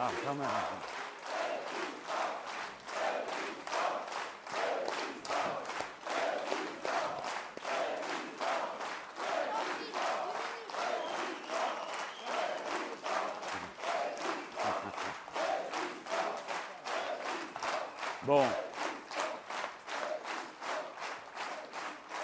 [0.00, 0.36] Ah, quand.
[18.22, 18.44] Bon.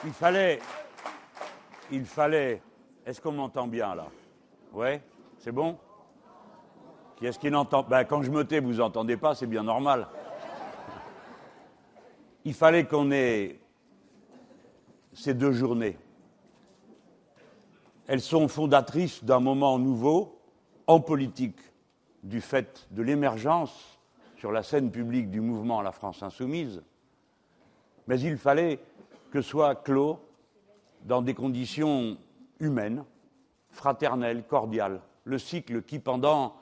[0.04, 0.60] Il fallait.
[1.90, 2.62] Il fallait.
[3.04, 4.06] Est-ce qu'on m'entend bien là?
[4.72, 5.02] Ouais?
[5.38, 5.76] C'est bon?
[7.16, 10.08] Qui est-ce qui n'entend ben, Quand je me tais, vous entendez pas, c'est bien normal.
[12.44, 13.58] Il fallait qu'on ait
[15.12, 15.96] ces deux journées.
[18.06, 20.38] Elles sont fondatrices d'un moment nouveau
[20.86, 21.58] en politique,
[22.22, 23.98] du fait de l'émergence
[24.36, 26.82] sur la scène publique du mouvement La France insoumise,
[28.06, 28.78] mais il fallait
[29.30, 30.18] que soit clos
[31.04, 32.18] dans des conditions
[32.60, 33.04] humaines,
[33.70, 36.54] fraternelles, cordiales, le cycle qui, pendant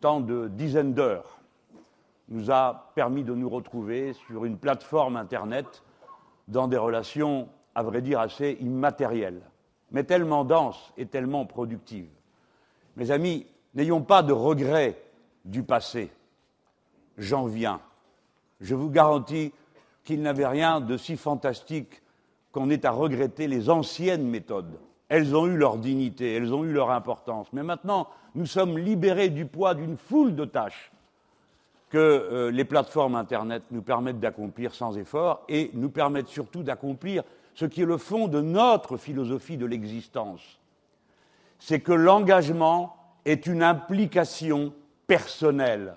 [0.00, 1.38] tant de dizaines d'heures,
[2.28, 5.82] nous a permis de nous retrouver sur une plateforme Internet
[6.46, 9.42] dans des relations, à vrai dire, assez immatérielles,
[9.90, 12.10] mais tellement denses et tellement productives.
[12.96, 15.00] Mes amis, n'ayons pas de regrets
[15.44, 16.10] du passé.
[17.16, 17.80] J'en viens.
[18.60, 19.52] Je vous garantis
[20.04, 22.02] qu'il n'avait rien de si fantastique
[22.52, 24.78] qu'on ait à regretter les anciennes méthodes.
[25.08, 27.46] Elles ont eu leur dignité, elles ont eu leur importance.
[27.52, 28.08] Mais maintenant,
[28.38, 30.92] nous sommes libérés du poids d'une foule de tâches
[31.90, 37.24] que euh, les plateformes Internet nous permettent d'accomplir sans effort et nous permettent surtout d'accomplir
[37.56, 40.60] ce qui est le fond de notre philosophie de l'existence.
[41.58, 44.72] C'est que l'engagement est une implication
[45.08, 45.96] personnelle,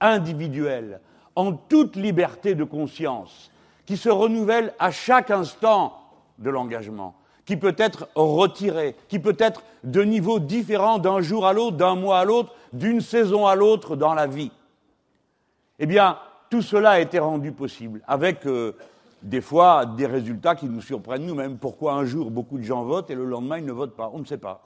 [0.00, 1.00] individuelle,
[1.36, 3.52] en toute liberté de conscience,
[3.84, 6.00] qui se renouvelle à chaque instant
[6.38, 7.14] de l'engagement,
[7.46, 11.94] qui peut être retiré, qui peut être de niveau différent d'un jour à l'autre, d'un
[11.94, 14.50] mois à l'autre, d'une saison à l'autre dans la vie.
[15.78, 16.18] Eh bien,
[16.50, 18.72] tout cela a été rendu possible avec euh,
[19.22, 21.56] des fois des résultats qui nous surprennent nous-mêmes.
[21.56, 24.10] Pourquoi un jour beaucoup de gens votent et le lendemain ils ne votent pas?
[24.12, 24.62] On ne sait pas.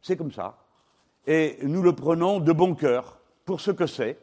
[0.00, 0.56] C'est comme ça.
[1.26, 4.18] Et nous le prenons de bon cœur pour ce que c'est,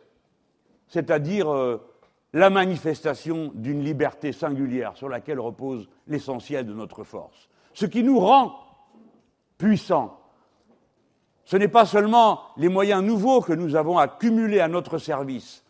[0.88, 1.78] c'est-à-dire euh,
[2.34, 7.49] la manifestation d'une liberté singulière sur laquelle repose l'essentiel de notre force.
[7.74, 8.56] Ce qui nous rend
[9.58, 10.20] puissants,
[11.46, 15.64] ce n'est pas seulement les moyens nouveaux que nous avons accumulés à notre service,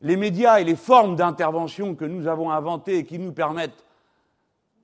[0.00, 3.84] les médias et les formes d'intervention que nous avons inventées et qui nous permettent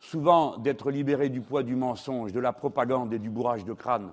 [0.00, 4.12] souvent d'être libérés du poids du mensonge, de la propagande et du bourrage de crâne,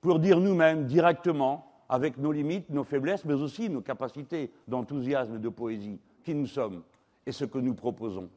[0.00, 5.40] pour dire nous-mêmes directement avec nos limites, nos faiblesses, mais aussi nos capacités d'enthousiasme et
[5.40, 6.82] de poésie, qui nous sommes
[7.26, 8.30] et ce que nous proposons.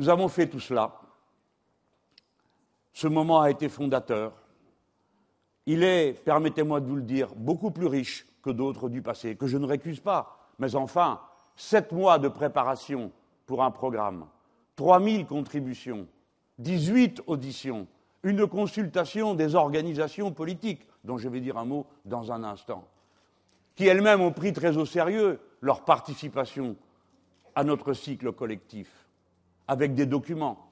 [0.00, 0.98] Nous avons fait tout cela.
[2.94, 4.32] Ce moment a été fondateur.
[5.66, 9.46] Il est, permettez-moi de vous le dire, beaucoup plus riche que d'autres du passé, que
[9.46, 10.48] je ne récuse pas.
[10.58, 11.20] Mais enfin,
[11.54, 13.12] sept mois de préparation
[13.44, 14.24] pour un programme,
[14.76, 16.06] 3000 contributions,
[16.60, 17.86] 18 auditions,
[18.22, 22.88] une consultation des organisations politiques, dont je vais dire un mot dans un instant,
[23.76, 26.74] qui elles-mêmes ont pris très au sérieux leur participation
[27.54, 29.00] à notre cycle collectif,
[29.70, 30.66] avec des documents.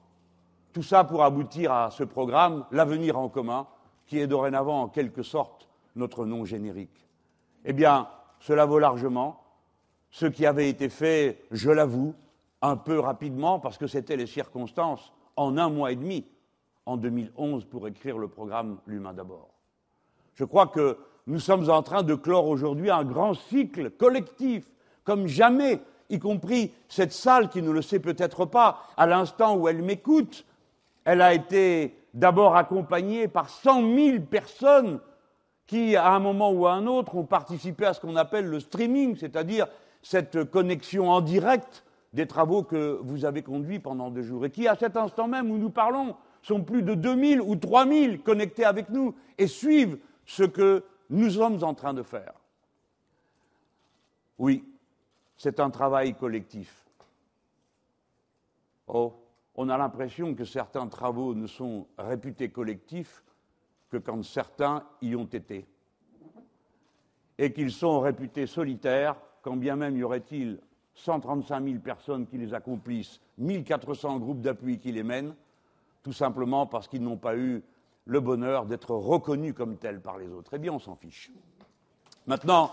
[0.73, 3.65] Tout ça pour aboutir à ce programme, L'avenir en commun,
[4.05, 7.07] qui est dorénavant en quelque sorte notre nom générique.
[7.63, 8.09] Eh bien,
[8.41, 9.41] cela vaut largement
[10.11, 12.13] ce qui avait été fait, je l'avoue,
[12.61, 16.25] un peu rapidement, parce que c'était les circonstances, en un mois et demi,
[16.85, 19.53] en 2011, pour écrire le programme L'humain d'abord.
[20.33, 24.69] Je crois que nous sommes en train de clore aujourd'hui un grand cycle collectif,
[25.05, 29.67] comme jamais, y compris cette salle qui ne le sait peut-être pas, à l'instant où
[29.67, 30.45] elle m'écoute,
[31.05, 34.99] elle a été d'abord accompagnée par cent mille personnes
[35.67, 38.59] qui, à un moment ou à un autre, ont participé à ce qu'on appelle le
[38.59, 39.67] streaming, c'est-à-dire
[40.01, 41.83] cette connexion en direct
[42.13, 45.51] des travaux que vous avez conduits pendant deux jours, et qui, à cet instant même
[45.51, 50.43] où nous parlons, sont plus de 2000 ou 3000 connectés avec nous et suivent ce
[50.43, 52.33] que nous sommes en train de faire.
[54.39, 54.63] Oui,
[55.39, 56.85] c'est un travail collectif.
[58.87, 59.13] Oh,
[59.55, 63.23] on a l'impression que certains travaux ne sont réputés collectifs
[63.89, 65.65] que quand certains y ont été,
[67.37, 70.59] et qu'ils sont réputés solitaires, quand bien même y aurait-il
[70.95, 75.33] 135 000 personnes qui les accomplissent, 1400 groupes d'appui qui les mènent,
[76.03, 77.63] tout simplement parce qu'ils n'ont pas eu
[78.03, 80.51] le bonheur d'être reconnu comme tel par les autres.
[80.55, 81.31] Eh bien, on s'en fiche.
[82.27, 82.71] Maintenant,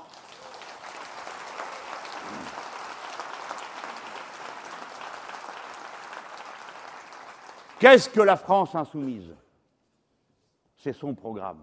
[7.79, 9.35] qu'est-ce que la France insoumise?
[10.77, 11.61] C'est son programme.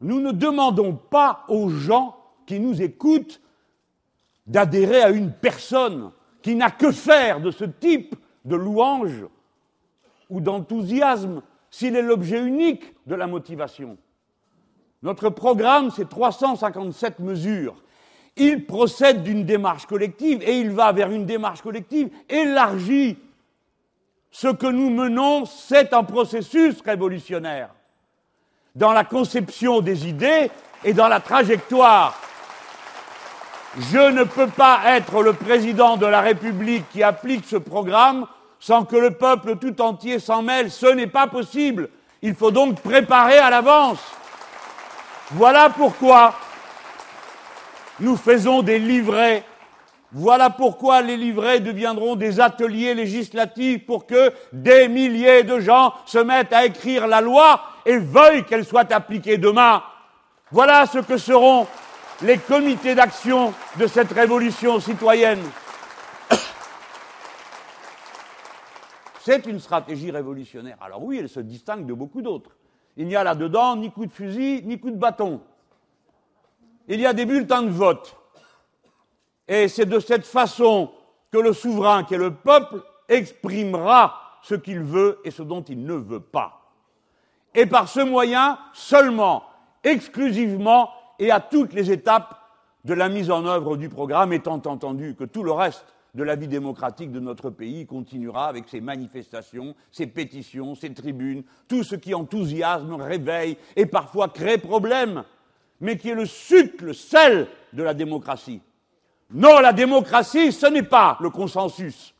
[0.00, 2.16] nous ne demandons pas aux gens
[2.46, 3.40] qui nous écoutent
[4.46, 6.10] d'adhérer à une personne
[6.42, 9.24] qui n'a que faire de ce type de louange
[10.28, 13.96] ou d'enthousiasme s'il est l'objet unique de la motivation.
[15.02, 17.82] Notre programme, c'est 357 mesures.
[18.36, 23.18] Il procède d'une démarche collective et il va vers une démarche collective élargie.
[24.30, 27.70] Ce que nous menons, c'est un processus révolutionnaire
[28.74, 30.50] dans la conception des idées
[30.84, 32.18] et dans la trajectoire.
[33.92, 38.26] Je ne peux pas être le président de la République qui applique ce programme
[38.58, 40.70] sans que le peuple tout entier s'en mêle.
[40.70, 41.88] Ce n'est pas possible.
[42.22, 44.00] Il faut donc préparer à l'avance.
[45.32, 46.34] Voilà pourquoi
[48.00, 49.44] nous faisons des livrets.
[50.12, 56.18] Voilà pourquoi les livrets deviendront des ateliers législatifs pour que des milliers de gens se
[56.18, 59.84] mettent à écrire la loi et veuillent qu'elle soit appliquée demain.
[60.50, 61.68] Voilà ce que seront
[62.22, 65.42] les comités d'action de cette révolution citoyenne.
[69.20, 70.76] C'est une stratégie révolutionnaire.
[70.80, 72.50] Alors oui, elle se distingue de beaucoup d'autres.
[72.96, 75.40] Il n'y a là-dedans ni coup de fusil, ni coup de bâton.
[76.88, 78.19] Il y a des bulletins de vote.
[79.50, 80.92] Et c'est de cette façon
[81.32, 85.84] que le souverain, qui est le peuple, exprimera ce qu'il veut et ce dont il
[85.84, 86.70] ne veut pas.
[87.52, 89.42] Et par ce moyen seulement,
[89.82, 92.38] exclusivement et à toutes les étapes
[92.84, 96.36] de la mise en œuvre du programme, étant entendu que tout le reste de la
[96.36, 101.96] vie démocratique de notre pays continuera avec ses manifestations, ses pétitions, ses tribunes, tout ce
[101.96, 105.24] qui enthousiasme, réveille et parfois crée problème,
[105.80, 108.60] mais qui est le sucre, le sel de la démocratie.
[109.32, 112.14] Non, la démocratie, ce n'est pas le consensus.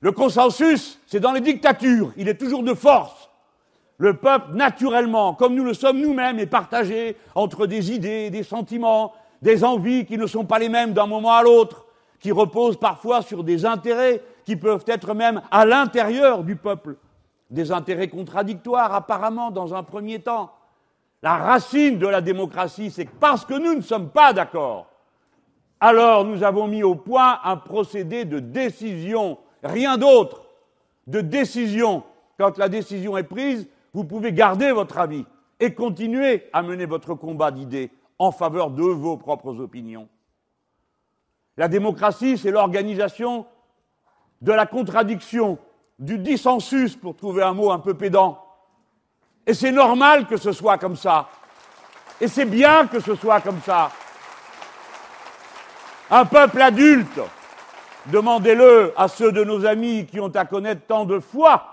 [0.00, 3.28] Le consensus, c'est dans les dictatures, il est toujours de force.
[3.98, 9.12] Le peuple, naturellement, comme nous le sommes nous-mêmes, est partagé entre des idées, des sentiments,
[9.42, 11.84] des envies qui ne sont pas les mêmes d'un moment à l'autre,
[12.18, 16.96] qui reposent parfois sur des intérêts qui peuvent être même à l'intérieur du peuple,
[17.50, 20.50] des intérêts contradictoires apparemment dans un premier temps.
[21.22, 24.89] La racine de la démocratie, c'est parce que nous ne sommes pas d'accord,
[25.80, 30.42] alors nous avons mis au point un procédé de décision, rien d'autre,
[31.06, 32.04] de décision.
[32.38, 35.24] Quand la décision est prise, vous pouvez garder votre avis
[35.58, 40.08] et continuer à mener votre combat d'idées en faveur de vos propres opinions.
[41.56, 43.46] La démocratie, c'est l'organisation
[44.40, 45.58] de la contradiction,
[45.98, 48.42] du dissensus, pour trouver un mot un peu pédant.
[49.46, 51.28] Et c'est normal que ce soit comme ça.
[52.20, 53.90] Et c'est bien que ce soit comme ça.
[56.12, 57.20] Un peuple adulte,
[58.10, 61.68] demandez-le à ceux de nos amis qui ont à connaître tant de fois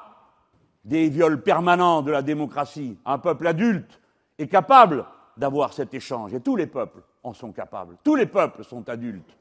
[0.86, 3.00] des viols permanents de la démocratie.
[3.04, 4.00] Un peuple adulte
[4.38, 5.06] est capable
[5.38, 7.98] d'avoir cet échange, et tous les peuples en sont capables.
[8.04, 9.36] Tous les peuples sont adultes.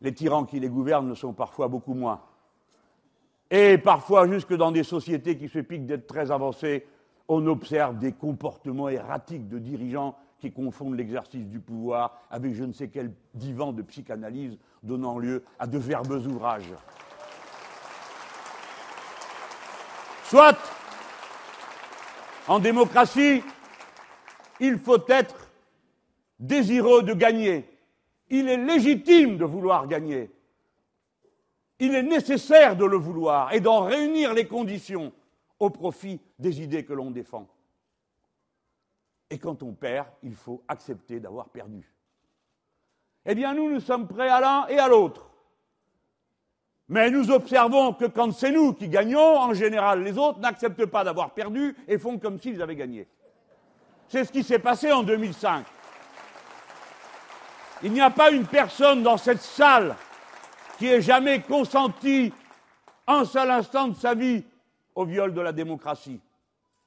[0.00, 2.20] Les tyrans qui les gouvernent le sont parfois beaucoup moins.
[3.50, 6.86] Et parfois, jusque dans des sociétés qui se piquent d'être très avancées,
[7.26, 12.72] on observe des comportements erratiques de dirigeants qui confondent l'exercice du pouvoir avec je ne
[12.72, 16.72] sais quel divan de psychanalyse donnant lieu à de verbeux ouvrages.
[20.24, 20.58] Soit,
[22.46, 23.42] en démocratie,
[24.60, 25.50] il faut être
[26.38, 27.64] désireux de gagner.
[28.30, 30.30] Il est légitime de vouloir gagner.
[31.80, 35.12] Il est nécessaire de le vouloir et d'en réunir les conditions
[35.58, 37.48] au profit des idées que l'on défend.
[39.30, 41.92] Et quand on perd, il faut accepter d'avoir perdu.
[43.26, 45.28] Eh bien, nous, nous sommes prêts à l'un et à l'autre.
[46.88, 51.04] Mais nous observons que quand c'est nous qui gagnons, en général, les autres n'acceptent pas
[51.04, 53.06] d'avoir perdu et font comme s'ils avaient gagné.
[54.08, 55.66] C'est ce qui s'est passé en 2005.
[57.82, 59.94] Il n'y a pas une personne dans cette salle
[60.78, 62.32] qui ait jamais consenti
[63.06, 64.44] un seul instant de sa vie
[64.94, 66.20] au viol de la démocratie.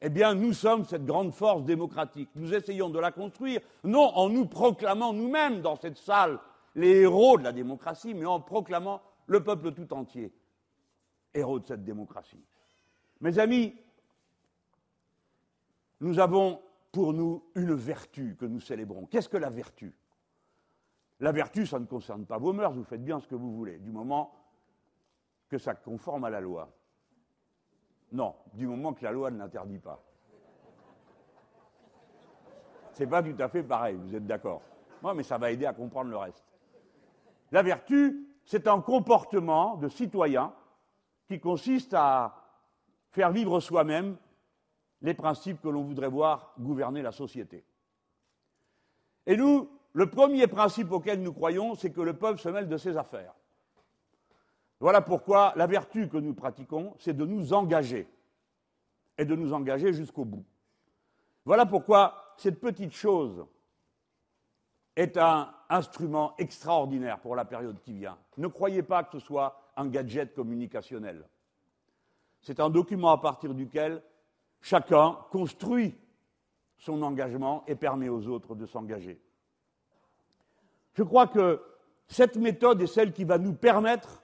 [0.02, 2.30] Eh bien, nous sommes cette grande force démocratique.
[2.36, 6.40] Nous essayons de la construire, non en nous proclamant nous-mêmes dans cette salle
[6.74, 10.34] les héros de la démocratie, mais en proclamant le peuple tout entier,
[11.34, 12.44] héros de cette démocratie.
[13.20, 13.76] Mes amis,
[16.00, 19.06] nous avons pour nous une vertu que nous célébrons.
[19.06, 19.94] Qu'est-ce que la vertu?
[21.20, 23.78] La vertu, ça ne concerne pas vos mœurs, vous faites bien ce que vous voulez,
[23.78, 24.34] du moment
[25.48, 26.74] que ça conforme à la loi.
[28.12, 30.02] Non, du moment que la loi ne l'interdit pas.
[32.94, 34.62] C'est pas tout à fait pareil, vous êtes d'accord.
[35.02, 36.44] Moi, mais ça va aider à comprendre le reste.
[37.52, 40.54] La vertu, c'est un comportement de citoyen
[41.28, 42.36] qui consiste à
[43.10, 44.18] faire vivre soi-même
[45.02, 47.66] les principes que l'on voudrait voir gouverner la société.
[49.26, 52.78] Et nous, le premier principe auquel nous croyons, c'est que le peuple se mêle de
[52.78, 53.34] ses affaires.
[54.82, 58.08] Voilà pourquoi la vertu que nous pratiquons, c'est de nous engager,
[59.16, 60.44] et de nous engager jusqu'au bout.
[61.46, 63.46] Voilà pourquoi cette petite chose
[64.96, 68.18] est un instrument extraordinaire pour la période qui vient.
[68.38, 71.30] Ne croyez pas que ce soit un gadget communicationnel.
[72.42, 74.02] C'est un document à partir duquel
[74.62, 75.96] chacun construit
[76.80, 79.22] son engagement et permet aux autres de s'engager.
[80.96, 81.62] Je crois que
[82.08, 84.21] cette méthode est celle qui va nous permettre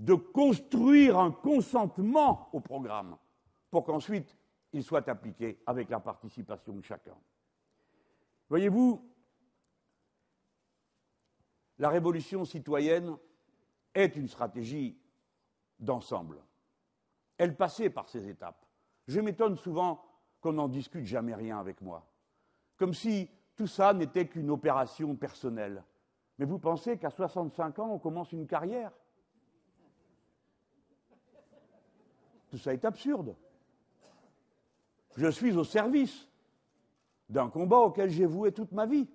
[0.00, 3.18] de construire un consentement au programme
[3.70, 4.34] pour qu'ensuite
[4.72, 7.16] il soit appliqué avec la participation de chacun.
[8.48, 9.06] Voyez-vous,
[11.78, 13.14] la révolution citoyenne
[13.94, 14.98] est une stratégie
[15.78, 16.42] d'ensemble.
[17.36, 18.64] Elle passait par ces étapes.
[19.06, 20.02] Je m'étonne souvent
[20.40, 22.10] qu'on n'en discute jamais rien avec moi,
[22.78, 25.84] comme si tout ça n'était qu'une opération personnelle.
[26.38, 28.92] Mais vous pensez qu'à 65 ans, on commence une carrière?
[32.50, 33.36] Tout ça est absurde.
[35.16, 36.28] Je suis au service
[37.28, 39.08] d'un combat auquel j'ai voué toute ma vie.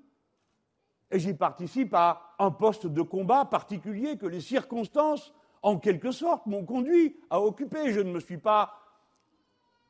[1.12, 6.46] Et j'y participe à un poste de combat particulier que les circonstances, en quelque sorte,
[6.46, 7.92] m'ont conduit à occuper.
[7.92, 8.74] Je ne me suis pas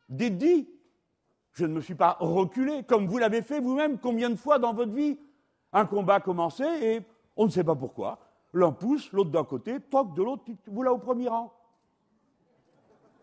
[0.09, 0.67] dédié,
[1.53, 4.73] je ne me suis pas reculé, comme vous l'avez fait vous-même combien de fois dans
[4.73, 5.19] votre vie.
[5.71, 7.01] Un combat commencé et
[7.37, 8.19] on ne sait pas pourquoi.
[8.53, 11.54] L'un pousse, l'autre d'un côté, toc de l'autre, vous là au premier rang.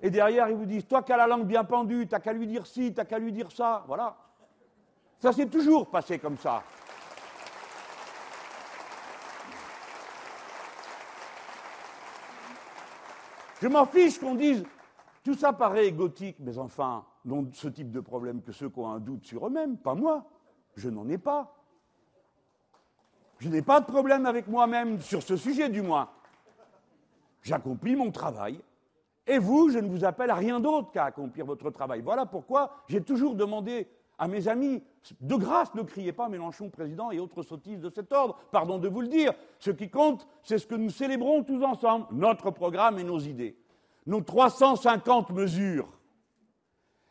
[0.02, 2.47] Et derrière, ils vous disent Toi qui as la langue bien pendue, t'as qu'à lui
[2.47, 3.85] dire ci, t'as qu'à lui dire ça.
[3.87, 4.16] Voilà.
[5.21, 6.62] Ça s'est toujours passé comme ça.
[13.61, 14.64] Je m'en fiche qu'on dise
[15.23, 18.90] tout ça paraît gothique, mais enfin, n'ont ce type de problème que ceux qui ont
[18.90, 20.25] un doute sur eux-mêmes, pas moi.
[20.75, 21.54] Je n'en ai pas.
[23.38, 26.11] Je n'ai pas de problème avec moi-même, sur ce sujet du moins.
[27.42, 28.61] J'accomplis mon travail,
[29.26, 32.00] et vous, je ne vous appelle à rien d'autre qu'à accomplir votre travail.
[32.02, 33.88] Voilà pourquoi j'ai toujours demandé
[34.18, 34.82] à mes amis,
[35.20, 38.88] de grâce, ne criez pas Mélenchon président et autres sottises de cet ordre, pardon de
[38.88, 39.32] vous le dire.
[39.58, 43.56] Ce qui compte, c'est ce que nous célébrons tous ensemble, notre programme et nos idées,
[44.06, 45.88] nos 350 mesures.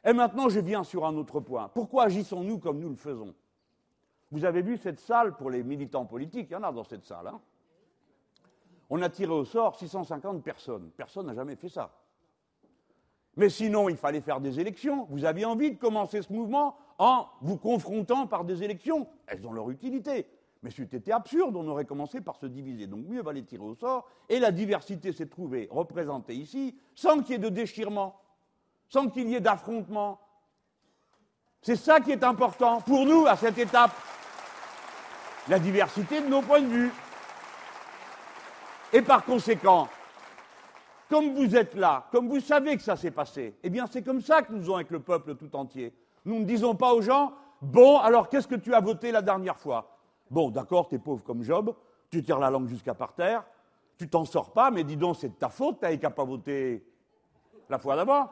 [0.04, 1.70] Et maintenant, je viens sur un autre point.
[1.74, 3.36] Pourquoi agissons-nous comme nous le faisons?
[4.32, 7.04] Vous avez vu cette salle pour les militants politiques, il y en a dans cette
[7.04, 7.28] salle.
[7.28, 7.42] Hein?
[8.90, 10.92] On a tiré au sort 650 personnes.
[10.96, 11.92] Personne n'a jamais fait ça.
[13.38, 15.08] Mais sinon, il fallait faire des élections.
[15.10, 19.08] Vous aviez envie de commencer ce mouvement en vous confrontant par des élections.
[19.28, 20.28] Elles ont leur utilité.
[20.64, 22.86] Mais c'était absurde, on aurait commencé par se diviser.
[22.86, 24.08] Donc mieux valait tirer au sort.
[24.30, 28.22] Et la diversité s'est trouvée représentée ici, sans qu'il y ait de déchirement,
[28.88, 30.20] sans qu'il y ait d'affrontement.
[31.62, 33.92] C'est ça qui est important pour nous à cette étape.
[35.48, 36.92] La diversité de nos points de vue.
[38.94, 39.88] Et par conséquent,
[41.12, 44.22] comme vous êtes là, comme vous savez que ça s'est passé, eh bien c'est comme
[44.22, 45.94] ça que nous faisons avec le peuple tout entier.
[46.24, 49.58] Nous ne disons pas aux gens, bon, alors qu'est-ce que tu as voté la dernière
[49.58, 49.98] fois?
[50.30, 51.76] Bon, d'accord, t'es pauvre comme Job,
[52.10, 53.44] tu tires la langue jusqu'à par terre,
[53.98, 56.82] tu t'en sors pas, mais dis donc, c'est de ta faute, t'avais qu'à pas voter
[57.70, 58.30] la fois d'avant.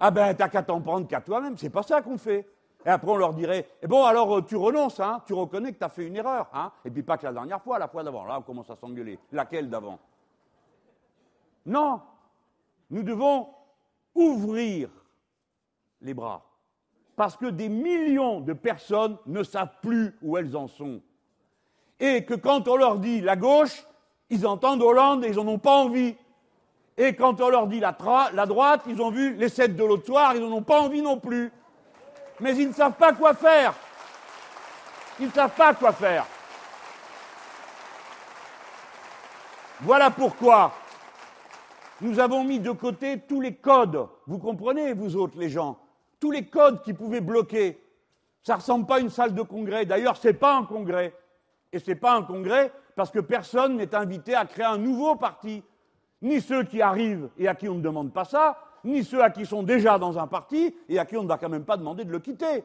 [0.00, 2.48] Ah ben, t'as qu'à t'en prendre qu'à toi-même, c'est pas ça qu'on fait.
[2.86, 5.84] Et après, on leur dirait, eh bon, alors tu renonces, hein, tu reconnais que tu
[5.84, 8.24] as fait une erreur, hein, et puis pas que la dernière fois, la fois d'avant.
[8.24, 9.18] Là, on commence à s'engueuler.
[9.30, 9.98] Laquelle d'avant?
[11.68, 12.00] Non,
[12.90, 13.48] nous devons
[14.14, 14.88] ouvrir
[16.00, 16.44] les bras.
[17.14, 21.02] Parce que des millions de personnes ne savent plus où elles en sont.
[22.00, 23.84] Et que quand on leur dit la gauche,
[24.30, 26.16] ils entendent Hollande et ils n'en ont pas envie.
[26.96, 27.92] Et quand on leur dit la,
[28.46, 31.18] droite, ils ont vu les sept de l'autre soir, ils n'en ont pas envie non
[31.18, 31.52] plus.
[32.40, 33.74] Mais ils ne savent pas quoi faire.
[35.20, 36.24] Ils ne savent pas quoi faire.
[39.80, 40.72] Voilà pourquoi
[42.00, 44.06] nous avons mis de côté tous les codes.
[44.26, 45.78] Vous comprenez, vous autres, les gens?
[46.20, 47.80] Tous les codes qui pouvaient bloquer.
[48.42, 49.84] Ça ne ressemble pas à une salle de congrès.
[49.84, 51.14] D'ailleurs, ce n'est pas un congrès.
[51.72, 55.16] Et ce n'est pas un congrès parce que personne n'est invité à créer un nouveau
[55.16, 55.62] parti.
[56.22, 59.30] Ni ceux qui arrivent et à qui on ne demande pas ça, ni ceux à
[59.30, 61.76] qui sont déjà dans un parti et à qui on ne va quand même pas
[61.76, 62.64] demander de le quitter.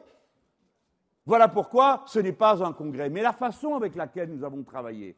[1.26, 3.10] Voilà pourquoi ce n'est pas un congrès.
[3.10, 5.16] Mais la façon avec laquelle nous avons travaillé,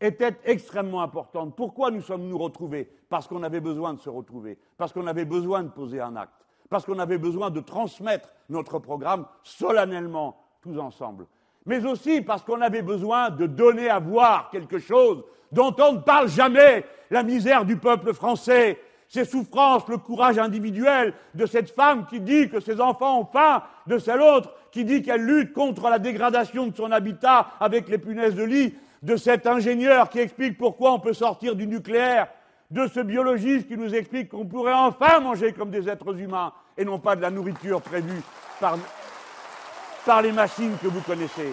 [0.00, 1.54] était extrêmement importante.
[1.56, 2.88] Pourquoi nous sommes-nous retrouvés?
[3.08, 6.46] Parce qu'on avait besoin de se retrouver, parce qu'on avait besoin de poser un acte,
[6.68, 11.26] parce qu'on avait besoin de transmettre notre programme solennellement, tous ensemble.
[11.66, 15.98] Mais aussi parce qu'on avait besoin de donner à voir quelque chose dont on ne
[15.98, 18.78] parle jamais, la misère du peuple français,
[19.08, 23.62] ces souffrances, le courage individuel de cette femme qui dit que ses enfants ont faim,
[23.86, 27.98] de celle autre qui dit qu'elle lutte contre la dégradation de son habitat avec les
[27.98, 32.28] punaises de lit, de cet ingénieur qui explique pourquoi on peut sortir du nucléaire,
[32.70, 36.84] de ce biologiste qui nous explique qu'on pourrait enfin manger comme des êtres humains et
[36.84, 38.20] non pas de la nourriture prévue
[38.60, 41.52] par, les machines que vous connaissez.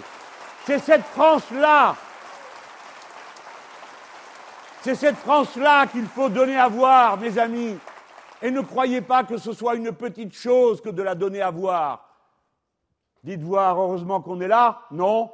[0.65, 1.95] C'est cette France-là
[4.81, 7.75] c'est cette France-là qu'il faut donner à voir, mes amis.
[8.39, 11.49] Et ne croyez pas que ce soit une petite chose que de la donner à
[11.49, 12.07] voir.
[13.23, 15.31] Dites voir, heureusement qu'on est là Non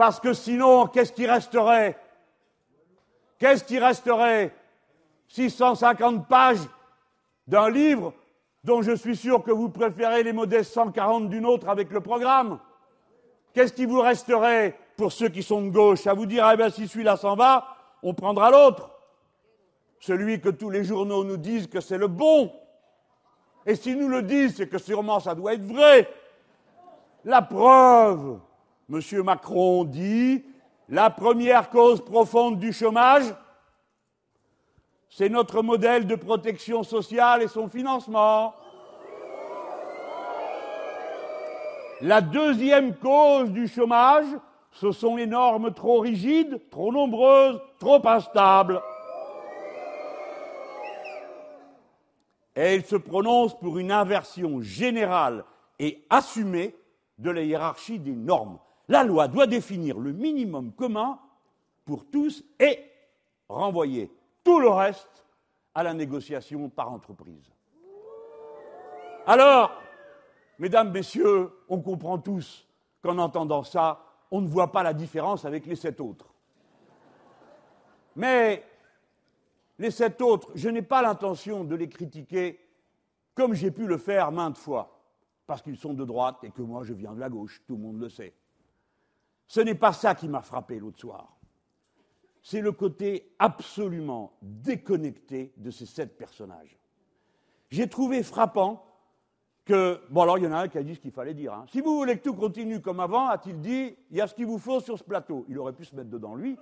[0.00, 1.94] Parce que sinon, qu'est-ce qui resterait?
[3.38, 4.50] Qu'est-ce qui resterait
[5.28, 6.66] 650 pages
[7.46, 8.14] d'un livre
[8.64, 12.60] dont je suis sûr que vous préférez les modestes 140 d'une autre avec le programme?
[13.52, 16.06] Qu'est-ce qui vous resterait pour ceux qui sont de gauche?
[16.06, 17.66] À vous dire, eh bien, si celui-là s'en va,
[18.02, 18.90] on prendra l'autre.
[19.98, 22.50] Celui que tous les journaux nous disent que c'est le bon.
[23.66, 26.10] Et s'ils nous le disent, c'est que sûrement ça doit être vrai.
[27.22, 28.40] La preuve,
[28.90, 29.22] M.
[29.22, 30.44] Macron dit,
[30.88, 33.32] la première cause profonde du chômage,
[35.08, 38.54] c'est notre modèle de protection sociale et son financement.
[42.00, 44.26] La deuxième cause du chômage,
[44.72, 48.80] ce sont les normes trop rigides, trop nombreuses, trop instables.
[52.56, 55.44] Et il se prononce pour une inversion générale
[55.78, 56.74] et assumée
[57.18, 58.58] de la hiérarchie des normes.
[58.90, 61.20] La loi doit définir le minimum commun
[61.84, 62.80] pour tous et
[63.48, 64.10] renvoyer
[64.42, 65.24] tout le reste
[65.76, 67.52] à la négociation par entreprise.
[69.26, 69.70] Alors,
[70.58, 72.66] mesdames, messieurs, on comprend tous
[73.00, 76.34] qu'en entendant ça, on ne voit pas la différence avec les sept autres.
[78.16, 78.64] Mais
[79.78, 82.58] les sept autres, je n'ai pas l'intention de les critiquer
[83.36, 85.00] comme j'ai pu le faire maintes fois,
[85.46, 87.82] parce qu'ils sont de droite et que moi je viens de la gauche, tout le
[87.82, 88.34] monde le sait.
[89.50, 91.36] Ce n'est pas ça qui m'a frappé l'autre soir.
[92.40, 96.78] C'est le côté absolument déconnecté de ces sept personnages.
[97.68, 98.86] J'ai trouvé frappant
[100.08, 101.52] bon alors il y en a un qui a dit ce qu'il fallait dire.
[101.52, 101.64] Hein.
[101.68, 104.46] Si vous voulez que tout continue comme avant, a-t-il dit, il y a ce qu'il
[104.46, 105.44] vous faut sur ce plateau.
[105.48, 106.56] Il aurait pu se mettre dedans lui,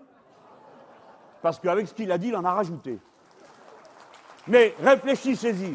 [1.43, 2.99] parce qu'avec ce qu'il a dit, il en a rajouté.
[4.47, 5.75] Mais réfléchissez-y.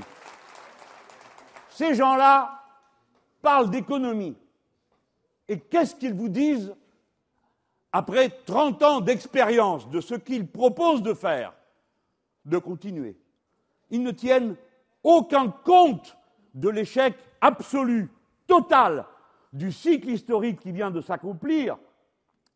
[1.70, 2.60] Ces gens-là
[3.40, 4.36] parlent d'économie.
[5.48, 6.74] Et qu'est-ce qu'ils vous disent
[7.94, 11.54] après 30 ans d'expérience de ce qu'ils proposent de faire
[12.44, 13.16] De continuer.
[13.92, 14.56] Ils ne tiennent
[15.04, 16.18] aucun compte
[16.56, 18.10] de l'échec absolu,
[18.48, 19.06] total,
[19.54, 21.78] du cycle historique qui vient de s'accomplir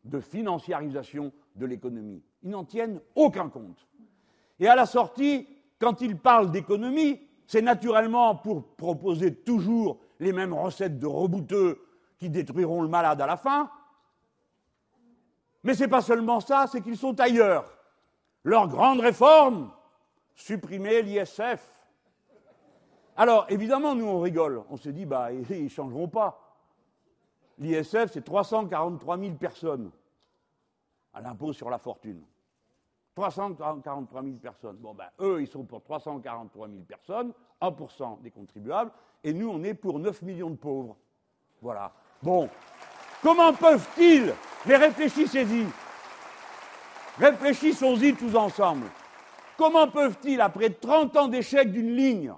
[0.03, 2.23] de financiarisation de l'économie.
[2.43, 3.87] Ils n'en tiennent aucun compte.
[4.59, 5.47] Et à la sortie,
[5.79, 11.79] quand ils parlent d'économie, c'est naturellement pour proposer toujours les mêmes recettes de rebouteux
[12.17, 13.69] qui détruiront le malade à la fin.
[15.67, 17.65] Mais ce n'est pas seulement ça, c'est qu'ils sont ailleurs.
[18.45, 19.69] Leur grande réforme,
[20.33, 21.73] supprimer l'ISF,
[23.19, 24.63] alors, évidemment, nous, on rigole.
[24.69, 26.39] On se dit, bah, ils ne changeront pas.
[27.57, 29.91] L'ISF, c'est 343 000 personnes
[31.13, 32.21] à l'impôt sur la fortune.
[33.15, 34.77] 343 000 personnes.
[34.77, 39.61] Bon, ben, eux, ils sont pour 343 000 personnes, 1% des contribuables, et nous, on
[39.63, 40.95] est pour 9 millions de pauvres.
[41.61, 41.91] Voilà.
[42.23, 42.47] Bon.
[43.21, 44.33] Comment peuvent-ils
[44.65, 45.65] Mais réfléchissez-y.
[47.19, 48.87] Réfléchissons-y tous ensemble.
[49.57, 52.33] Comment peuvent-ils, après 30 ans d'échec d'une ligne,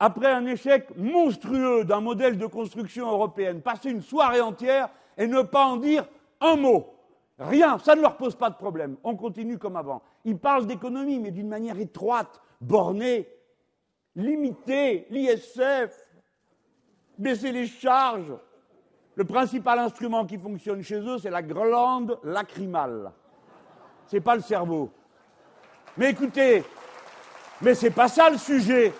[0.00, 5.42] après un échec monstrueux d'un modèle de construction européenne, passer une soirée entière et ne
[5.42, 6.06] pas en dire
[6.40, 6.92] un mot?
[7.38, 8.96] Rien, ça ne leur pose pas de problème.
[9.04, 10.02] On continue comme avant.
[10.24, 13.28] Ils parlent d'économie, mais d'une manière étroite, bornée,
[14.16, 15.92] limitée, l'ISF,
[17.16, 18.32] baisser les charges.
[19.14, 23.12] Le principal instrument qui fonctionne chez eux, c'est la glande lacrymale.
[24.06, 24.90] Ce n'est pas le cerveau.
[25.96, 26.64] Mais écoutez,
[27.60, 28.92] mais c'est pas ça le sujet.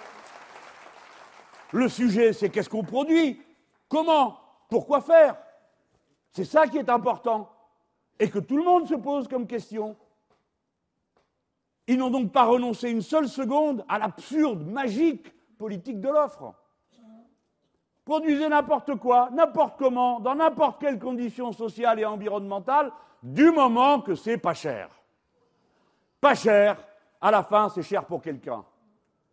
[1.73, 3.43] Le sujet, c'est qu'est-ce qu'on produit,
[3.89, 5.37] comment, pourquoi faire?
[6.31, 7.51] C'est ça qui est important.
[8.19, 9.97] Et que tout le monde se pose comme question.
[11.87, 16.55] Ils n'ont donc pas renoncé une seule seconde à l'absurde, magique politique de l'offre.
[18.05, 22.91] Produisez n'importe quoi, n'importe comment, dans n'importe quelle condition sociale et environnementale,
[23.23, 24.89] du moment que c'est pas cher.
[26.21, 26.77] Pas cher,
[27.21, 28.65] à la fin, c'est cher pour quelqu'un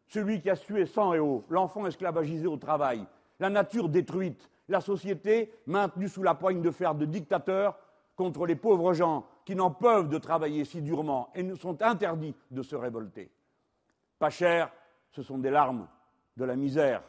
[0.09, 3.05] celui qui a sué sang et eau, l'enfant esclavagisé au travail,
[3.39, 7.77] la nature détruite, la société maintenue sous la poigne de fer de dictateurs
[8.15, 12.35] contre les pauvres gens qui n'en peuvent de travailler si durement et ne sont interdits
[12.51, 13.31] de se révolter.
[14.17, 14.71] Pas cher,
[15.11, 15.87] ce sont des larmes
[16.35, 17.03] de la misère,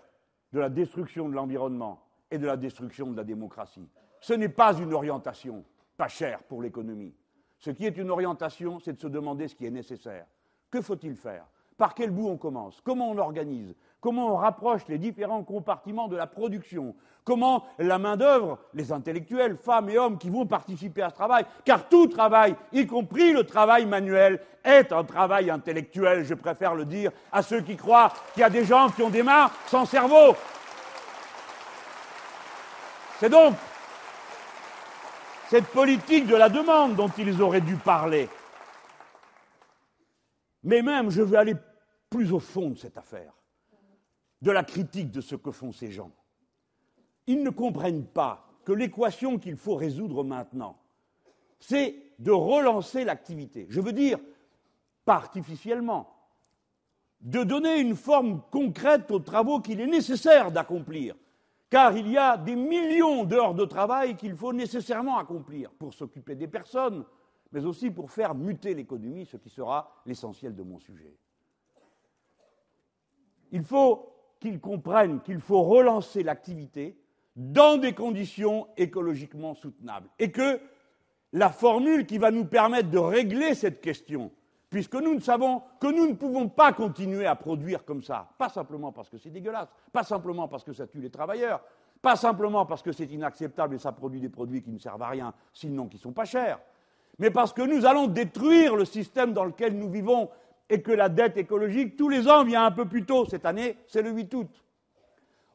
[0.53, 3.89] de la destruction de l'environnement et de la destruction de la démocratie.
[4.21, 5.65] Ce n'est pas une orientation
[5.97, 7.15] pas chère pour l'économie.
[7.59, 10.27] Ce qui est une orientation, c'est de se demander ce qui est nécessaire.
[10.71, 11.47] Que faut-il faire?
[11.77, 12.81] Par quel bout on commence?
[12.81, 13.75] Comment on organise?
[14.01, 16.95] Comment on rapproche les différents compartiments de la production?
[17.23, 21.89] Comment la main-d'œuvre, les intellectuels, femmes et hommes qui vont participer à ce travail, car
[21.89, 27.13] tout travail, y compris le travail manuel, est un travail intellectuel, je préfère le dire
[27.31, 30.35] à ceux qui croient qu'il y a des gens qui ont des mains sans cerveau.
[33.19, 33.55] C'est donc
[35.49, 38.31] cette politique de la demande dont ils auraient dû parler.
[40.63, 41.55] Mais même, je veux aller
[42.09, 43.33] plus au fond de cette affaire,
[44.43, 46.11] de la critique de ce que font ces gens.
[47.27, 50.79] Ils ne comprennent pas que l'équation qu'il faut résoudre maintenant,
[51.59, 53.67] c'est de relancer l'activité.
[53.69, 54.19] Je veux dire,
[55.05, 56.15] pas artificiellement,
[57.21, 61.15] de donner une forme concrète aux travaux qu'il est nécessaire d'accomplir
[61.71, 66.35] car il y a des millions d'heures de travail qu'il faut nécessairement accomplir pour s'occuper
[66.35, 67.05] des personnes,
[67.53, 71.17] mais aussi pour faire muter l'économie, ce qui sera l'essentiel de mon sujet.
[73.53, 74.10] Il faut
[74.41, 76.97] qu'ils comprennent qu'il faut relancer l'activité
[77.37, 80.09] dans des conditions écologiquement soutenables.
[80.19, 80.61] Et que
[81.33, 84.33] la formule qui va nous permettre de régler cette question,
[84.69, 88.49] puisque nous ne savons que nous ne pouvons pas continuer à produire comme ça, pas
[88.49, 91.63] simplement parce que c'est dégueulasse, pas simplement parce que ça tue les travailleurs,
[92.03, 95.09] pas simplement parce que c'est inacceptable et ça produit des produits qui ne servent à
[95.09, 96.59] rien, sinon qui ne sont pas chers,
[97.19, 100.31] mais parce que nous allons détruire le système dans lequel nous vivons
[100.71, 103.27] et que la dette écologique, tous les ans, vient un peu plus tôt.
[103.27, 104.65] Cette année, c'est le 8 août.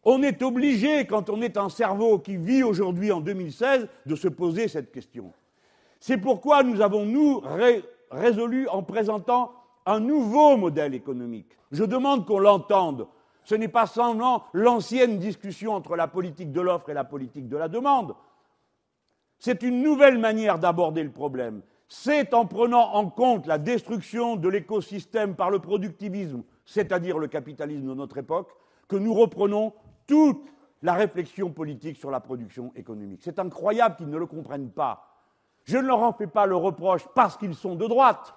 [0.04, 4.28] On est obligé, quand on est un cerveau qui vit aujourd'hui en 2016, de se
[4.28, 5.34] poser cette question.
[6.00, 7.42] C'est pourquoi nous avons, nous,
[8.12, 9.54] résolu en présentant
[9.86, 11.58] un nouveau modèle économique.
[11.72, 13.08] Je demande qu'on l'entende.
[13.44, 17.58] Ce n'est pas seulement l'ancienne discussion entre la politique de l'offre et la politique de
[17.58, 18.16] la demande.
[19.40, 21.62] C'est une nouvelle manière d'aborder le problème.
[21.88, 27.88] C'est en prenant en compte la destruction de l'écosystème par le productivisme, c'est-à-dire le capitalisme
[27.88, 28.50] de notre époque,
[28.88, 29.74] que nous reprenons
[30.08, 30.46] toute
[30.82, 33.22] la réflexion politique sur la production économique.
[33.24, 35.12] C'est incroyable qu'ils ne le comprennent pas.
[35.64, 38.34] Je ne leur en fais pas le reproche parce qu'ils sont de droite.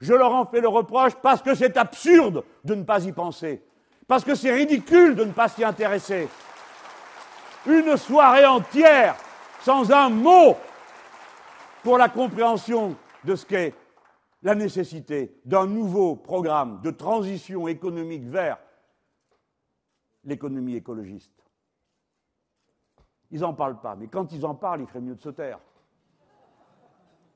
[0.00, 3.62] Je leur en fais le reproche parce que c'est absurde de ne pas y penser.
[4.06, 6.28] Parce que c'est ridicule de ne pas s'y intéresser.
[7.66, 9.16] Une soirée entière
[9.60, 10.56] sans un mot
[11.84, 13.74] pour la compréhension de ce qu'est
[14.42, 18.58] la nécessité d'un nouveau programme de transition économique vers
[20.24, 21.32] l'économie écologiste.
[23.30, 25.60] Ils n'en parlent pas, mais quand ils en parlent, il ferait mieux de se taire.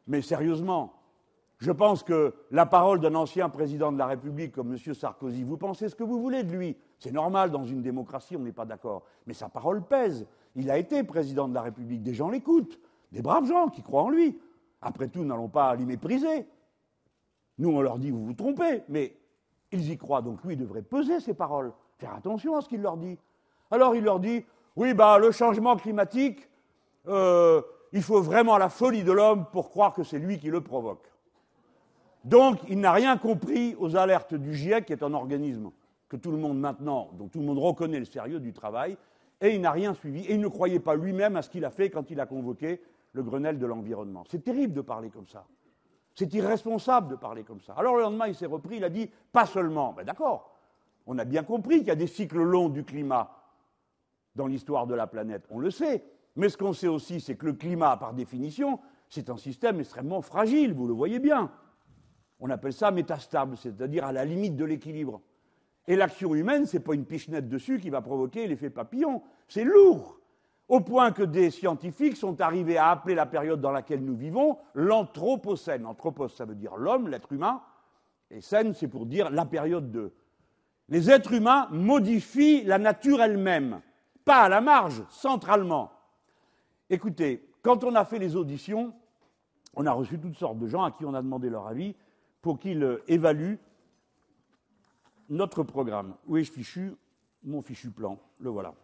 [0.07, 0.95] Mais sérieusement,
[1.59, 4.95] je pense que la parole d'un ancien président de la République comme M.
[4.95, 6.77] Sarkozy, vous pensez ce que vous voulez de lui.
[6.99, 9.03] C'est normal, dans une démocratie, on n'est pas d'accord.
[9.27, 10.27] Mais sa parole pèse.
[10.55, 12.03] Il a été président de la République.
[12.03, 12.79] Des gens l'écoutent.
[13.13, 14.39] Des braves gens qui croient en lui.
[14.81, 16.47] Après tout, n'allons pas l'y mépriser.
[17.59, 18.83] Nous, on leur dit, vous vous trompez.
[18.89, 19.17] Mais
[19.73, 20.23] ils y croient.
[20.23, 21.73] Donc lui, devrait peser ses paroles.
[21.97, 23.19] Faire attention à ce qu'il leur dit.
[23.71, 24.45] Alors il leur dit,
[24.77, 26.49] oui, bah, le changement climatique,
[27.09, 27.61] euh,
[27.93, 31.07] il faut vraiment la folie de l'homme pour croire que c'est lui qui le provoque.
[32.25, 35.71] Donc, il n'a rien compris aux alertes du GIEC, qui est un organisme
[36.09, 38.97] que tout le monde maintenant, dont tout le monde reconnaît le sérieux du travail,
[39.41, 41.71] et il n'a rien suivi, et il ne croyait pas lui-même à ce qu'il a
[41.71, 42.81] fait quand il a convoqué
[43.13, 44.25] le Grenelle de l'environnement.
[44.29, 45.47] C'est terrible de parler comme ça.
[46.15, 47.75] C'est irresponsable de parler comme ça.
[47.75, 50.57] Alors le lendemain, il s'est repris, il a dit, pas seulement, ben d'accord,
[51.07, 53.31] on a bien compris qu'il y a des cycles longs du climat
[54.35, 56.05] dans l'histoire de la planète, on le sait,
[56.37, 60.23] mais ce qu'on sait aussi, c'est que le climat, par définition, c'est un système extrêmement
[60.23, 61.51] fragile, vous le voyez bien.
[62.41, 65.21] On appelle ça métastable, c'est-à-dire à la limite de l'équilibre.
[65.89, 69.23] Et l'action humaine, ce n'est pas une pichenette dessus qui va provoquer l'effet papillon.
[69.49, 70.18] C'est lourd.
[70.69, 74.59] Au point que des scientifiques sont arrivés à appeler la période dans laquelle nous vivons
[74.75, 75.87] l'anthropocène.
[75.87, 77.63] Anthropos, ça veut dire l'homme, l'être humain.
[78.31, 80.13] Et scène, c'est pour dire la période de.
[80.91, 83.81] Les êtres humains modifient la nature elle-même,
[84.25, 85.91] pas à la marge, centralement.
[86.91, 88.95] Écoutez, quand on a fait les auditions,
[89.75, 91.95] on a reçu toutes sortes de gens à qui on a demandé leur avis
[92.43, 93.59] pour qu'ils euh, évaluent
[95.29, 96.15] notre programme.
[96.27, 96.95] Où est-je fichu?
[97.43, 98.75] Mon fichu plan, le voilà.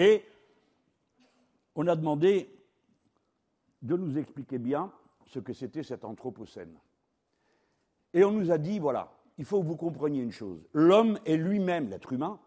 [0.00, 0.24] Et
[1.76, 2.50] on a demandé
[3.82, 4.92] de nous expliquer bien
[5.26, 6.76] ce que c'était cet anthropocène.
[8.12, 10.66] Et on nous a dit, voilà, il faut que vous compreniez une chose.
[10.72, 12.40] L'homme est lui-même, l'être humain,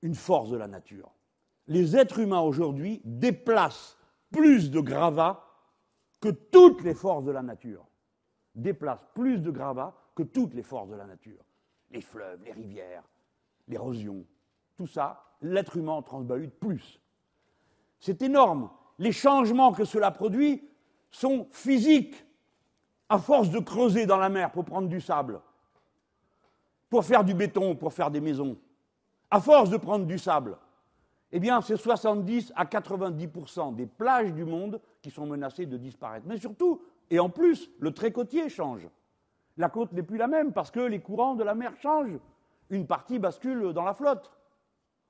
[0.00, 1.14] une force de la nature
[1.68, 3.98] les êtres humains aujourd'hui déplacent
[4.30, 5.44] plus de gravats
[6.20, 7.86] que toutes les forces de la nature.
[8.54, 11.44] Déplacent plus de gravats que toutes les forces de la nature.
[11.90, 13.04] les fleuves, les rivières,
[13.68, 14.26] l'érosion,
[14.76, 17.00] tout ça, l'être humain en transbahute plus.
[18.00, 18.70] C'est énorme.
[18.98, 20.68] Les changements que cela produit
[21.10, 22.24] sont physiques,
[23.08, 25.40] à force de creuser dans la mer pour prendre du sable,
[26.88, 28.56] pour faire du béton, pour faire des maisons,
[29.30, 30.56] à force de prendre du sable,
[31.36, 36.26] eh bien, c'est 70 à 90% des plages du monde qui sont menacées de disparaître.
[36.28, 38.88] Mais surtout, et en plus, le trait côtier change.
[39.56, 42.20] La côte n'est plus la même parce que les courants de la mer changent.
[42.70, 44.30] Une partie bascule dans la flotte.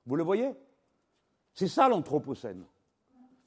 [0.05, 0.53] Vous le voyez?
[1.53, 2.63] C'est ça l'Anthropocène.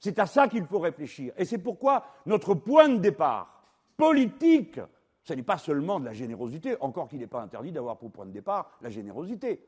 [0.00, 1.32] C'est à ça qu'il faut réfléchir.
[1.36, 3.62] Et c'est pourquoi notre point de départ
[3.96, 4.80] politique,
[5.22, 8.26] ce n'est pas seulement de la générosité, encore qu'il n'est pas interdit d'avoir pour point
[8.26, 9.66] de départ la générosité.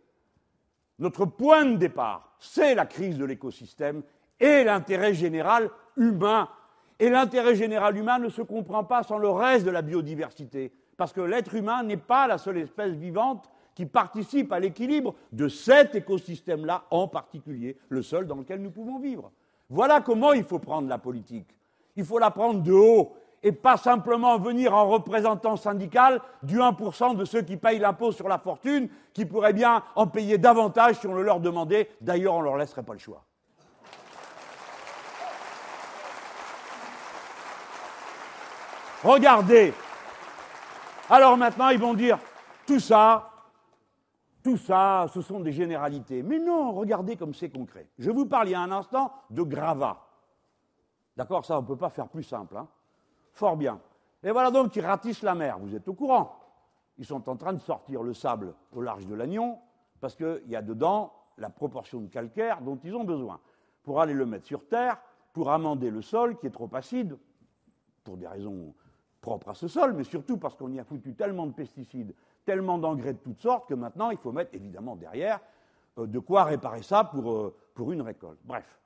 [0.99, 4.03] Notre point de départ, c'est la crise de l'écosystème
[4.39, 6.49] et l'intérêt général humain.
[6.99, 11.13] Et l'intérêt général humain ne se comprend pas sans le reste de la biodiversité, parce
[11.13, 15.95] que l'être humain n'est pas la seule espèce vivante qui participe à l'équilibre de cet
[15.95, 19.31] écosystème-là en particulier, le seul dans lequel nous pouvons vivre.
[19.69, 21.57] Voilà comment il faut prendre la politique.
[21.97, 27.17] Il faut la prendre de haut et pas simplement venir en représentant syndical du 1%
[27.17, 31.07] de ceux qui payent l'impôt sur la fortune, qui pourraient bien en payer davantage si
[31.07, 31.91] on le leur demandait.
[32.01, 33.25] D'ailleurs, on ne leur laisserait pas le choix.
[39.03, 39.73] Regardez.
[41.09, 42.19] Alors maintenant, ils vont dire,
[42.67, 43.30] tout ça,
[44.43, 46.23] tout ça, ce sont des généralités.
[46.23, 47.89] Mais non, regardez comme c'est concret.
[47.99, 50.07] Je vous parle il y a un instant de gravat.
[51.17, 52.57] D'accord, ça, on ne peut pas faire plus simple.
[52.57, 52.69] Hein
[53.33, 53.81] Fort bien.
[54.23, 56.37] Et voilà donc qu'ils ratissent la mer, vous êtes au courant.
[56.99, 59.59] Ils sont en train de sortir le sable au large de l'Agnon,
[60.01, 63.41] parce qu'il y a dedans la proportion de calcaire dont ils ont besoin,
[63.83, 65.01] pour aller le mettre sur terre,
[65.33, 67.17] pour amender le sol qui est trop acide,
[68.05, 68.75] pour des raisons
[69.21, 72.79] propres à ce sol, mais surtout parce qu'on y a foutu tellement de pesticides, tellement
[72.79, 75.41] d'engrais de toutes sortes, que maintenant il faut mettre évidemment derrière
[75.99, 78.39] euh, de quoi réparer ça pour, euh, pour une récolte.
[78.45, 78.77] Bref.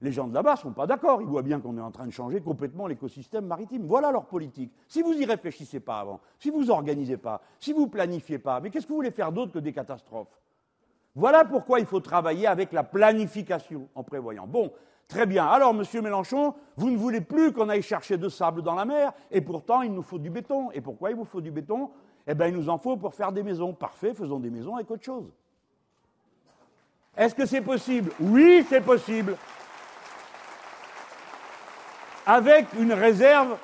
[0.00, 1.20] Les gens de là-bas ne sont pas d'accord.
[1.20, 3.84] Ils voient bien qu'on est en train de changer complètement l'écosystème maritime.
[3.84, 4.72] Voilà leur politique.
[4.86, 8.70] Si vous n'y réfléchissez pas avant, si vous organisez pas, si vous planifiez pas, mais
[8.70, 10.40] qu'est-ce que vous voulez faire d'autre que des catastrophes?
[11.16, 14.46] Voilà pourquoi il faut travailler avec la planification en prévoyant.
[14.46, 14.70] Bon,
[15.08, 15.44] très bien.
[15.46, 19.12] Alors, Monsieur Mélenchon, vous ne voulez plus qu'on aille chercher de sable dans la mer,
[19.32, 20.70] et pourtant il nous faut du béton.
[20.70, 21.90] Et pourquoi il vous faut du béton?
[22.28, 23.72] Eh bien, il nous en faut pour faire des maisons.
[23.72, 25.32] Parfait, faisons des maisons avec autre chose.
[27.16, 28.12] Est-ce que c'est possible?
[28.20, 29.36] Oui, c'est possible
[32.26, 33.56] avec une réserve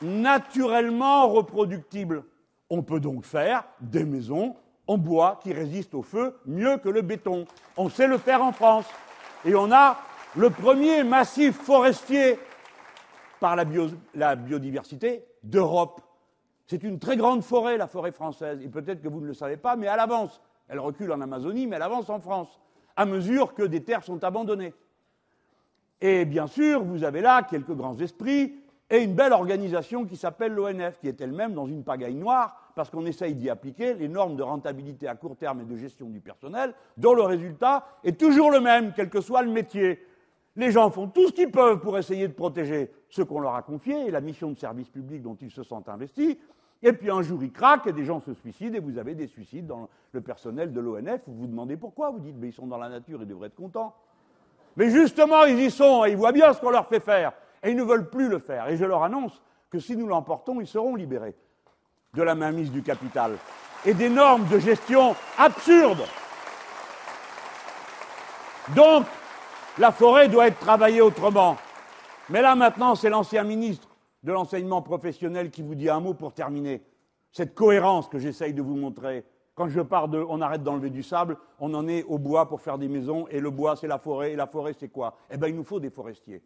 [0.00, 2.22] naturellement reproductible.
[2.70, 4.54] On peut donc faire des maisons
[4.86, 7.46] en bois qui résistent au feu mieux que le béton.
[7.76, 8.86] On sait le faire en France.
[9.44, 9.98] Et on a
[10.36, 12.38] le premier massif forestier
[13.40, 16.00] par la, biodiversité d'Europe.
[16.72, 18.62] C'est une très grande forêt, la forêt française.
[18.62, 20.40] Et peut-être que vous ne le savez pas, mais elle avance.
[20.70, 22.62] Elle recule en Amazonie, mais elle avance en France,
[22.96, 24.72] à mesure que des terres sont abandonnées.
[26.00, 28.54] Et bien sûr, vous avez là quelques grands esprits
[28.88, 32.88] et une belle organisation qui s'appelle l'ONF, qui est elle-même dans une pagaille noire, parce
[32.88, 36.20] qu'on essaye d'y appliquer les normes de rentabilité à court terme et de gestion du
[36.20, 40.06] personnel, dont le résultat est toujours le même, quel que soit le métier.
[40.56, 43.62] Les gens font tout ce qu'ils peuvent pour essayer de protéger ce qu'on leur a
[43.62, 46.38] confié et la mission de service public dont ils se sentent investis.
[46.82, 49.28] Et puis un jour, ils craquent et des gens se suicident et vous avez des
[49.28, 51.20] suicides dans le personnel de l'ONF.
[51.26, 52.10] Vous vous demandez pourquoi.
[52.10, 53.94] Vous dites, mais ils sont dans la nature, ils devraient être contents.
[54.76, 57.32] Mais justement, ils y sont et ils voient bien ce qu'on leur fait faire.
[57.62, 58.68] Et ils ne veulent plus le faire.
[58.68, 59.40] Et je leur annonce
[59.70, 61.36] que si nous l'emportons, ils seront libérés
[62.14, 63.36] de la mainmise du capital
[63.84, 66.04] et des normes de gestion absurdes.
[68.74, 69.06] Donc,
[69.78, 71.56] la forêt doit être travaillée autrement.
[72.28, 73.88] Mais là, maintenant, c'est l'ancien ministre
[74.22, 76.82] de l'enseignement professionnel qui vous dit un mot pour terminer.
[77.32, 79.24] Cette cohérence que j'essaye de vous montrer.
[79.54, 82.60] Quand je pars de on arrête d'enlever du sable, on en est au bois pour
[82.60, 85.16] faire des maisons, et le bois c'est la forêt, et la forêt c'est quoi?
[85.30, 86.42] Eh bien il nous faut des forestiers.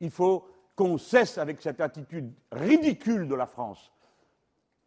[0.00, 3.92] Il faut qu'on cesse avec cette attitude ridicule de la France.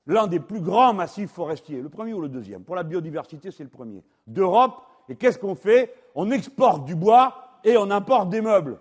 [0.05, 3.63] L'un des plus grands massifs forestiers, le premier ou le deuxième, pour la biodiversité c'est
[3.63, 5.93] le premier, d'Europe, et qu'est-ce qu'on fait?
[6.15, 8.79] On exporte du bois et on importe des meubles.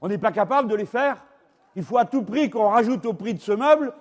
[0.00, 1.24] On n'est pas capable de les faire?
[1.76, 3.92] Il faut à tout prix qu'on rajoute au prix de ce meuble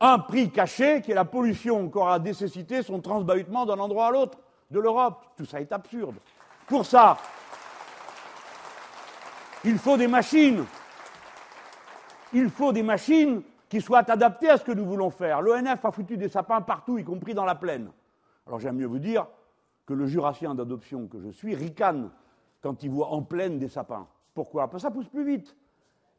[0.00, 4.38] un prix caché qui est la pollution qu'aura nécessité son transbahutement d'un endroit à l'autre
[4.70, 5.26] de l'Europe.
[5.36, 6.16] Tout ça est absurde.
[6.66, 7.18] Pour ça,
[9.64, 10.64] il faut des machines.
[12.32, 15.42] Il faut des machines qui soient adaptées à ce que nous voulons faire.
[15.42, 17.90] L'ONF a foutu des sapins partout, y compris dans la plaine.
[18.46, 19.26] Alors j'aime mieux vous dire
[19.84, 22.10] que le jurassien d'adoption que je suis ricane
[22.62, 24.06] quand il voit en plaine des sapins.
[24.34, 24.68] Pourquoi?
[24.68, 25.54] Parce que ça pousse plus vite.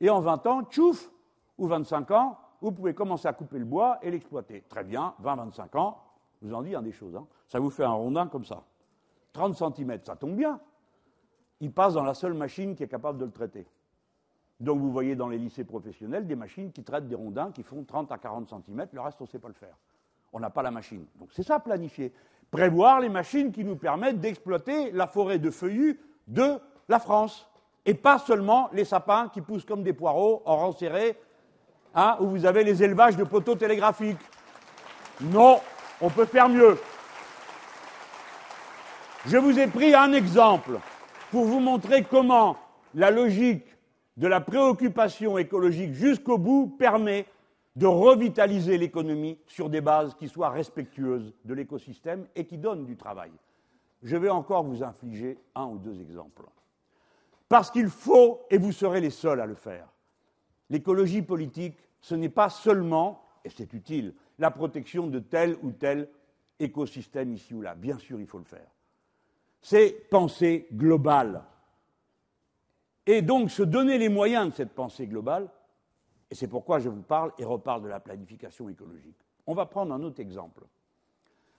[0.01, 1.09] Et en 20 ans, tchouf,
[1.57, 4.63] ou 25 ans, vous pouvez commencer à couper le bois et l'exploiter.
[4.67, 6.03] Très bien, 20-25 ans,
[6.41, 7.15] vous en dis hein, des choses.
[7.15, 7.27] Hein.
[7.47, 8.63] Ça vous fait un rondin comme ça.
[9.33, 10.59] 30 cm, ça tombe bien.
[11.59, 13.67] Il passe dans la seule machine qui est capable de le traiter.
[14.59, 17.83] Donc vous voyez dans les lycées professionnels des machines qui traitent des rondins qui font
[17.83, 19.75] 30 à 40 cm, le reste on ne sait pas le faire.
[20.33, 21.05] On n'a pas la machine.
[21.15, 22.13] Donc c'est ça planifier.
[22.49, 26.59] Prévoir les machines qui nous permettent d'exploiter la forêt de feuillus de
[26.89, 27.50] la France.
[27.85, 31.17] Et pas seulement les sapins qui poussent comme des poireaux en rang serré,
[31.95, 34.19] hein, où vous avez les élevages de poteaux télégraphiques.
[35.21, 35.59] Non,
[35.99, 36.77] on peut faire mieux.
[39.25, 40.79] Je vous ai pris un exemple
[41.31, 42.57] pour vous montrer comment
[42.93, 43.65] la logique
[44.17, 47.25] de la préoccupation écologique jusqu'au bout permet
[47.75, 52.97] de revitaliser l'économie sur des bases qui soient respectueuses de l'écosystème et qui donnent du
[52.97, 53.31] travail.
[54.03, 56.43] Je vais encore vous infliger un ou deux exemples.
[57.51, 59.89] Parce qu'il faut, et vous serez les seuls à le faire,
[60.69, 66.07] l'écologie politique, ce n'est pas seulement, et c'est utile, la protection de tel ou tel
[66.59, 67.75] écosystème ici ou là.
[67.75, 68.71] Bien sûr, il faut le faire.
[69.61, 71.43] C'est penser globale.
[73.05, 75.49] Et donc se donner les moyens de cette pensée globale,
[76.29, 79.19] et c'est pourquoi je vous parle et reparle de la planification écologique.
[79.45, 80.63] On va prendre un autre exemple.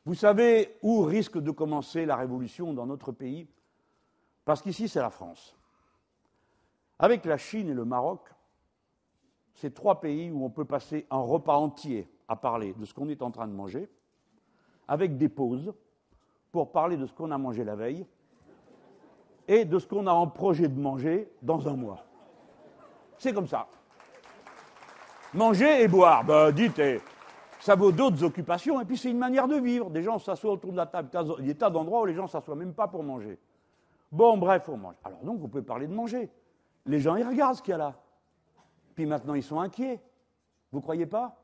[0.07, 3.47] Vous savez où risque de commencer la révolution dans notre pays?
[4.47, 5.55] Parce qu'ici, c'est la France.
[7.03, 8.21] Avec la Chine et le Maroc,
[9.55, 13.09] c'est trois pays où on peut passer un repas entier à parler de ce qu'on
[13.09, 13.91] est en train de manger,
[14.87, 15.75] avec des pauses
[16.53, 18.07] pour parler de ce qu'on a mangé la veille
[19.49, 22.05] et de ce qu'on a en projet de manger dans un mois.
[23.19, 23.67] C'est comme ça.
[25.35, 27.01] Manger et boire, ben, dites, eh,
[27.59, 29.91] ça vaut d'autres occupations, et puis c'est une manière de vivre.
[29.91, 31.09] Des gens s'assoient autour de la table.
[31.41, 33.41] Il y a des tas d'endroits où les gens s'assoient même pas pour manger.
[34.13, 34.95] Bon, bref, on mange.
[35.03, 36.31] Alors donc, vous pouvez parler de manger.
[36.87, 38.01] Les gens, ils regardent ce qu'il y a là.
[38.95, 40.01] Puis maintenant, ils sont inquiets.
[40.71, 41.39] Vous croyez pas?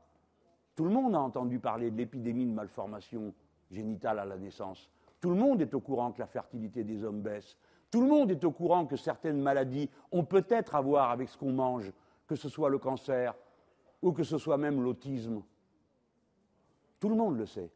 [0.75, 3.33] Tout le monde a entendu parler de l'épidémie de malformation
[3.71, 4.89] génitale à la naissance.
[5.19, 7.57] Tout le monde est au courant que la fertilité des hommes baisse.
[7.91, 11.37] Tout le monde est au courant que certaines maladies ont peut-être à voir avec ce
[11.37, 11.91] qu'on mange,
[12.27, 13.35] que ce soit le cancer
[14.01, 15.41] ou que ce soit même l'autisme.
[16.99, 17.71] Tout le monde le sait.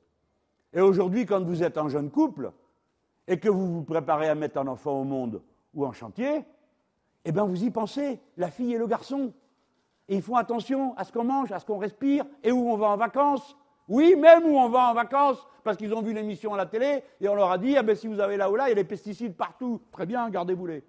[0.71, 2.51] Et aujourd'hui, quand vous êtes un jeune couple
[3.27, 5.41] et que vous vous préparez à mettre un enfant au monde
[5.73, 6.45] ou en chantier,
[7.25, 9.33] eh bien vous y pensez, la fille et le garçon.
[10.09, 12.87] Ils font attention à ce qu'on mange, à ce qu'on respire et où on va
[12.87, 13.55] en vacances.
[13.87, 17.03] Oui, même où on va en vacances, parce qu'ils ont vu l'émission à la télé
[17.21, 18.71] et on leur a dit ah ben, si vous avez là ou là, il y
[18.73, 19.81] a des pesticides partout.
[19.91, 20.83] Très bien, gardez-vous-les.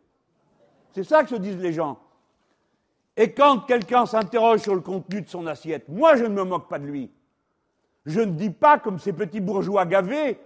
[0.92, 1.98] C'est ça que se disent les gens.
[3.16, 6.68] Et quand quelqu'un s'interroge sur le contenu de son assiette, moi je ne me moque
[6.68, 7.10] pas de lui.
[8.06, 10.38] Je ne dis pas comme ces petits bourgeois gavés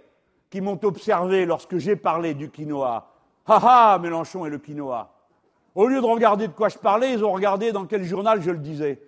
[0.49, 3.11] qui m'ont observé lorsque j'ai parlé du quinoa.
[3.47, 5.11] Ha ha, Mélenchon et le quinoa.
[5.79, 8.51] Au lieu de regarder de quoi je parlais, ils ont regardé dans quel journal je
[8.51, 9.01] le disais.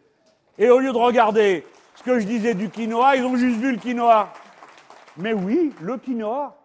[0.58, 3.74] Et au lieu de regarder ce que je disais du quinoa, ils ont juste vu
[3.74, 4.32] le quinoa.
[5.18, 6.58] Mais oui, le quinoa.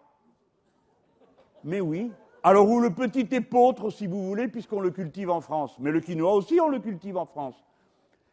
[1.65, 2.09] Mais oui.
[2.41, 5.75] Alors, ou le petit épeautre, si vous voulez, puisqu'on le cultive en France.
[5.77, 7.61] Mais le quinoa aussi, on le cultive en France.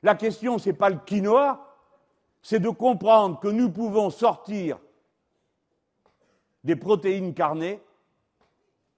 [0.05, 1.75] La question, ce n'est pas le quinoa,
[2.41, 4.79] c'est de comprendre que nous pouvons sortir
[6.63, 7.81] des protéines carnées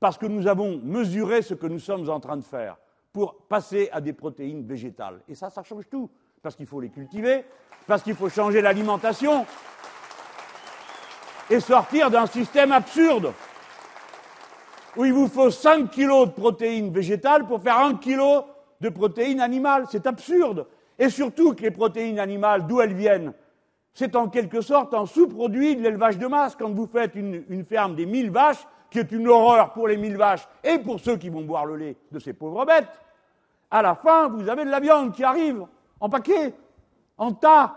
[0.00, 2.76] parce que nous avons mesuré ce que nous sommes en train de faire
[3.12, 5.20] pour passer à des protéines végétales.
[5.28, 6.10] Et ça, ça change tout,
[6.42, 7.44] parce qu'il faut les cultiver,
[7.86, 9.46] parce qu'il faut changer l'alimentation
[11.48, 13.32] et sortir d'un système absurde
[14.96, 18.44] où il vous faut 5 kilos de protéines végétales pour faire 1 kilo
[18.80, 19.84] de protéines animales.
[19.90, 20.66] C'est absurde.
[20.98, 23.34] Et surtout que les protéines animales, d'où elles viennent
[23.92, 26.56] C'est en quelque sorte un sous-produit de l'élevage de masse.
[26.56, 30.16] Quand vous faites une, ferme des 1000 vaches, qui est une horreur pour les 1000
[30.16, 33.00] vaches et pour ceux qui vont boire le lait de ces pauvres bêtes,
[33.70, 35.66] à la fin, vous avez de la viande qui arrive
[36.00, 36.54] en paquet,
[37.18, 37.76] en tas,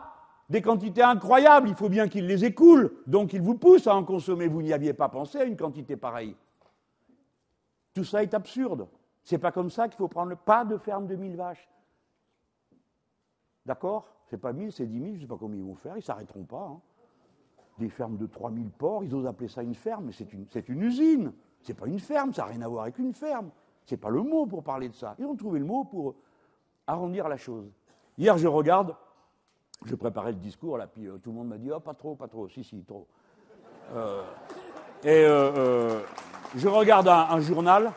[0.50, 1.70] des quantités incroyables.
[1.70, 4.48] Il faut bien qu'ils les écoulent, donc ils vous poussent à en consommer.
[4.48, 6.36] Vous n'y aviez pas pensé à une quantité pareille.
[7.94, 8.88] Tout ça est absurde.
[9.24, 11.70] C'est pas comme ça qu'il faut prendre le pas de ferme de 1000 vaches.
[13.66, 14.08] D'accord?
[14.30, 16.44] C'est pas 1000, c'est 10 000, je sais pas comment ils vont faire, ils s'arrêteront
[16.44, 16.72] pas.
[16.72, 16.82] Hein.
[17.80, 20.84] Des fermes de 3000 porcs, ils osent appeler ça une ferme, mais c'est une, une,
[20.84, 21.32] usine.
[21.62, 23.50] C'est pas une ferme, ça n'a rien à voir avec une ferme.
[23.86, 25.16] C'est pas le mot pour parler de ça.
[25.18, 26.16] Ils ont trouvé le mot pour
[26.86, 27.72] arrondir la chose.
[28.18, 28.96] Hier, je regarde,
[29.86, 32.16] je préparais le discours, là, puis euh, tout le monde m'a dit Oh, pas trop,
[32.16, 33.08] pas trop, si, si, trop.
[33.94, 34.24] Euh,
[35.04, 36.02] et euh,
[36.56, 37.94] je regarde un, journal,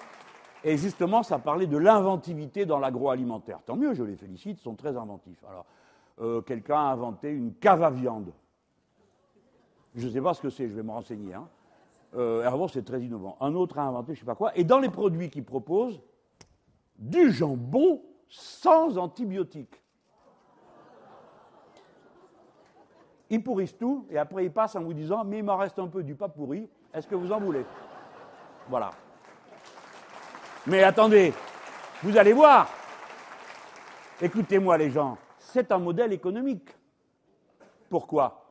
[0.62, 3.58] et justement, ça parlait de l'inventivité dans l'agroalimentaire.
[3.66, 5.42] Tant mieux, je les félicite, ils sont très inventifs.
[5.48, 8.32] Alors, quelqu'un a inventé une cave à viande.
[9.94, 11.34] Je ne sais pas ce que c'est, je vais me renseigner.
[11.34, 11.48] Hein.
[12.14, 13.36] Euh, c'est très innovant.
[13.40, 14.56] Un autre a inventé je ne sais pas quoi.
[14.56, 16.00] Et dans les produits qu'il propose,
[16.98, 19.82] du jambon sans antibiotiques.
[23.32, 25.88] ils pourrissent tout, et après ils passent en vous disant Mais il m'en reste un
[25.88, 27.64] peu du pas pourri, est-ce que vous en voulez?
[28.68, 28.90] Voilà.
[30.66, 31.32] Mais attendez,
[32.02, 32.68] vous allez voir.
[34.20, 36.76] Écoutez-moi les gens, c'est un modèle économique.
[37.88, 38.41] Pourquoi?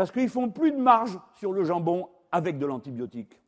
[0.00, 3.38] Parce qu'ils font plus de marge sur le jambon avec de l'antibiotique.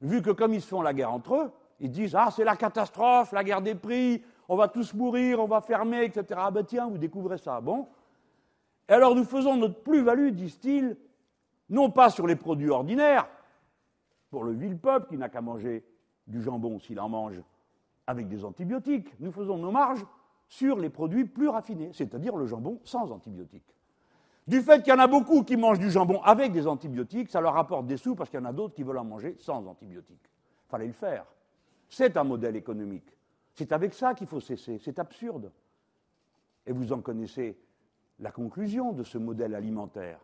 [0.00, 2.56] Vu que comme ils se font la guerre entre eux, ils disent Ah, c'est la
[2.56, 6.40] catastrophe, la guerre des prix, on va tous mourir, on va fermer, etc.
[6.42, 7.60] Ah ben tiens, vous découvrez ça.
[7.60, 7.86] Bon.
[8.88, 10.96] Et alors nous faisons notre plus-value, disent-ils,
[11.70, 13.28] non pas sur les produits ordinaires,
[14.30, 15.84] pour le vil peuple qui n'a qu'à manger
[16.26, 17.40] du jambon s'il en mange
[18.08, 20.04] avec des antibiotiques, nous faisons nos marges
[20.48, 23.77] sur les produits plus raffinés, c'est-à-dire le jambon sans antibiotiques.
[24.48, 27.38] Du fait qu'il y en a beaucoup qui mangent du jambon avec des antibiotiques, ça
[27.38, 29.66] leur apporte des sous parce qu'il y en a d'autres qui veulent en manger sans
[29.66, 30.24] antibiotiques.
[30.66, 31.26] Il fallait le faire.
[31.86, 33.14] C'est un modèle économique.
[33.52, 34.78] C'est avec ça qu'il faut cesser.
[34.82, 35.52] C'est absurde.
[36.64, 37.58] Et vous en connaissez
[38.20, 40.18] la conclusion de ce modèle alimentaire.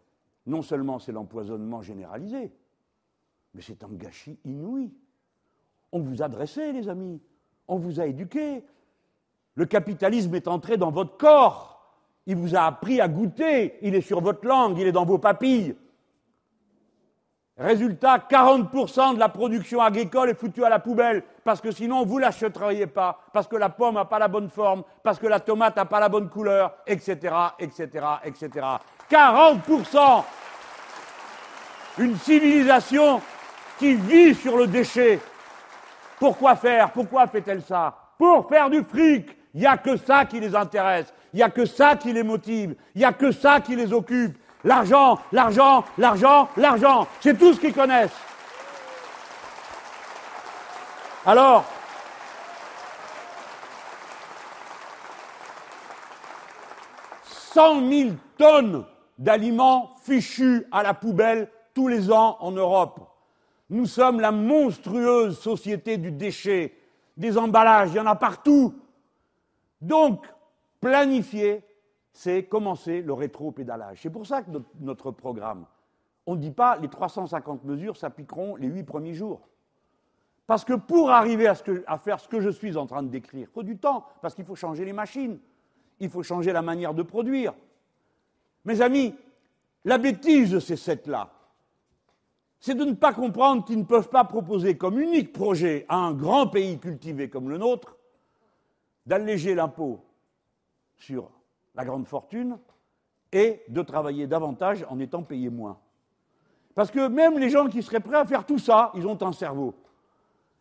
[0.47, 2.51] Non seulement c'est l'empoisonnement généralisé,
[3.53, 4.91] mais c'est un gâchis inouï.
[5.93, 7.20] On vous a dressé, les amis.
[7.68, 8.64] On vous a éduqué.
[9.55, 11.74] Le capitalisme est entré dans votre corps.
[12.27, 13.79] Il vous a appris à goûter.
[13.83, 14.79] Il est sur votre langue.
[14.79, 15.75] Il est dans vos papilles.
[17.57, 22.16] Résultat, 40% de la production agricole est foutue à la poubelle, parce que sinon vous
[22.16, 25.39] ne l'achèteriez pas, parce que la pomme n'a pas la bonne forme, parce que la
[25.39, 28.66] tomate n'a pas la bonne couleur, etc., etc., etc.
[29.09, 30.25] 40%
[31.99, 33.20] Une civilisation
[33.79, 35.20] qui vit sur le déchet.
[36.18, 36.91] Pourquoi faire?
[36.91, 37.95] Pourquoi fait-elle ça?
[38.18, 39.29] Pour faire du fric.
[39.55, 41.14] Il n'y a que ça qui les intéresse.
[41.35, 42.76] Il n'y a que ça qui les motive.
[42.95, 44.39] Il n'y a que ça qui les occupe.
[44.62, 47.09] L'argent, l'argent, l'argent, l'argent.
[47.20, 48.14] C'est tout ce qu'ils connaissent.
[51.26, 51.64] Alors,
[57.24, 58.85] cent mille tonnes
[59.18, 63.01] d'aliments fichus à la poubelle tous les ans en Europe.
[63.70, 66.78] Nous sommes la monstrueuse société du déchet,
[67.16, 68.78] des emballages, il y en a partout.
[69.80, 70.24] Donc,
[70.85, 71.64] planifier
[72.12, 73.99] c'est commencer le rétro-pédalage.
[74.03, 75.66] C'est pour ça que notre, programme,
[76.26, 79.49] on ne dit pas les 350 mesures s'appliqueront les huit premiers jours.
[80.47, 83.53] Parce que pour arriver à, faire ce que je suis en train de décrire, il
[83.53, 85.41] faut du temps, parce qu'il faut changer les machines,
[85.99, 87.55] il faut changer la manière de produire.
[88.64, 89.14] Mes amis,
[89.85, 91.30] la bêtise de ces sept-là,
[92.61, 96.12] c'est de ne pas comprendre qu'ils ne peuvent pas proposer comme unique projet à un
[96.12, 97.97] grand pays cultivé comme le nôtre
[99.07, 100.05] d'alléger l'impôt
[100.97, 101.31] sur
[101.75, 102.59] la grande fortune
[103.33, 105.79] et de travailler davantage en étant payé moins.
[106.75, 109.33] Parce que même les gens qui seraient prêts à faire tout ça, ils ont un
[109.33, 109.75] cerveau.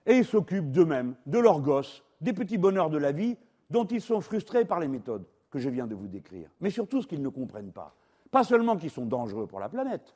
[0.06, 3.38] Et ils s'occupent d'eux-mêmes, de leurs gosses, des petits bonheurs de la vie
[3.70, 6.50] dont ils sont frustrés par les méthodes que je viens de vous décrire.
[6.62, 7.96] Mais surtout ce qu'ils ne comprennent pas.
[8.32, 10.16] Pas seulement qu'ils sont dangereux pour la planète,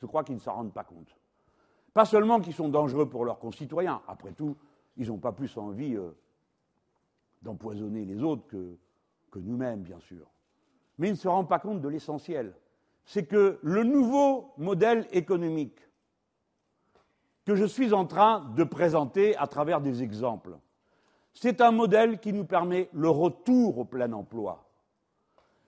[0.00, 1.16] je crois qu'ils ne s'en rendent pas compte.
[1.94, 4.56] Pas seulement qu'ils sont dangereux pour leurs concitoyens, après tout,
[4.96, 6.10] ils n'ont pas plus envie euh,
[7.42, 8.76] d'empoisonner les autres que
[9.38, 10.26] nous-mêmes, bien sûr.
[10.98, 12.54] Mais il ne se rend pas compte de l'essentiel.
[13.04, 15.78] C'est que le nouveau modèle économique
[17.44, 20.58] que je suis en train de présenter à travers des exemples,
[21.32, 24.68] c'est un modèle qui nous permet le retour au plein emploi.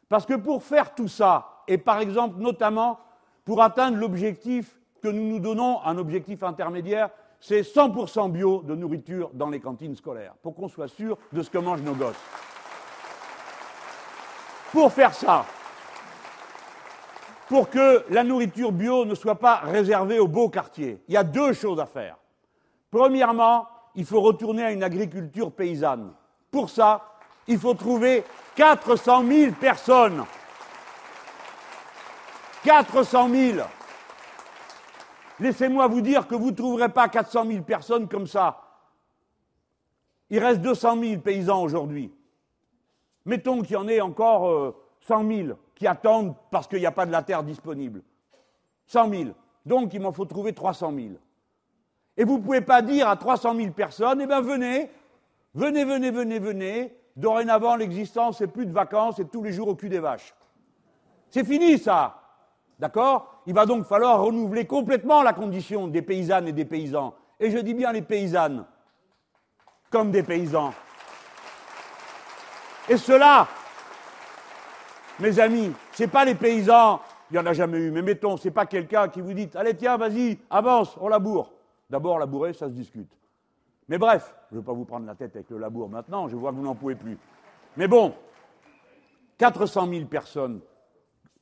[0.08, 2.98] Parce que pour faire tout ça, et par exemple notamment
[3.44, 7.10] pour atteindre l'objectif que nous nous donnons, un objectif intermédiaire,
[7.40, 11.50] c'est 100% bio de nourriture dans les cantines scolaires, pour qu'on soit sûr de ce
[11.50, 12.16] que mangent nos gosses.
[14.72, 15.46] Pour faire ça,
[17.48, 21.24] pour que la nourriture bio ne soit pas réservée aux beaux quartiers, il y a
[21.24, 22.16] deux choses à faire.
[22.90, 26.12] Premièrement, il faut retourner à une agriculture paysanne.
[26.50, 27.04] Pour ça,
[27.46, 30.24] il faut trouver 400 000 personnes.
[32.64, 33.58] 400 000.
[35.40, 38.62] Laissez-moi vous dire que vous ne trouverez pas 400 000 personnes comme ça.
[40.30, 42.12] Il reste 200 000 paysans aujourd'hui.
[43.29, 46.93] Mettons qu'il y en ait encore 100 euh, 000 qui attendent parce qu'il n'y a
[46.93, 48.01] pas de la terre disponible.
[48.87, 49.24] 100 000.
[49.66, 51.09] Donc il m'en faut trouver 300 000.
[52.16, 54.91] Et vous ne pouvez pas dire à 300 000 personnes, eh bien venez,
[55.55, 59.74] venez, venez, venez, venez, dorénavant l'existence, c'est plus de vacances, c'est tous les jours au
[59.74, 60.35] cul des vaches.
[61.29, 62.22] C'est fini ça.
[62.79, 63.43] D'accord?
[63.45, 67.14] Il va donc falloir renouveler complètement la condition des paysannes et des paysans.
[67.39, 68.64] Et je dis bien les paysannes,
[69.91, 70.72] comme des paysans.
[72.89, 73.47] Et cela,
[75.20, 78.36] mes amis, ce n'est pas les paysans, il n'y en a jamais eu, mais mettons,
[78.36, 81.53] ce n'est pas quelqu'un qui vous dit Allez, tiens, vas-y, avance, on laboure.
[81.91, 83.11] D'abord, labourer, ça se discute.
[83.89, 86.36] Mais bref, je ne vais pas vous prendre la tête avec le labour maintenant, je
[86.36, 87.18] vois que vous n'en pouvez plus.
[87.76, 88.14] Mais bon,
[89.39, 90.61] 400 000 personnes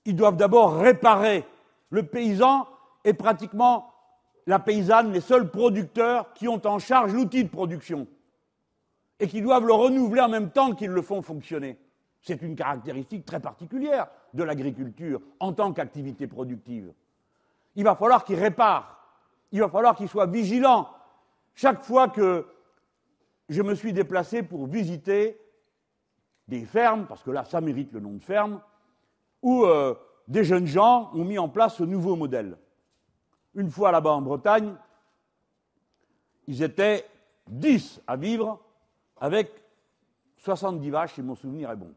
[0.06, 1.44] ils doivent d'abord réparer.
[1.90, 2.66] Le paysan
[3.04, 3.92] est pratiquement
[4.46, 8.06] la paysanne, les seuls producteurs qui ont en charge l'outil de production
[9.18, 11.78] et qui doivent le renouveler en même temps qu'ils le font fonctionner.
[12.20, 16.92] C'est une caractéristique très particulière de l'agriculture en tant qu'activité productive.
[17.76, 19.00] Il va falloir qu'il répare,
[19.52, 20.88] il va falloir qu'il soit vigilant.
[21.54, 22.46] Chaque fois que
[23.48, 25.40] je me suis déplacé pour visiter
[26.48, 28.60] des fermes, parce que là, ça mérite le nom de ferme,
[29.42, 29.94] où euh,
[30.28, 32.56] des jeunes gens ont mis en place ce nouveau modèle.
[33.54, 34.74] Une fois là-bas en Bretagne,
[36.46, 37.06] ils étaient
[37.48, 38.60] 10 à vivre
[39.18, 39.62] avec
[40.38, 41.92] 70 vaches, si mon souvenir est bon.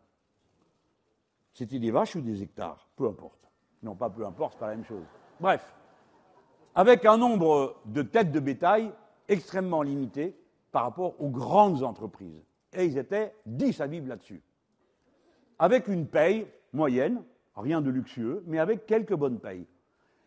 [1.54, 2.88] C'était des vaches ou des hectares?
[2.96, 3.40] Peu importe.
[3.84, 5.06] Non, pas peu importe, c'est pas la même chose.
[5.40, 5.74] Bref,
[6.76, 8.92] avec un nombre de têtes de bétail
[9.28, 10.36] extrêmement limité
[10.72, 12.44] par rapport aux grandes entreprises.
[12.74, 14.42] Et ils étaient 10 à vivre là-dessus.
[15.58, 17.24] Avec une paye moyenne,
[17.56, 19.66] rien de luxueux, mais avec quelques bonnes payes.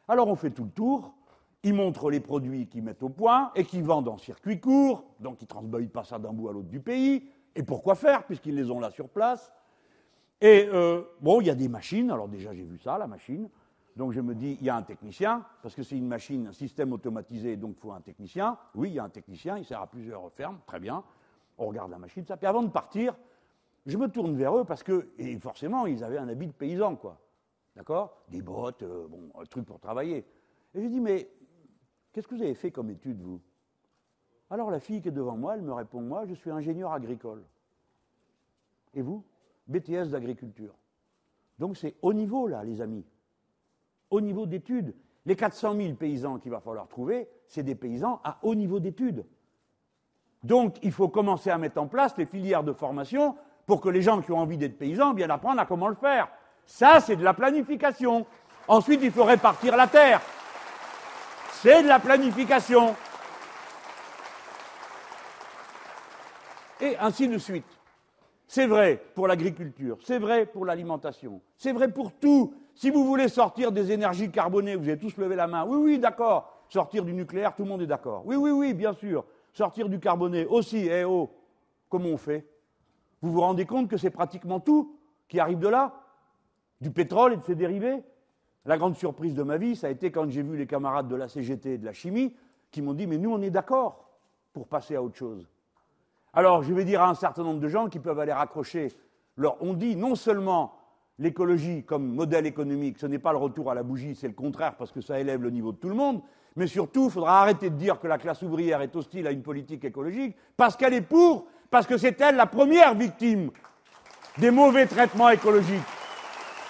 [0.09, 1.14] Alors on fait tout le tour,
[1.63, 5.41] ils montrent les produits qu'ils mettent au point et qu'ils vendent en circuit court, donc
[5.41, 7.29] ils ne transboyent pas ça d'un bout à l'autre du pays.
[7.55, 9.53] Et pourquoi faire, puisqu'ils les ont là sur place?
[10.41, 13.49] Et euh, bon, il y a des machines, alors déjà j'ai vu ça, la machine.
[13.95, 16.53] Donc je me dis, il y a un technicien, parce que c'est une machine, un
[16.53, 18.57] système automatisé, donc il faut un technicien.
[18.75, 21.05] Oui, il y a un technicien, il sert à plusieurs fermes, très bien.
[21.59, 22.37] On regarde la machine, ça.
[22.37, 23.15] Puis avant de partir,
[23.85, 26.97] je me tourne vers eux parce que, et forcément, ils avaient un habit de paysan,
[26.97, 27.19] quoi.
[27.77, 28.23] D'accord?
[28.29, 30.25] Des bottes, euh, bon, un truc pour travailler.
[30.75, 31.29] Et je dis, mais
[32.13, 33.41] qu'est-ce que vous avez fait comme étude, vous?
[34.51, 37.43] Alors la fille qui est devant moi, elle me répond, moi, je suis ingénieur agricole.
[38.95, 39.25] Et vous?
[39.67, 40.75] BTS d'agriculture.
[41.59, 43.05] Donc c'est haut niveau, là, les amis.
[44.11, 44.95] Haut niveau d'études.
[45.25, 49.25] Les 400 000 paysans qu'il va falloir trouver, c'est des paysans à haut niveau d'études.
[50.43, 54.03] Donc il faut commencer à mettre en place les filières de formation pour que les
[54.03, 56.29] gens qui ont envie d'être paysans viennent apprendre à comment le faire.
[56.67, 58.27] Ça, c'est de la planification.
[58.67, 60.21] Ensuite, il faut répartir la terre.
[61.63, 62.97] C'est de la planification.
[66.81, 67.65] Et ainsi de suite.
[68.49, 72.53] C'est vrai pour l'agriculture, c'est vrai pour l'alimentation, c'est vrai pour tout.
[72.75, 75.65] Si vous voulez sortir des énergies carbonées, vous avez tous levé la main.
[75.65, 76.65] Oui, oui, d'accord.
[76.69, 78.25] Sortir du nucléaire, tout le monde est d'accord.
[78.27, 79.25] Oui, oui, oui, bien sûr.
[79.53, 81.31] Sortir du carboné aussi, eh oh,
[81.89, 82.45] comment on fait?
[83.21, 84.99] Vous vous rendez compte que c'est pratiquement tout
[85.29, 85.95] qui arrive de là?
[86.81, 88.03] Du pétrole et de ses dérivés?
[88.65, 91.17] La grande surprise de ma vie, ça a été quand j'ai vu les camarades de
[91.17, 92.35] la CGT et de la chimie
[92.71, 94.09] qui m'ont dit Mais nous, on est d'accord
[94.53, 95.49] pour passer à autre chose.
[96.33, 98.93] Alors, je vais dire à un certain nombre de gens qui peuvent aller raccrocher
[99.37, 99.57] leur.
[99.63, 100.75] On dit non seulement
[101.19, 104.77] l'écologie comme modèle économique, ce n'est pas le retour à la bougie, c'est le contraire
[104.77, 106.23] parce que ça élève le niveau de tout le monde,
[106.57, 109.43] mais surtout, il faudra arrêter de dire que la classe ouvrière est hostile à une
[109.43, 113.51] politique écologique parce qu'elle est pour, parce que c'est elle la première victime
[114.39, 115.83] des mauvais traitements écologiques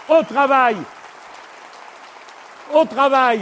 [0.08, 0.76] au travail,
[2.74, 3.40] au travail,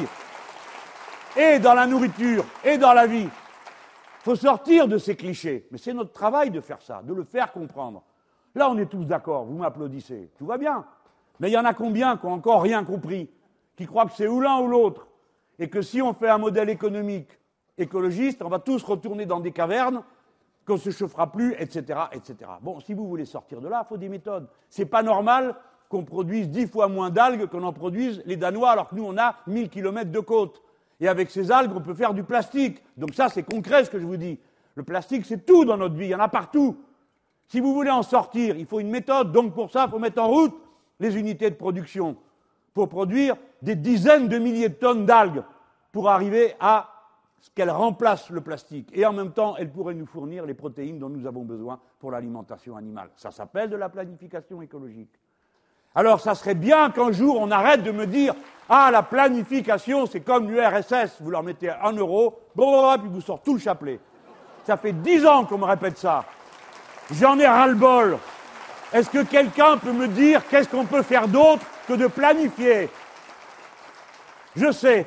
[1.37, 3.29] et dans la nourriture, et dans la vie.
[3.29, 5.67] Il faut sortir de ces clichés.
[5.71, 8.03] Mais c'est notre travail de faire ça, de le faire comprendre.
[8.55, 10.85] Là, on est tous d'accord, vous m'applaudissez, tout va bien.
[11.39, 13.31] Mais il y en a combien qui n'ont encore rien compris,
[13.77, 15.07] qui croient que c'est ou l'un ou l'autre,
[15.59, 17.31] et que si on fait un modèle économique
[17.79, 20.03] écologiste, on va tous retourner dans des cavernes,
[20.67, 21.99] qu'on ne se chauffera plus, etc..
[22.61, 24.49] Bon, si vous voulez sortir de là, il faut des méthodes.
[24.69, 25.55] C'est pas normal
[25.91, 29.19] qu'on produise dix fois moins d'algues qu'on en produisent les Danois, alors que nous, on
[29.19, 30.63] a 1000 kilomètres de côte.
[31.01, 32.81] Et avec ces algues, on peut faire du plastique.
[32.97, 34.39] Donc ça, c'est concret ce que je vous dis.
[34.77, 36.79] Le plastique, c'est tout dans notre vie, il y en a partout.
[37.49, 39.33] Si vous voulez en sortir, il faut une méthode.
[39.33, 40.55] Donc pour ça, il faut mettre en route
[41.01, 42.17] les unités de production
[42.73, 45.43] pour produire des dizaines de milliers de tonnes d'algues
[45.91, 46.89] pour arriver à
[47.41, 48.91] ce qu'elles remplacent le plastique.
[48.93, 52.13] Et en même temps, elles pourraient nous fournir les protéines dont nous avons besoin pour
[52.13, 53.11] l'alimentation animale.
[53.17, 55.19] Ça s'appelle de la planification écologique.
[55.95, 58.35] Alors ça serait bien qu'un jour on arrête de me dire
[58.69, 63.55] Ah, la planification, c'est comme l'URSS, vous leur mettez un euro, puis vous sortez tout
[63.55, 63.99] le chapelet.
[64.65, 66.25] Ça fait dix ans qu'on me répète ça.
[67.11, 68.19] J'en ai ras-le-bol.
[68.93, 72.89] Est-ce que quelqu'un peut me dire qu'est-ce qu'on peut faire d'autre que de planifier?
[74.55, 75.07] Je sais.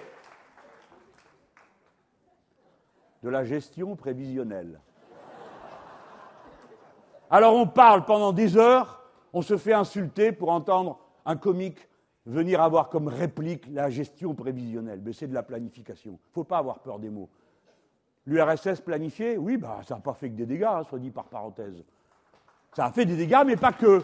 [3.22, 4.80] De la gestion prévisionnelle.
[7.30, 9.03] Alors on parle pendant dix heures
[9.34, 11.88] on se fait insulter pour entendre un comique
[12.26, 15.02] venir avoir comme réplique la gestion prévisionnelle.
[15.04, 16.12] Mais c'est de la planification.
[16.12, 17.30] Il ne faut pas avoir peur des mots.
[18.26, 21.26] L'URSS planifié, oui, bah, ça n'a pas fait que des dégâts, hein, soit dit par
[21.26, 21.84] parenthèse.
[22.74, 24.02] Ça a fait des dégâts, mais pas que.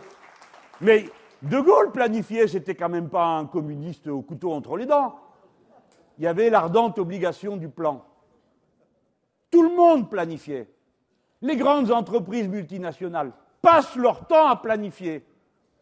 [0.81, 1.05] Mais
[1.41, 5.15] De Gaulle planifié, c'était quand même pas un communiste au couteau entre les dents.
[6.17, 8.03] Il y avait l'ardente obligation du plan.
[9.49, 10.69] Tout le monde planifiait.
[11.41, 13.31] Les grandes entreprises multinationales,
[13.61, 15.25] passent leur temps à planifier.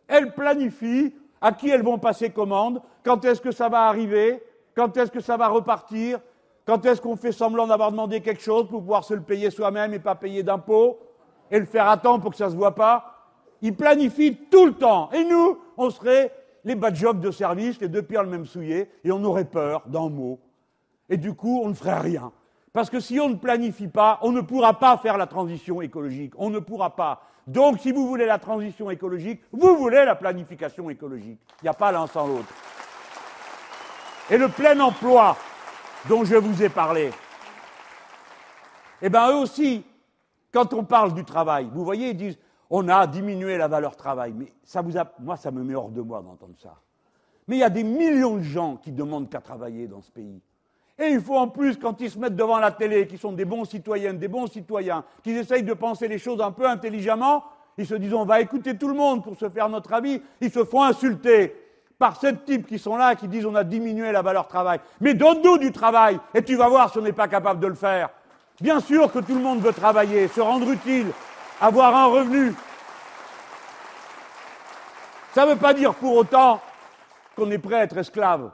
[0.08, 4.42] Elles planifient À qui elles vont passer commande Quand est-ce que ça va arriver
[4.76, 6.20] Quand est-ce que ça va repartir
[6.66, 9.94] Quand est-ce qu'on fait semblant d'avoir demandé quelque chose pour pouvoir se le payer soi-même
[9.94, 11.00] et pas payer d'impôts
[11.52, 13.28] Et le faire à temps pour que ça ne se voit pas
[13.62, 15.12] Ils planifient tout le temps.
[15.12, 18.90] Et nous, on serait les bad jobs de service, les deux pieds le même souillé,
[19.04, 20.40] et on aurait peur d'un mot.
[21.10, 22.32] Et du coup, on ne ferait rien.
[22.78, 26.34] Parce que si on ne planifie pas, on ne pourra pas faire la transition écologique.
[26.38, 27.24] On ne pourra pas.
[27.48, 31.40] Donc, si vous voulez la transition écologique, vous voulez la planification écologique.
[31.62, 32.54] Il n'y a pas l'un sans l'autre.
[34.30, 35.36] Et le plein emploi
[36.08, 37.10] dont je vous ai parlé,
[39.02, 39.84] eh bien, eux aussi,
[40.52, 42.38] quand on parle du travail, vous voyez, ils disent
[42.70, 44.34] on a diminué la valeur travail.
[44.38, 46.76] Mais ça vous a, moi, ça me met hors de moi d'entendre ça.
[47.48, 50.44] Mais il y a des millions de gens qui demandent qu'à travailler dans ce pays.
[51.00, 53.46] Et il faut en plus, quand ils se mettent devant la télé, qu'ils sont des
[53.46, 57.44] bons citoyennes, des bons citoyens, qu'ils essayent de penser les choses un peu intelligemment,
[57.78, 60.52] ils se disent on va écouter tout le monde pour se faire notre avis, ils
[60.52, 61.56] se font insulter
[62.00, 64.80] par ces types qui sont là, qui disent on a diminué la valeur travail.
[65.00, 67.76] Mais donne-nous du travail, et tu vas voir si on n'est pas capable de le
[67.76, 68.10] faire.
[68.60, 71.12] Bien sûr que tout le monde veut travailler, se rendre utile,
[71.62, 72.56] avoir un revenu.
[75.34, 76.60] Ça ne veut pas dire pour autant
[77.36, 78.50] qu'on est prêt à être esclave.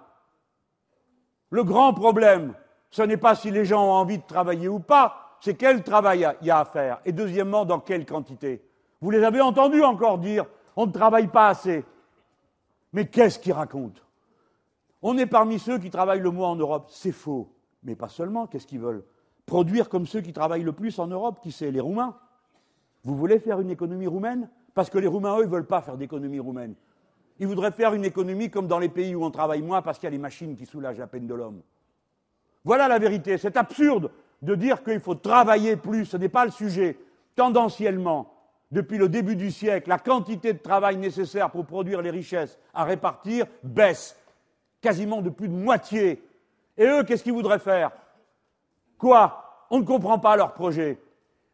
[1.54, 2.56] Le grand problème,
[2.89, 6.28] ce n'est pas si les gens ont envie de travailler ou pas, c'est quel travail
[6.41, 6.99] il y a à faire.
[7.06, 8.64] Et deuxièmement, dans quelle quantité.
[9.01, 11.86] Vous les avez entendus encore dire on ne travaille pas assez.
[12.91, 14.01] Mais qu'est-ce qu'ils racontent?
[15.04, 16.88] On est parmi ceux qui travaillent le moins en Europe.
[16.89, 17.54] C'est faux.
[17.84, 19.04] Mais pas seulement, qu'est-ce qu'ils veulent?
[19.45, 22.18] Produire comme ceux qui travaillent le plus en Europe, qui c'est les Roumains?
[23.04, 24.49] Vous voulez faire une économie roumaine?
[24.74, 26.74] Parce que les Roumains, eux, ne veulent pas faire d'économie roumaine.
[27.39, 30.07] Ils voudraient faire une économie comme dans les pays où on travaille moins parce qu'il
[30.07, 31.61] y a les machines qui soulagent la peine de l'homme.
[32.63, 33.38] Voilà la vérité.
[33.38, 34.11] C'est absurde
[34.41, 36.05] de dire qu'il faut travailler plus.
[36.05, 36.97] Ce n'est pas le sujet.
[37.36, 38.34] Tendanciellement,
[38.71, 42.84] depuis le début du siècle, la quantité de travail nécessaire pour produire les richesses à
[42.84, 44.15] répartir baisse
[44.81, 46.21] quasiment de plus de moitié.
[46.77, 47.91] Et eux, qu'est-ce qu'ils voudraient faire?
[48.97, 49.65] Quoi?
[49.69, 50.99] On ne comprend pas leur projet.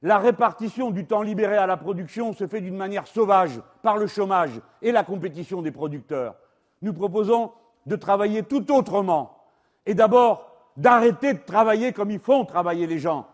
[0.01, 4.07] La répartition du temps libéré à la production se fait d'une manière sauvage par le
[4.07, 6.35] chômage et la compétition des producteurs.
[6.81, 7.51] Nous proposons
[7.85, 9.43] de travailler tout autrement
[9.85, 10.45] et d'abord
[10.77, 13.27] d'arrêter de travailler comme ils font travailler les gens.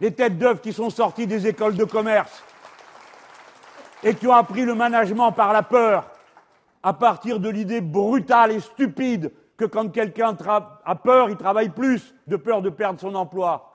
[0.00, 2.42] Les têtes d'œuvre qui sont sorties des écoles de commerce
[4.02, 6.10] et qui ont appris le management par la peur,
[6.82, 10.36] à partir de l'idée brutale et stupide que quand quelqu'un
[10.84, 13.71] a peur, il travaille plus, de peur de perdre son emploi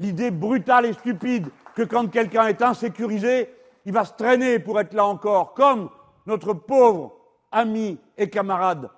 [0.00, 4.94] l'idée brutale et stupide que quand quelqu'un est insécurisé, il va se traîner pour être
[4.94, 5.88] là encore, comme
[6.26, 7.12] notre pauvre
[7.52, 8.90] amie et camarade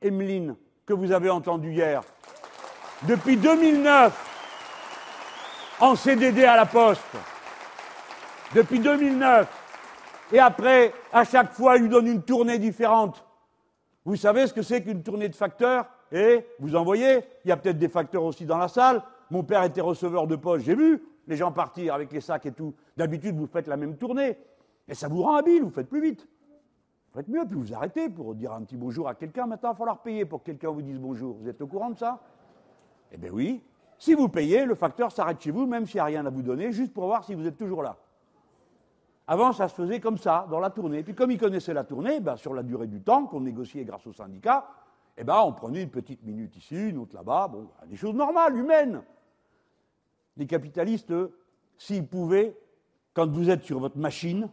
[0.00, 0.54] Emeline
[0.86, 2.02] que vous avez entendu hier.
[3.02, 4.28] Depuis 2009,
[5.80, 7.02] en CDD à la poste.
[8.54, 9.46] Depuis 2009.
[10.32, 13.24] Et après, à chaque fois, il lui donne une tournée différente.
[14.04, 15.86] Vous savez ce que c'est qu'une tournée de facteurs?
[16.12, 19.02] Et vous en voyez, il y a peut-être des facteurs aussi dans la salle.
[19.30, 22.52] Mon père était receveur de poste, j'ai vu les gens partir avec les sacs et
[22.52, 22.74] tout.
[22.96, 24.36] D'habitude, vous faites la même tournée.
[24.88, 26.26] Et ça vous rend habile, vous faites plus vite.
[27.12, 29.46] Vous faites mieux, puis vous arrêtez pour dire un petit bonjour à quelqu'un.
[29.46, 31.36] Maintenant, il va falloir payer pour que quelqu'un vous dise bonjour.
[31.40, 32.20] Vous êtes au courant de ça?
[33.12, 33.62] Eh bien oui.
[33.98, 36.42] Si vous payez, le facteur s'arrête chez vous, même s'il n'y a rien à vous
[36.42, 37.96] donner, juste pour voir si vous êtes toujours là.
[39.26, 41.04] Avant, ça se faisait comme ça, dans la tournée.
[41.04, 44.06] Puis comme ils connaissaient la tournée, ben, sur la durée du temps qu'on négociait grâce
[44.06, 44.66] au syndicat,
[45.16, 48.56] eh ben, on prenait une petite minute ici, une autre là-bas, bon, des choses normales,
[48.56, 49.02] humaines.
[50.36, 51.12] Les capitalistes,
[51.78, 52.56] s'ils pouvaient,
[53.14, 54.48] quand vous êtes sur votre machine,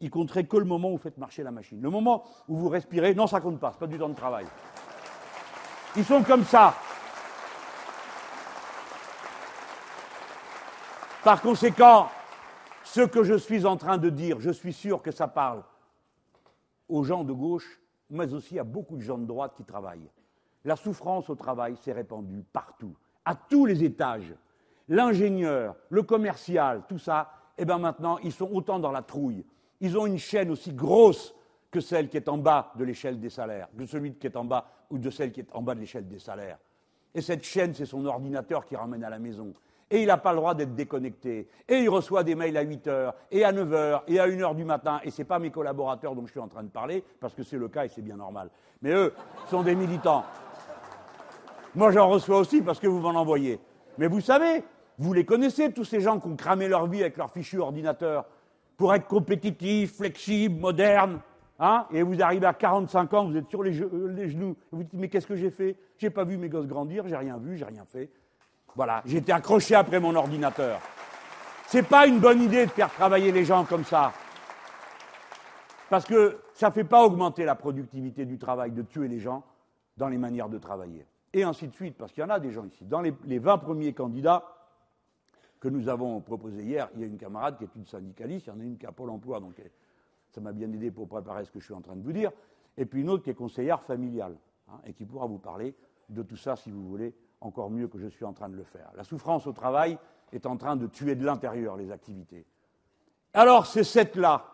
[0.00, 1.80] ils compteraient que le moment où vous faites marcher la machine.
[1.80, 4.46] Le moment où vous respirez, non, ça compte pas, c'est pas du temps de travail.
[5.96, 6.74] Ils sont comme ça.
[11.22, 12.08] Par conséquent,
[12.82, 15.62] ce que je suis en train de dire, je suis sûr que ça parle
[16.88, 20.10] aux gens de gauche, mais aussi à beaucoup de gens de droite qui travaillent.
[20.64, 22.94] La souffrance au travail s'est répandue partout,
[23.24, 24.34] à tous les étages
[24.88, 29.44] l'ingénieur, le commercial, tout ça, eh bien maintenant, ils sont autant dans la trouille.
[29.80, 31.34] Ils ont une chaîne aussi grosse
[31.70, 34.44] que celle qui est en bas de l'échelle des salaires, que celui qui est en
[34.44, 36.58] bas ou de celle qui est en bas de l'échelle des salaires.
[37.14, 39.54] Et cette chaîne, c'est son ordinateur qui ramène à la maison.
[39.90, 41.48] Et il n'a pas le droit d'être déconnecté.
[41.68, 44.40] Et il reçoit des mails à 8 heures, et à 9 heures, et à 1
[44.40, 45.00] heure du matin.
[45.04, 47.42] Et ce n'est pas mes collaborateurs dont je suis en train de parler, parce que
[47.42, 48.50] c'est le cas et c'est bien normal.
[48.82, 49.12] Mais eux
[49.48, 50.24] sont des militants.
[51.74, 53.60] Moi, j'en reçois aussi parce que vous m'en envoyez.
[53.98, 54.64] Mais vous savez,
[54.98, 58.24] vous les connaissez, tous ces gens qui ont cramé leur vie avec leur fichu ordinateur
[58.76, 61.20] pour être compétitifs, flexibles, modernes.
[61.58, 64.92] Hein et vous arrivez à 45 ans, vous êtes sur les, euh, genoux, vous dites
[64.92, 65.76] Mais qu'est-ce que j'ai fait?
[65.98, 68.10] J'ai pas vu mes gosses grandir, j'ai rien vu, j'ai rien fait.
[68.74, 70.80] Voilà, été accroché après mon ordinateur.
[71.66, 74.12] C'est pas une bonne idée de faire travailler les gens comme ça.
[75.88, 79.44] Parce que ça ne fait pas augmenter la productivité du travail de tuer les gens
[79.96, 81.06] dans les manières de travailler.
[81.32, 82.84] Et ainsi de suite, parce qu'il y en a des gens ici.
[82.84, 84.44] Dans les, les 20 premiers candidats
[85.64, 88.50] que nous avons proposés hier, il y a une camarade qui est une syndicaliste, il
[88.50, 89.54] y en a une qui a Pôle emploi, donc
[90.28, 92.32] ça m'a bien aidé pour préparer ce que je suis en train de vous dire,
[92.76, 94.36] et puis une autre qui est conseillère familiale,
[94.68, 95.74] hein, et qui pourra vous parler
[96.10, 98.64] de tout ça, si vous voulez, encore mieux que je suis en train de le
[98.64, 98.90] faire.
[98.94, 99.96] La souffrance au travail
[100.34, 102.44] est en train de tuer de l'intérieur les activités.
[103.32, 104.44] Alors, ces sept-là,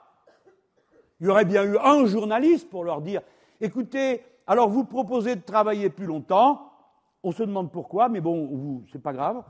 [1.18, 3.22] il y aurait bien eu un journaliste pour leur dire
[3.60, 6.70] écoutez, alors vous proposez de travailler plus longtemps,
[7.24, 9.42] on se demande pourquoi, mais bon, c'est pas grave.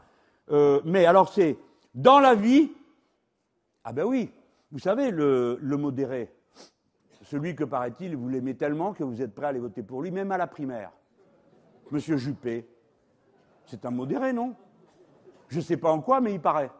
[0.50, 1.56] Euh, mais alors, c'est
[1.94, 2.70] dans la vie,
[3.84, 4.32] ah ben oui,
[4.72, 6.32] vous savez, le, modéré,
[7.22, 10.10] celui que, paraît-il, vous l'aimez tellement que vous êtes prêt à aller voter pour lui,
[10.10, 10.92] même à la primaire.
[11.90, 12.68] Monsieur Juppé,
[13.66, 14.54] c'est un modéré, non?
[15.48, 16.70] Je ne sais pas en quoi, mais il paraît.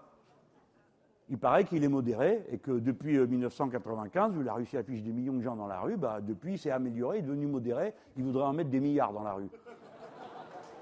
[1.29, 5.03] Il paraît qu'il est modéré et que depuis 1995, où il a réussi à afficher
[5.03, 7.47] des millions de gens dans la rue, bah, depuis il s'est amélioré, il est devenu
[7.47, 9.49] modéré, il voudrait en mettre des milliards dans la rue.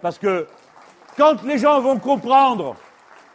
[0.01, 0.47] Parce que
[1.19, 2.77] quand les gens vont comprendre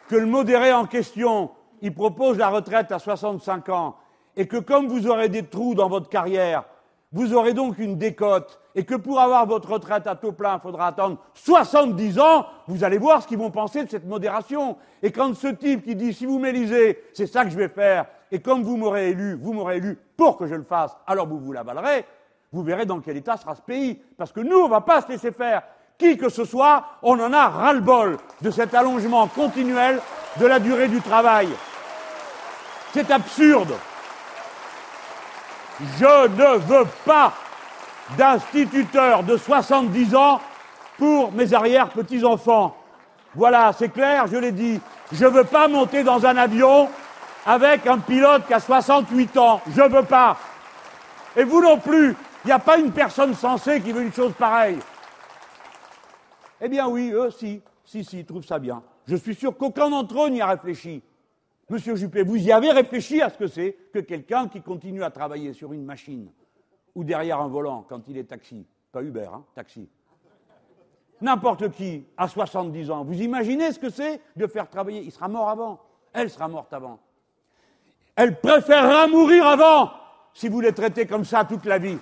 [0.08, 3.98] que le modéré en question, il propose la retraite à 65 ans,
[4.38, 6.64] et que comme vous aurez des trous dans votre carrière,
[7.12, 10.62] vous aurez donc une décote et que pour avoir votre retraite à taux plein, il
[10.62, 14.78] faudra attendre 70 ans, vous allez voir ce qu'ils vont penser de cette modération.
[15.04, 18.08] Et quand ce type qui dit si vous m'élisez, c'est ça que je vais faire,
[18.32, 21.38] et comme vous m'aurez élu, vous m'aurez élu pour que je le fasse, alors vous
[21.38, 22.06] vous l'avalerez,
[22.54, 24.00] vous verrez dans quel état sera ce pays.
[24.16, 25.64] Parce que nous, on ne va pas se laisser faire.
[25.98, 30.02] Qui que ce soit, on en a ras-le-bol de cet allongement continuel
[30.38, 31.50] de la durée du travail.
[32.94, 33.74] C'est absurde.
[36.00, 37.34] Je ne veux pas
[38.18, 40.42] d'instituteur de 70 ans
[40.98, 42.76] pour mes arrière-petits-enfants.
[43.36, 44.80] Voilà, c'est clair, je l'ai dit.
[45.12, 46.90] Je ne veux pas monter dans un avion
[47.46, 49.62] avec un pilote qui a 68 ans.
[49.76, 50.38] Je ne veux pas.
[51.36, 52.16] Et vous non plus.
[52.44, 54.80] Il n'y a pas une personne sensée qui veut une chose pareille.
[56.66, 58.82] Eh bien oui, eux, si, si, si, ils trouvent ça bien.
[59.06, 61.04] Je suis sûr qu'aucun d'entre eux n'y a réfléchi.
[61.70, 65.12] Monsieur Juppé, vous y avez réfléchi à ce que c'est que quelqu'un qui continue à
[65.12, 66.30] travailler sur une machine
[66.96, 68.66] ou derrière un volant quand il est taxi.
[68.94, 69.90] Pas Uber, hein, taxi.
[71.20, 75.02] N'importe qui, à 70 ans, vous imaginez ce que c'est de faire travailler?
[75.02, 75.82] Il sera mort avant.
[76.14, 77.00] Elle sera morte avant.
[78.16, 79.92] Elle préférera mourir avant
[80.34, 81.98] si vous les traitez comme ça toute la vie.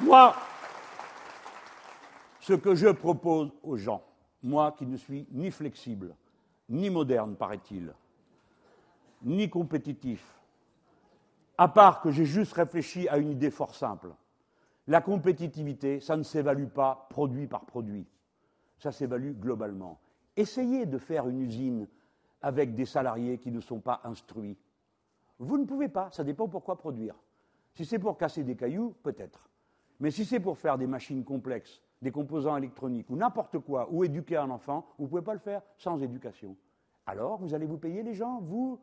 [0.00, 0.34] Moi,
[2.40, 4.04] ce que je propose aux gens,
[4.42, 6.14] moi qui ne suis ni flexible,
[6.68, 7.94] ni moderne, paraît-il,
[9.22, 10.38] ni compétitif,
[11.56, 14.10] à part que j'ai juste réfléchi à une idée fort simple.
[14.86, 18.06] La compétitivité, ça ne s'évalue pas produit par produit,
[18.78, 19.98] ça s'évalue globalement.
[20.36, 21.88] Essayez de faire une usine
[22.42, 24.58] avec des salariés qui ne sont pas instruits.
[25.38, 27.14] Vous ne pouvez pas, ça dépend pourquoi produire.
[27.72, 29.48] Si c'est pour casser des cailloux, peut-être.
[30.00, 34.04] Mais si c'est pour faire des machines complexes, des composants électroniques ou n'importe quoi, ou
[34.04, 36.56] éduquer un enfant, vous ne pouvez pas le faire sans éducation.
[37.06, 38.78] Alors, vous allez vous payer les gens, vous,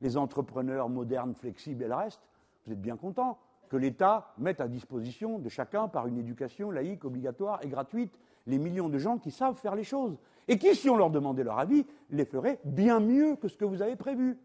[0.00, 2.20] les entrepreneurs modernes, flexibles et le reste,
[2.66, 3.38] vous êtes bien contents
[3.68, 8.58] que l'État mette à disposition de chacun, par une éducation laïque, obligatoire et gratuite, les
[8.58, 10.18] millions de gens qui savent faire les choses.
[10.46, 13.64] Et qui, si on leur demandait leur avis, les feraient bien mieux que ce que
[13.64, 14.38] vous avez prévu.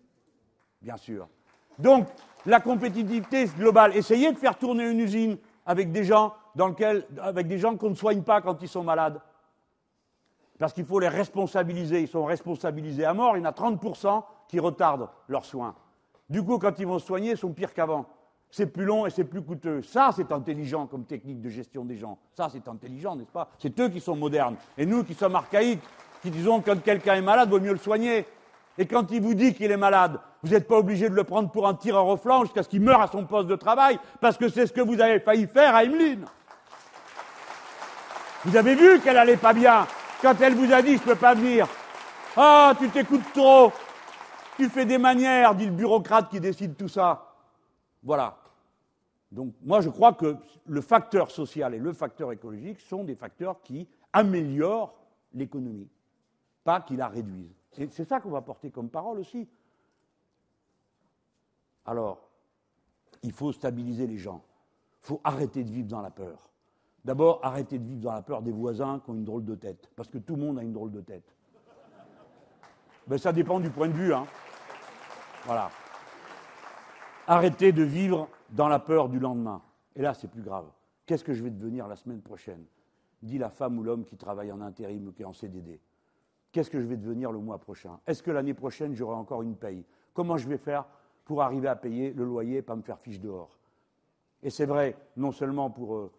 [0.81, 1.27] Bien sûr.
[1.77, 2.07] Donc,
[2.45, 5.37] la compétitivité globale, essayez de faire tourner une usine
[5.67, 9.19] avec des gens gens qu'on ne soigne pas quand ils sont malades.
[10.57, 12.01] Parce qu'il faut les responsabiliser.
[12.01, 13.37] Ils sont responsabilisés à mort.
[13.37, 15.75] Il y en a 30% qui retardent leurs soins.
[16.29, 18.05] Du coup, quand ils vont se soigner, ils sont pires qu'avant.
[18.49, 19.81] C'est plus long et c'est plus coûteux.
[19.81, 22.17] Ça, c'est intelligent comme technique de gestion des gens.
[22.33, 23.49] Ça, c'est intelligent, n'est-ce pas?
[23.59, 24.55] C'est eux qui sont modernes.
[24.77, 25.83] Et nous qui sommes archaïques,
[26.21, 28.25] qui disons que quand quelqu'un est malade, il vaut mieux le soigner.
[28.77, 31.49] Et quand il vous dit qu'il est malade, vous n'êtes pas obligé de le prendre
[31.49, 34.37] pour un tireur au flanc jusqu'à ce qu'il meure à son poste de travail, parce
[34.37, 36.25] que c'est ce que vous avez failli faire à Emeline.
[38.45, 39.87] Vous avez vu qu'elle allait pas bien
[40.21, 41.67] quand elle vous a dit je peux pas venir.
[42.35, 43.71] Ah, tu t'écoutes trop.
[44.57, 47.33] Tu fais des manières, dit le bureaucrate qui décide tout ça.
[48.03, 48.37] Voilà.
[49.31, 53.61] Donc moi je crois que le facteur social et le facteur écologique sont des facteurs
[53.61, 54.95] qui améliorent
[55.33, 55.89] l'économie,
[56.63, 57.55] pas qui la réduisent.
[57.71, 59.47] C'est ça qu'on va porter comme parole aussi.
[61.87, 62.19] Alors,
[63.23, 64.43] il faut stabiliser les gens.
[65.03, 66.49] Il faut arrêter de vivre dans la peur.
[67.05, 69.89] D'abord, arrêter de vivre dans la peur des voisins qui ont une drôle de tête.
[69.95, 71.33] Parce que tout le monde a une drôle de tête.
[73.07, 74.13] Ben, ça dépend du point de vue.
[74.13, 74.27] Hein.
[75.45, 75.71] Voilà.
[77.25, 79.61] Arrêter de vivre dans la peur du lendemain.
[79.95, 80.65] Et là, c'est plus grave.
[81.05, 82.65] Qu'est-ce que je vais devenir la semaine prochaine?
[83.21, 85.79] Dit la femme ou l'homme qui travaille en intérim ou qui est en CDD.
[86.51, 87.97] Qu'est-ce que je vais devenir le mois prochain?
[88.05, 89.85] Est-ce que l'année prochaine, j'aurai encore une paye?
[90.13, 90.85] Comment je vais faire
[91.27, 93.59] pour arriver à payer le loyer et pas me faire fiche dehors
[94.41, 96.11] Et c'est vrai, non seulement pour euh,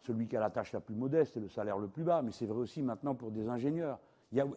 [0.00, 2.32] celui qui a la tâche la plus modeste et le salaire le plus bas, mais
[2.32, 4.00] c'est vrai aussi maintenant pour des ingénieurs.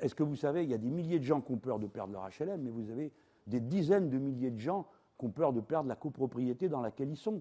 [0.01, 1.86] Est-ce que vous savez, il y a des milliers de gens qui ont peur de
[1.86, 3.11] perdre leur HLM, mais vous avez
[3.45, 4.88] des dizaines de milliers de gens
[5.20, 7.39] qui ont peur de perdre la copropriété dans laquelle ils sont.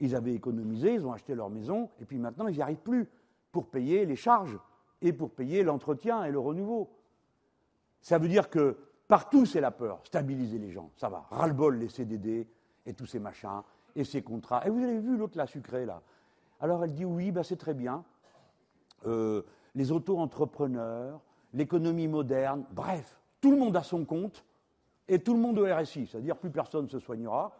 [0.00, 3.08] Ils avaient économisé, ils ont acheté leur maison, et puis maintenant, ils n'y arrivent plus
[3.50, 4.58] pour payer les charges
[5.00, 6.90] et pour payer l'entretien et le renouveau.
[8.02, 8.76] Ça veut dire que
[9.08, 10.00] partout, c'est la peur.
[10.04, 11.26] Stabiliser les gens, ça va.
[11.30, 12.46] Ras-le-bol, les CDD
[12.84, 13.62] et tous ces machins
[13.94, 14.66] et ces contrats.
[14.66, 16.02] Et vous avez vu l'autre, la sucrée, là.
[16.60, 18.04] Alors elle dit oui, bah, c'est très bien.
[19.06, 19.42] Euh,
[19.74, 21.20] les auto-entrepreneurs,
[21.52, 24.44] l'économie moderne, bref, tout le monde a son compte
[25.08, 27.52] et tout le monde au RSI, c'est-à-dire plus personne ne se soignera,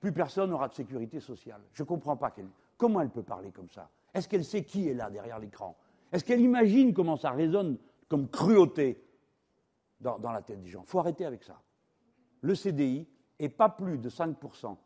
[0.00, 1.60] plus personne n'aura de sécurité sociale.
[1.72, 2.32] Je ne comprends pas
[2.76, 3.90] comment elle peut parler comme ça?
[4.14, 5.76] Est-ce qu'elle sait qui est là derrière l'écran?
[6.12, 7.76] Est-ce qu'elle imagine comment ça résonne
[8.08, 9.02] comme cruauté?
[10.00, 11.60] Dans, la tête des gens Il faut arrêter avec ça.
[12.40, 14.76] Le CDI est pas plus de 5%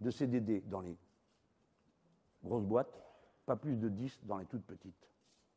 [0.00, 0.96] de CDD dans les
[2.42, 3.02] grosses boîtes,
[3.46, 5.08] pas plus de 10 dans les toutes petites.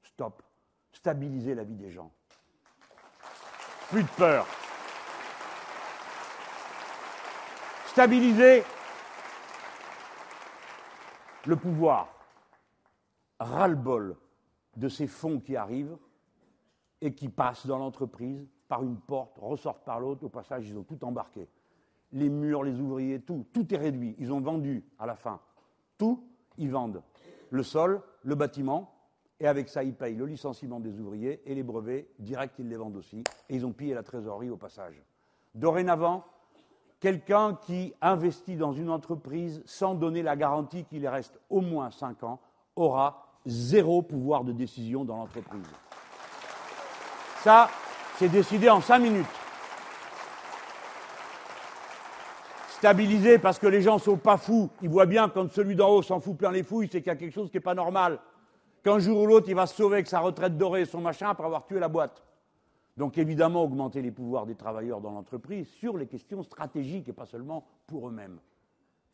[0.04, 0.44] Stop.
[0.92, 2.12] Stabiliser la vie des gens.
[3.90, 4.48] Plus de peur.
[7.88, 8.64] Stabiliser
[11.46, 12.10] le pouvoir.
[13.40, 14.18] Ras-le-bol
[14.76, 15.98] de ces fonds qui arrivent
[17.02, 20.26] et qui passent dans l'entreprise par une porte, ressortent par l'autre.
[20.26, 21.48] Au passage, ils ont tout embarqué.
[22.12, 23.46] Les murs, les ouvriers, tout.
[23.54, 24.18] Tout est réduit.
[24.20, 25.40] Ils ont vendu à la fin.
[25.98, 27.02] Tout, ils vendent.
[27.52, 28.94] Le sol, le bâtiment,
[29.40, 32.76] et avec ça, ils payent le licenciement des ouvriers et les brevets, direct, ils les
[32.76, 33.24] vendent aussi.
[33.48, 35.02] Et ils ont pillé la trésorerie au passage.
[35.54, 36.26] Dorénavant,
[37.00, 42.24] quelqu'un qui investit dans une entreprise sans donner la garantie qu'il reste au moins cinq
[42.24, 42.42] ans
[42.76, 45.72] aura zéro pouvoir de décision dans l'entreprise.
[47.42, 47.70] Ça,
[48.18, 49.26] c'est décidé en cinq minutes.
[52.70, 54.70] Stabilisé parce que les gens sont pas fous.
[54.82, 57.16] Ils voient bien quand celui d'en haut s'en fout plein les fouilles, c'est qu'il y
[57.16, 58.20] a quelque chose qui n'est pas normal
[58.86, 61.28] qu'un jour ou l'autre, il va se sauver avec sa retraite dorée et son machin
[61.28, 62.24] après avoir tué la boîte.
[62.96, 67.26] Donc évidemment, augmenter les pouvoirs des travailleurs dans l'entreprise sur les questions stratégiques et pas
[67.26, 68.38] seulement pour eux-mêmes.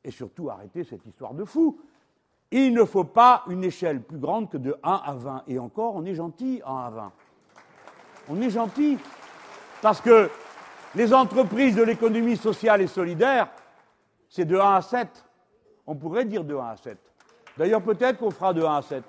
[0.03, 1.79] Et surtout arrêter cette histoire de fou.
[2.51, 5.43] Il ne faut pas une échelle plus grande que de 1 à 20.
[5.47, 7.13] Et encore, on est gentil 1 à 20.
[8.29, 8.97] On est gentil.
[9.81, 10.29] Parce que
[10.95, 13.47] les entreprises de l'économie sociale et solidaire,
[14.29, 15.25] c'est de 1 à 7.
[15.87, 16.97] On pourrait dire de 1 à 7.
[17.57, 19.03] D'ailleurs, peut-être qu'on fera de 1 à 7.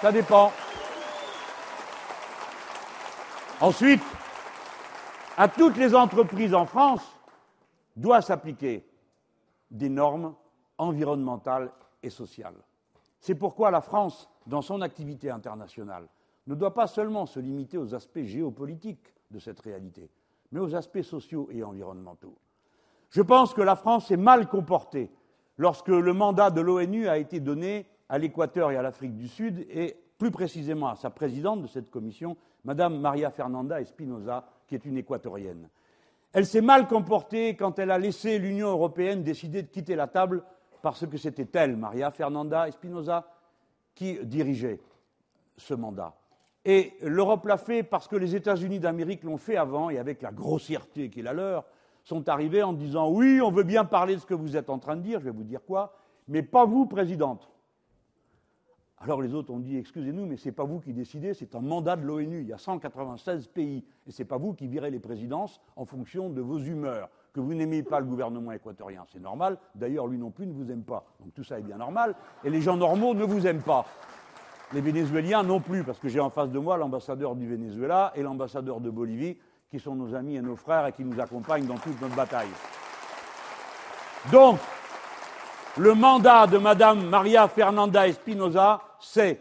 [0.00, 0.52] Ça dépend.
[3.60, 4.02] Ensuite,
[5.36, 7.02] à toutes les entreprises en France
[7.96, 8.84] doit s'appliquer
[9.70, 10.34] des normes
[10.78, 11.70] environnementales
[12.02, 12.54] et sociales.
[13.24, 16.08] C'est pourquoi la France, dans son activité internationale,
[16.46, 20.10] ne doit pas seulement se limiter aux aspects géopolitiques de cette réalité,
[20.52, 22.36] mais aux aspects sociaux et environnementaux.
[23.08, 25.10] Je pense que la France s'est mal comportée
[25.56, 29.66] lorsque le mandat de l'ONU a été donné à l'Équateur et à l'Afrique du Sud,
[29.70, 34.84] et plus précisément à sa présidente de cette commission, Madame Maria Fernanda Espinosa, qui est
[34.84, 35.70] une équatorienne.
[36.34, 40.44] Elle s'est mal comportée quand elle a laissé l'Union européenne décider de quitter la table
[40.84, 43.26] parce que c'était elle, Maria Fernanda Espinosa,
[43.94, 44.78] qui dirigeait
[45.56, 46.14] ce mandat.
[46.62, 50.30] Et l'Europe l'a fait parce que les États-Unis d'Amérique l'ont fait avant et avec la
[50.30, 51.64] grossièreté qui est la leur,
[52.02, 54.78] sont arrivés en disant oui, on veut bien parler de ce que vous êtes en
[54.78, 55.96] train de dire, je vais vous dire quoi,
[56.28, 57.48] mais pas vous, présidente.
[58.98, 61.62] Alors les autres ont dit excusez-nous, mais ce n'est pas vous qui décidez, c'est un
[61.62, 62.42] mandat de l'ONU.
[62.42, 65.86] Il y a 196 pays et ce n'est pas vous qui virez les présidences en
[65.86, 67.08] fonction de vos humeurs.
[67.34, 69.58] Que vous n'aimez pas le gouvernement équatorien, c'est normal.
[69.74, 71.04] D'ailleurs, lui non plus ne vous aime pas.
[71.18, 72.14] Donc tout ça est bien normal.
[72.44, 73.84] Et les gens normaux ne vous aiment pas.
[74.72, 78.22] Les Vénézuéliens non plus, parce que j'ai en face de moi l'ambassadeur du Venezuela et
[78.22, 79.36] l'ambassadeur de Bolivie,
[79.68, 82.48] qui sont nos amis et nos frères et qui nous accompagnent dans toute notre bataille.
[84.30, 84.60] Donc,
[85.76, 89.40] le mandat de Mme Maria Fernanda Espinosa, c'est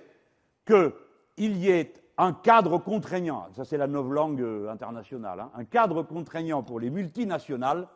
[0.66, 6.03] qu'il y ait un cadre contraignant, ça c'est la novlangue euh, internationale, hein, un cadre
[6.03, 7.88] contraignant pour les multinationales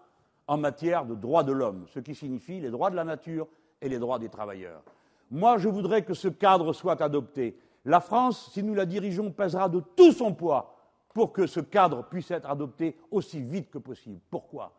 [0.47, 3.47] en matière de droits de l'homme, ce qui signifie les droits de la nature
[3.81, 4.81] et les droits des travailleurs.
[5.29, 7.59] Moi, je voudrais que ce cadre soit adopté.
[7.85, 10.75] La France, si nous la dirigeons, pèsera de tout son poids
[11.13, 14.21] pour que ce cadre puisse être adopté aussi vite que possible.
[14.29, 14.73] Pourquoi?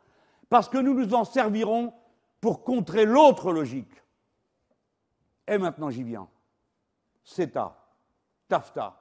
[0.49, 1.93] Parce que nous nous en servirons
[2.41, 4.03] pour contrer l'autre logique.
[5.47, 6.29] Et maintenant j'y viens.
[7.25, 7.77] CETA,
[8.49, 8.99] TAFTA,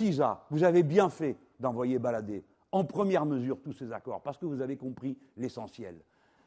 [0.00, 2.42] TISA, vous avez bien fait d'envoyer balader
[2.72, 5.94] en première mesure tous ces accords, parce que vous avez compris l'essentiel.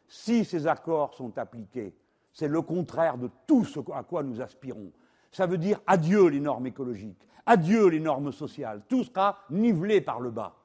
[0.08, 1.93] Si ces accords sont appliqués,
[2.32, 4.91] c'est le contraire de tout ce à quoi nous aspirons.
[5.32, 8.82] Ça veut dire adieu les normes écologiques, adieu les normes sociales.
[8.89, 10.56] Tout sera nivelé par le bas.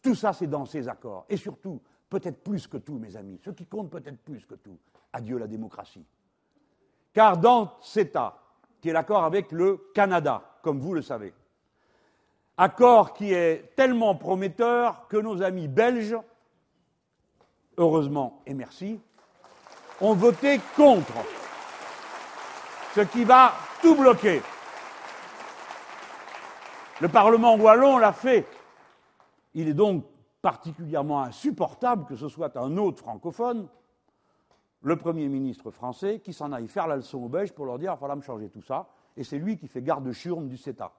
[0.00, 1.26] Tout ça, c'est dans ces accords.
[1.28, 4.78] Et surtout, peut-être plus que tout, mes amis, ce qui compte peut-être plus que tout,
[5.12, 6.06] adieu la démocratie.
[7.12, 8.38] Car dans CETA,
[8.80, 11.34] qui est l'accord avec le Canada, comme vous le savez,
[12.60, 16.16] accord qui est tellement prometteur que nos amis belges,
[17.78, 19.00] heureusement et merci,
[20.02, 21.14] ont voté contre,
[22.94, 24.42] ce qui va tout bloquer.
[27.00, 28.46] Le Parlement wallon l'a fait.
[29.54, 30.04] Il est donc
[30.42, 33.68] particulièrement insupportable que ce soit un autre francophone,
[34.82, 37.92] le Premier ministre français, qui s'en aille faire la leçon aux Belges pour leur dire
[37.92, 38.90] il va falloir me changer tout ça.
[39.16, 40.92] Et c'est lui qui fait garde-churme du CETA.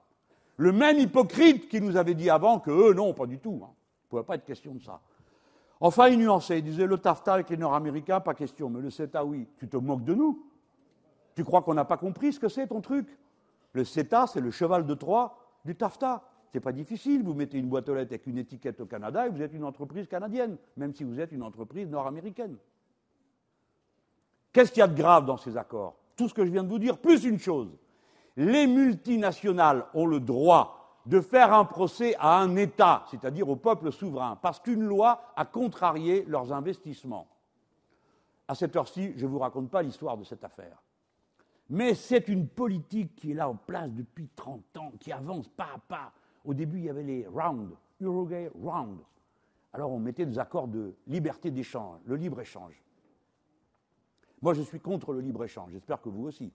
[0.56, 3.60] Le même hypocrite qui nous avait dit avant que eux, non, pas du tout.
[3.64, 3.70] Hein.
[3.72, 5.00] Il ne pouvait pas être question de ça.
[5.80, 6.58] Enfin, il nuançait.
[6.58, 8.70] Il disait le TAFTA avec les Nord-Américains, pas question.
[8.70, 9.48] Mais le CETA, oui.
[9.58, 10.46] Tu te moques de nous
[11.34, 13.18] Tu crois qu'on n'a pas compris ce que c'est ton truc?
[13.72, 16.22] Le CETA, c'est le cheval de Troie du TAFTA.
[16.52, 17.24] C'est pas difficile.
[17.24, 19.64] Vous mettez une boîte aux lettres avec une étiquette au Canada et vous êtes une
[19.64, 22.56] entreprise canadienne, même si vous êtes une entreprise nord-américaine.
[24.52, 25.96] Qu'est-ce qu'il y a de grave dans ces accords?
[26.14, 27.70] Tout ce que je viens de vous dire, plus une chose.
[28.36, 33.90] Les multinationales ont le droit de faire un procès à un État, c'est-à-dire au peuple
[33.90, 37.26] souverain, parce qu'une loi a contrarié leurs investissements.
[38.46, 40.82] À cette heure-ci, je ne vous raconte pas l'histoire de cette affaire.
[41.70, 45.68] Mais c'est une politique qui est là en place depuis 30 ans, qui avance pas
[45.74, 46.12] à pas.
[46.44, 48.98] Au début, il y avait les rounds, Uruguay Round.
[49.72, 52.82] Alors on mettait des accords de liberté d'échange, le libre-échange.
[54.42, 56.52] Moi, je suis contre le libre-échange, j'espère que vous aussi.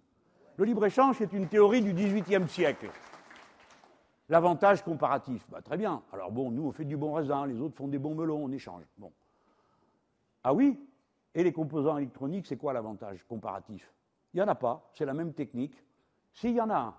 [0.58, 2.90] Le libre-échange, c'est une théorie du XVIIIe siècle.
[4.30, 6.02] L'avantage comparatif, bah, très bien.
[6.12, 8.52] Alors bon, nous, on fait du bon raisin, les autres font des bons melons, on
[8.52, 8.84] échange.
[8.98, 9.12] Bon.
[10.44, 10.80] Ah oui
[11.36, 13.94] Et les composants électroniques, c'est quoi l'avantage comparatif?
[14.34, 15.82] Il n'y en a pas, c'est la même technique.
[16.34, 16.96] S'il y en a un,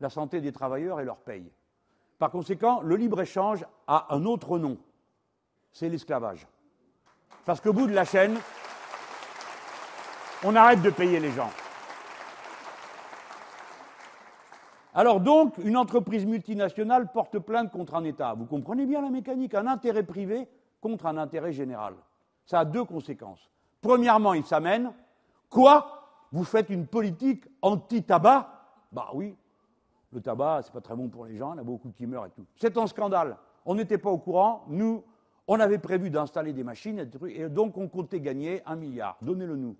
[0.00, 1.52] la santé des travailleurs et leur paye.
[2.18, 4.78] Par conséquent, le libre-échange a un autre nom,
[5.70, 6.46] c'est l'esclavage.
[7.44, 8.36] Parce qu'au bout de la chaîne,
[10.44, 11.50] on arrête de payer les gens.
[14.94, 18.34] Alors donc, une entreprise multinationale porte plainte contre un État.
[18.34, 20.48] Vous comprenez bien la mécanique, un intérêt privé
[20.80, 21.94] contre un intérêt général.
[22.44, 23.50] Ça a deux conséquences.
[23.80, 24.92] Premièrement, il s'amène.
[25.48, 26.00] Quoi?
[26.30, 28.48] Vous faites une politique anti-tabac?
[28.90, 29.34] Bah oui,
[30.12, 32.06] le tabac, c'est pas très bon pour les gens, il y en a beaucoup qui
[32.06, 32.44] meurent et tout.
[32.56, 33.36] C'est un scandale.
[33.64, 34.64] On n'était pas au courant.
[34.68, 35.02] Nous,
[35.46, 39.16] on avait prévu d'installer des machines, et donc on comptait gagner un milliard.
[39.22, 39.76] Donnez-le nous.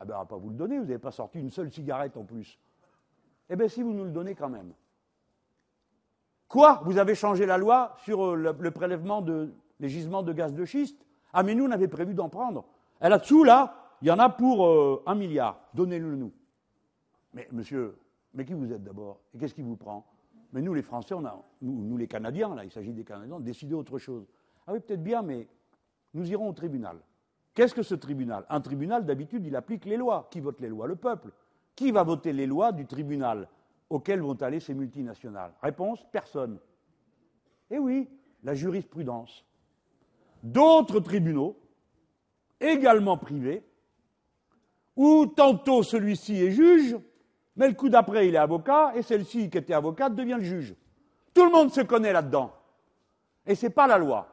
[0.00, 2.16] Ah ben, on va pas vous le donner, vous n'avez pas sorti une seule cigarette
[2.16, 2.58] en plus.
[3.48, 4.72] Eh bien, si vous nous le donnez quand même.
[6.48, 6.82] Quoi?
[6.84, 10.64] Vous avez changé la loi sur euh, le, prélèvement de les gisements de gaz de
[10.64, 11.04] schiste?
[11.32, 12.64] Ah, mais nous, on avait prévu d'en prendre.
[13.00, 15.60] Et là-dessous, là, il y en a pour euh, un milliard.
[15.74, 16.32] Donnez-le nous.
[17.34, 17.98] Mais monsieur,
[18.32, 19.20] mais qui vous êtes d'abord?
[19.34, 20.06] Et qu'est-ce qui vous prend?
[20.52, 23.40] Mais nous, les Français, on a, nous, nous les Canadiens, là, il s'agit des Canadiens,
[23.40, 24.26] décidé autre chose.
[24.66, 25.48] Ah oui, peut-être bien, mais
[26.14, 26.98] nous irons au tribunal.
[27.54, 28.44] Qu'est-ce que ce tribunal?
[28.48, 30.28] Un tribunal, d'habitude, il applique les lois.
[30.30, 30.86] Qui vote les lois?
[30.86, 31.32] Le peuple.
[31.76, 33.48] Qui va voter les lois du tribunal
[33.90, 35.52] auquel vont aller ces multinationales?
[35.62, 36.58] Réponse personne.
[37.70, 38.08] Eh oui,
[38.42, 39.44] la jurisprudence.
[40.42, 41.56] D'autres tribunaux,
[42.58, 43.62] également privés,
[44.96, 46.96] où tantôt celui-ci est juge,
[47.56, 50.74] mais le coup d'après il est avocat, et celle-ci qui était avocate devient le juge.
[51.34, 52.52] Tout le monde se connaît là-dedans.
[53.46, 54.28] Et ce n'est pas la loi.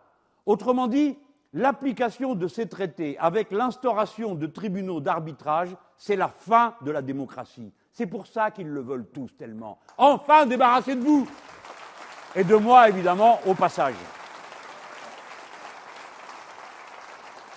[0.46, 1.18] Autrement dit,
[1.54, 7.72] l'application de ces traités avec l'instauration de tribunaux d'arbitrage, c'est la fin de la démocratie.
[7.92, 9.80] C'est pour ça qu'ils le veulent tous tellement.
[9.98, 11.28] Enfin, débarrassez de vous
[12.36, 13.94] Et de moi, évidemment, au passage.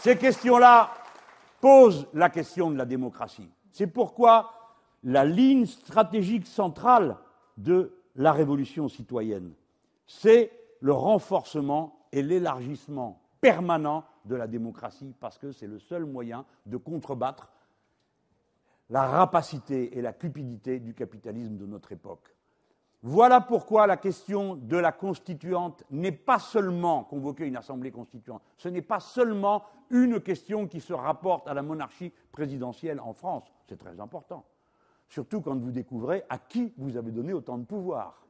[0.01, 0.90] Ces questions-là
[1.61, 3.51] posent la question de la démocratie.
[3.72, 4.53] C'est pourquoi
[5.03, 7.16] la ligne stratégique centrale
[7.57, 9.53] de la révolution citoyenne,
[10.07, 16.44] c'est le renforcement et l'élargissement permanent de la démocratie, parce que c'est le seul moyen
[16.66, 17.53] de contrebattre
[18.90, 22.34] la rapacité et la cupidité du capitalisme de notre époque.
[23.03, 28.68] Voilà pourquoi la question de la constituante n'est pas seulement convoquer une assemblée constituante, ce
[28.68, 33.78] n'est pas seulement une question qui se rapporte à la monarchie présidentielle en France, c'est
[33.78, 34.44] très important,
[35.09, 38.26] surtout quand vous découvrez à qui vous avez donné autant de pouvoir.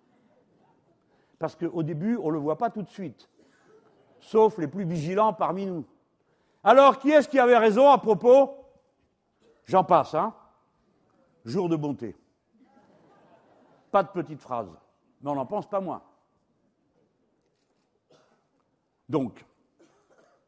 [1.39, 3.31] Parce qu'au début, on ne le voit pas tout de suite
[4.21, 5.85] sauf les plus vigilants parmi nous.
[6.64, 8.57] Alors, qui est-ce qui avait raison à propos?
[9.64, 10.35] J'en passe, hein
[11.45, 12.17] Jour de bonté.
[13.91, 14.69] Pas de petite phrase,
[15.21, 16.03] mais on n'en pense pas moins.
[19.09, 19.45] Donc,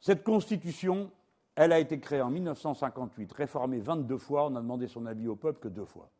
[0.00, 1.10] cette constitution,
[1.54, 5.36] elle a été créée en 1958, réformée 22 fois, on a demandé son avis au
[5.36, 6.10] peuple que deux fois.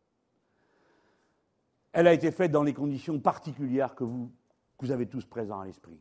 [1.92, 4.30] elle a été faite dans les conditions particulières que vous,
[4.76, 6.01] que vous avez tous présents à l'esprit.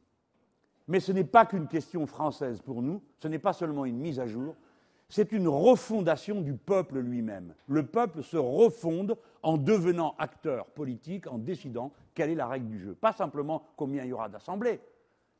[0.88, 4.20] Mais ce n'est pas qu'une question française pour nous, ce n'est pas seulement une mise
[4.20, 4.56] à jour,
[5.10, 7.54] c'est une refondation du peuple lui-même.
[7.68, 12.80] Le peuple se refonde en devenant acteur politique, en décidant quelle est la règle du
[12.80, 12.94] jeu.
[12.94, 14.82] Pas simplement combien il y aura d'assemblées,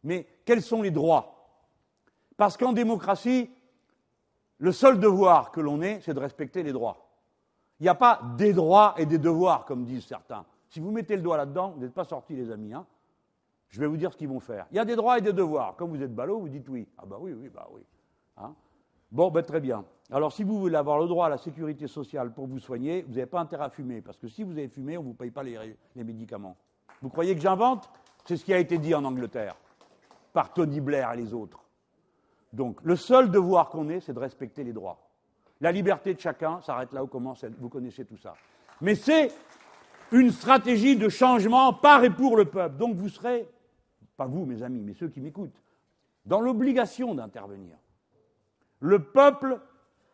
[0.04, 1.34] mais quels sont les droits.
[2.38, 3.50] Parce qu'en démocratie,
[4.60, 7.08] le seul devoir que l'on ait, c'est de respecter les droits.
[7.80, 10.46] Il n'y a pas des droits et des devoirs, comme disent certains.
[10.70, 12.74] Si vous mettez le doigt là-dedans, vous n'êtes pas sortis, les amis.
[12.74, 12.86] Hein.
[13.70, 14.66] Je vais vous dire ce qu'ils vont faire.
[14.72, 15.76] Il y a des droits et des devoirs.
[15.76, 16.88] Comme vous êtes ballot, vous dites oui.
[16.98, 17.82] Ah bah oui, oui, bah oui.
[18.38, 18.54] Hein.
[19.12, 19.84] bon, ben très bien.
[20.12, 23.16] Alors si vous voulez avoir le droit à la sécurité sociale pour vous soigner, vous
[23.16, 24.02] n'avez pas intérêt à fumer.
[24.02, 26.56] Parce que si vous avez fumé, on ne vous paye pas les, les médicaments.
[27.02, 27.90] Vous croyez que j'invente?
[28.26, 29.56] C'est ce qui a été dit en Angleterre
[30.34, 31.64] par Tony Blair et les autres.
[32.54, 35.00] Donc le seul devoir qu'on ait, c'est de respecter les droits.
[35.60, 38.36] La liberté de chacun s'arrête là où commence, vous connaissez tout ça.
[38.82, 39.32] Mais c'est
[40.12, 42.78] une stratégie de changement par et pour le peuple.
[42.78, 43.48] Donc vous serez,
[44.18, 45.62] pas vous mes amis, mais ceux qui m'écoutent,
[46.26, 47.78] dans l'obligation d'intervenir.
[48.80, 49.62] Le peuple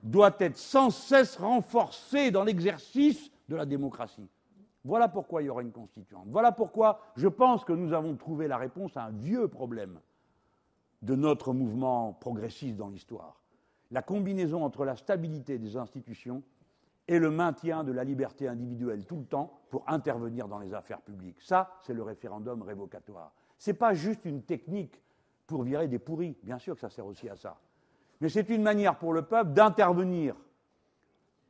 [0.04, 4.30] doit être sans cesse renforcé dans l'exercice de la démocratie.
[4.86, 6.28] Voilà pourquoi il y aura une constituante.
[6.28, 10.00] Voilà pourquoi je pense que nous avons trouvé la réponse à un vieux problème
[11.02, 13.40] de notre mouvement progressiste dans l'histoire
[13.94, 16.44] la combinaison entre la stabilité des institutions
[17.08, 21.02] et le maintien de la liberté individuelle tout le temps pour intervenir dans les affaires
[21.02, 21.42] publiques.
[21.42, 23.32] Ça, c'est le référendum révocatoire.
[23.58, 25.02] Ce n'est pas juste une technique
[25.48, 27.58] pour virer des pourris, bien sûr que ça sert aussi à ça,
[28.22, 30.36] mais c'est une manière pour le peuple d'intervenir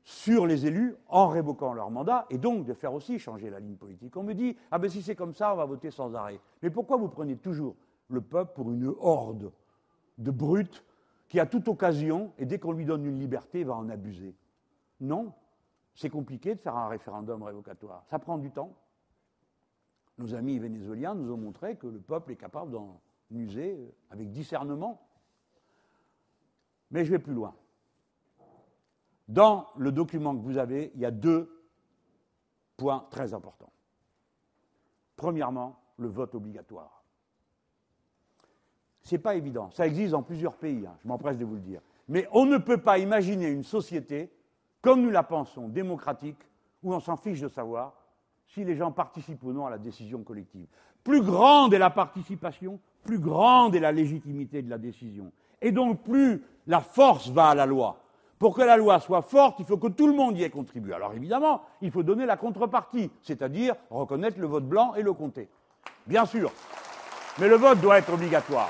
[0.04, 3.78] sur les élus en révoquant leur mandat et donc de faire aussi changer la ligne
[3.78, 4.18] politique.
[4.18, 6.40] On me dit, ah ben si c'est comme ça, on va voter sans arrêt.
[6.62, 7.76] Mais pourquoi vous prenez toujours
[8.10, 9.52] le peuple pour une horde
[10.18, 10.84] de brutes
[11.30, 14.36] qui à toute occasion, et dès qu'on lui donne une liberté, va en abuser?
[15.00, 15.32] Non,
[15.96, 18.04] c'est compliqué de faire un référendum révocatoire.
[18.08, 18.74] Ça prend du temps.
[20.18, 23.02] Nos amis vénézuéliens nous ont montré que le peuple est capable d'en
[23.32, 25.08] user avec discernement.
[26.92, 27.56] Mais je vais plus loin.
[29.28, 31.66] Dans le document que vous avez, il y a deux
[32.78, 33.72] points très importants.
[35.16, 37.04] Premièrement, le vote obligatoire.
[39.02, 39.70] Ce n'est pas évident.
[39.72, 41.82] Ça existe dans plusieurs pays, hein, je m'empresse de vous le dire.
[42.08, 44.32] Mais on ne peut pas imaginer une société,
[44.82, 46.40] comme nous la pensons, démocratique,
[46.84, 47.96] où on s'en fiche de savoir
[48.54, 50.68] si les gens participent ou non à la décision collective.
[51.04, 55.32] Plus grande est la participation, plus grande est la légitimité de la décision.
[55.62, 58.00] Et donc plus la force va à la loi.
[58.38, 60.94] Pour que la loi soit forte, il faut que tout le monde y ait contribué.
[60.94, 65.50] Alors évidemment, il faut donner la contrepartie, c'est-à-dire reconnaître le vote blanc et le compter.
[66.06, 66.52] Bien sûr.
[67.40, 68.70] Mais le vote doit être obligatoire.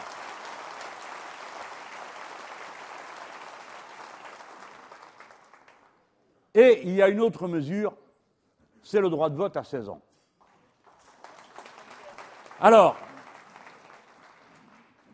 [6.55, 7.95] Et il y a une autre mesure,
[8.83, 10.01] c'est le droit de vote à 16 ans.
[12.59, 12.95] Alors,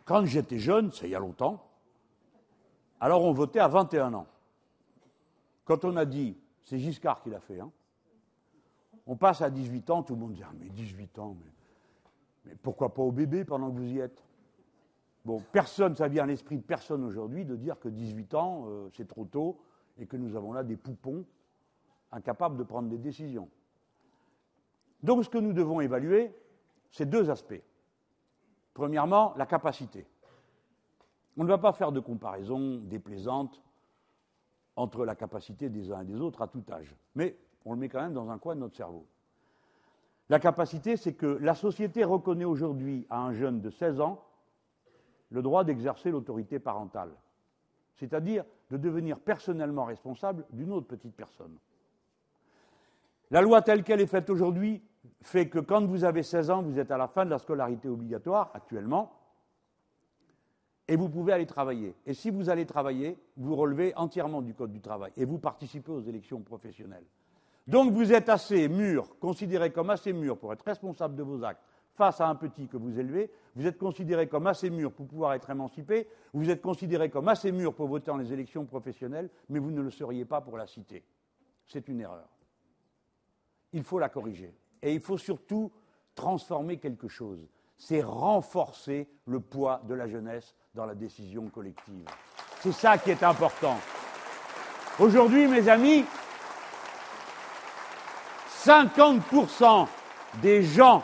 [0.04, 1.64] quand j'étais jeune, c'est il y a longtemps,
[3.00, 4.26] alors on votait à 21 ans.
[5.64, 7.70] Quand on a dit, c'est Giscard qui l'a fait, hein,
[9.06, 11.36] on passe à 18 ans, tout le monde dit, ah, mais 18 ans,
[12.44, 14.24] mais, pourquoi pas au bébé pendant que vous y êtes?
[15.24, 18.88] Bon, personne, ça vient à l'esprit de personne aujourd'hui de dire que 18 ans, euh,
[18.96, 19.60] c'est trop tôt,
[19.98, 21.24] et que nous avons là des poupons
[22.12, 23.48] incapables de prendre des décisions.
[25.02, 26.34] Donc ce que nous devons évaluer,
[26.90, 27.62] c'est deux aspects.
[28.74, 30.06] Premièrement, la capacité.
[31.36, 33.62] On ne va pas faire de comparaison déplaisante
[34.76, 37.88] entre la capacité des uns et des autres à tout âge, mais on le met
[37.88, 39.06] quand même dans un coin de notre cerveau.
[40.28, 44.24] La capacité, c'est que la société reconnaît aujourd'hui à un jeune de 16 ans
[45.30, 47.12] le droit d'exercer l'autorité parentale
[48.00, 51.56] c'est-à-dire de devenir personnellement responsable d'une autre petite personne.
[53.30, 54.82] La loi telle qu'elle est faite aujourd'hui
[55.22, 57.88] fait que quand vous avez 16 ans, vous êtes à la fin de la scolarité
[57.88, 59.12] obligatoire actuellement,
[60.90, 61.94] et vous pouvez aller travailler.
[62.04, 65.92] Et si vous allez travailler, vous relevez entièrement du Code du travail et vous participez
[65.92, 67.04] aux élections professionnelles.
[67.68, 71.62] Donc vous êtes assez mûr, considéré comme assez mûr pour être responsable de vos actes,
[71.94, 75.34] face à un petit que vous élevez, vous êtes considéré comme assez mûr pour pouvoir
[75.34, 79.60] être émancipé, vous êtes considéré comme assez mûr pour voter dans les élections professionnelles, mais
[79.60, 81.04] vous ne le seriez pas pour la cité.
[81.66, 82.28] C'est une erreur.
[83.72, 84.52] Il faut la corriger.
[84.82, 85.70] Et il faut surtout
[86.14, 87.46] transformer quelque chose.
[87.76, 92.06] C'est renforcer le poids de la jeunesse dans la décision collective.
[92.60, 93.76] C'est ça qui est important.
[94.98, 96.04] Aujourd'hui, mes amis,
[98.64, 99.88] 50%
[100.42, 101.02] des gens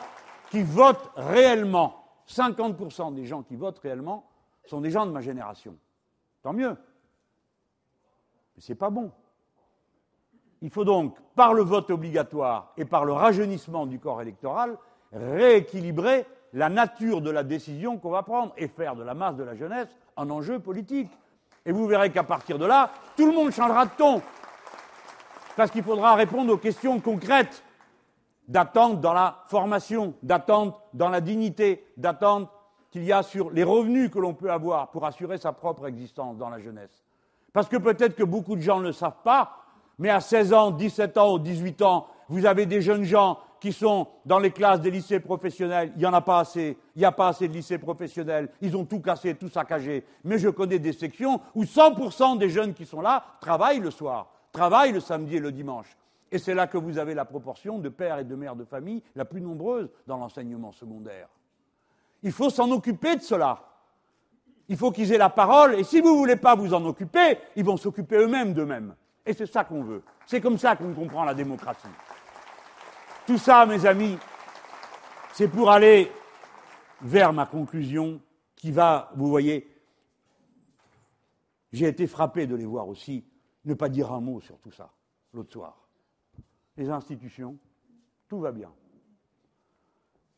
[0.51, 4.29] qui votent réellement, 50% des gens qui votent réellement
[4.67, 5.77] sont des gens de ma génération.
[6.43, 6.77] Tant mieux.
[8.55, 9.11] Mais ce n'est pas bon.
[10.63, 14.77] Il faut donc, par le vote obligatoire et par le rajeunissement du corps électoral,
[15.13, 19.45] rééquilibrer la nature de la décision qu'on va prendre et faire de la masse de
[19.45, 21.11] la jeunesse un enjeu politique.
[21.65, 24.23] Et vous verrez qu'à partir de là, tout le monde changera de ton.
[25.57, 27.63] Parce qu'il faudra répondre aux questions concrètes
[28.49, 32.51] d'attente dans la formation, d'attente dans la dignité, d'attente
[32.91, 36.39] qu'il y a sur les revenus que l'on peut avoir pour assurer sa propre existence
[36.39, 37.05] dans la jeunesse.
[37.53, 39.66] Parce que peut-être que beaucoup de gens ne savent pas,
[39.99, 43.73] mais à 16 ans, 17 ans ou 18 ans, vous avez des jeunes gens qui
[43.73, 45.93] sont dans les classes des lycées professionnels.
[45.97, 46.77] Il n'y en a pas assez.
[46.95, 48.51] Il n'y a pas assez de lycées professionnels.
[48.61, 50.05] Ils ont tout cassé, tout saccagé.
[50.25, 54.31] Mais je connais des sections où 100% des jeunes qui sont là travaillent le soir,
[54.53, 55.97] travaillent le samedi et le dimanche.
[56.31, 59.03] Et c'est là que vous avez la proportion de pères et de mères de famille
[59.15, 61.29] la plus nombreuse dans l'enseignement secondaire.
[62.23, 63.63] Il faut s'en occuper de cela.
[64.69, 67.39] Il faut qu'ils aient la parole, et si vous ne voulez pas vous en occuper,
[67.55, 68.97] ils vont s'occuper eux-mêmes d'eux-mêmes.
[69.27, 70.03] Et c'est ça qu'on veut.
[70.25, 71.89] C'est comme ça qu'on comprend la démocratie.
[73.27, 74.17] Tout ça, mes amis,
[75.33, 76.13] c'est pour aller
[77.03, 78.21] vers ma conclusion
[78.55, 79.69] qui va, vous voyez,
[81.73, 83.25] j'ai été frappé de les voir aussi
[83.65, 84.91] ne pas dire un mot sur tout ça
[85.33, 85.77] l'autre soir.
[86.77, 87.59] Les institutions,
[88.29, 88.73] tout va bien.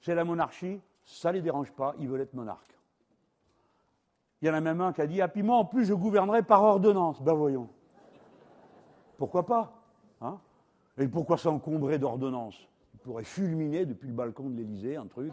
[0.00, 2.76] C'est la monarchie, ça ne les dérange pas, ils veulent être monarques.
[4.40, 5.94] Il y en a même un qui a dit Ah, puis moi, en plus, je
[5.94, 7.20] gouvernerai par ordonnance.
[7.20, 7.68] Ben voyons.
[9.18, 9.72] Pourquoi pas
[10.22, 10.38] hein?
[10.96, 12.66] Et pourquoi s'encombrer d'ordonnances?
[12.94, 15.32] Il pourrait fulminer depuis le balcon de l'Élysée un truc.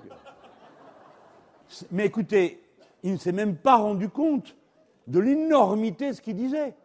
[1.92, 2.62] Mais écoutez,
[3.04, 4.56] il ne s'est même pas rendu compte
[5.08, 6.76] de l'énormité de ce qu'il disait.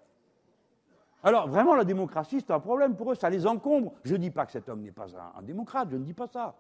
[1.23, 3.93] Alors, vraiment, la démocratie, c'est un problème pour eux, ça les encombre.
[4.05, 5.07] Je ne dis pas que cet homme n'est pas
[5.37, 6.55] un, démocrate, je ne dis pas ça.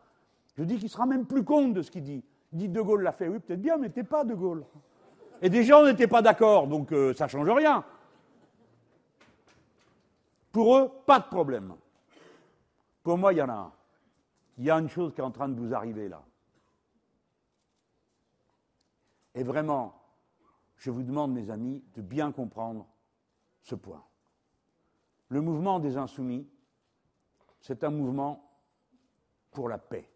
[0.56, 2.22] Je dis qu'il sera même plus compte de ce qu'il dit.
[2.52, 4.64] Il dit De Gaulle l'a fait, oui, peut-être bien, mais t'es pas De Gaulle.
[5.40, 7.84] Et des gens n'étaient pas d'accord, donc euh, ça ne change rien.
[10.52, 11.76] Pour eux, pas de problème.
[13.02, 13.72] Pour moi, il y en a un.
[14.58, 16.22] Il y a une chose qui est en train de vous arriver là.
[19.34, 20.02] Et vraiment,
[20.76, 22.86] je vous demande, mes amis, de bien comprendre
[23.62, 24.04] ce point.
[25.28, 26.48] Le mouvement des insoumis,
[27.60, 28.50] c'est un mouvement
[29.50, 30.10] pour la paix.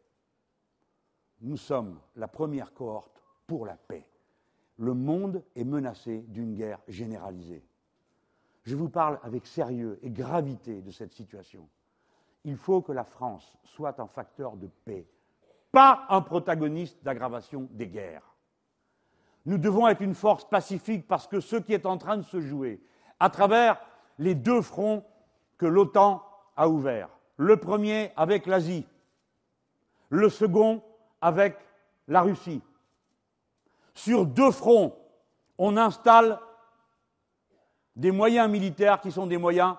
[1.41, 4.09] Nous sommes la première cohorte pour la paix.
[4.79, 7.65] Le monde est menacé d'une guerre généralisée.
[8.65, 11.69] Je vous parle avec sérieux et gravité de cette situation.
[12.45, 15.07] Il faut que la France soit un facteur de paix,
[15.71, 18.35] pas un protagoniste d'aggravation des guerres.
[19.47, 22.41] Nous devons être une force pacifique parce que ce qui est en train de se
[22.41, 22.83] jouer,
[23.21, 23.79] à travers
[24.19, 25.05] les deux fronts
[25.59, 26.23] que l'OTAN
[26.57, 27.11] a ouverts.
[27.37, 28.87] Le premier avec l'Asie,
[30.09, 30.83] le second
[31.21, 31.59] avec
[32.09, 32.63] la Russie.
[33.95, 34.97] Sur deux fronts,
[35.59, 36.39] on installe
[37.97, 39.77] des moyens militaires qui sont des moyens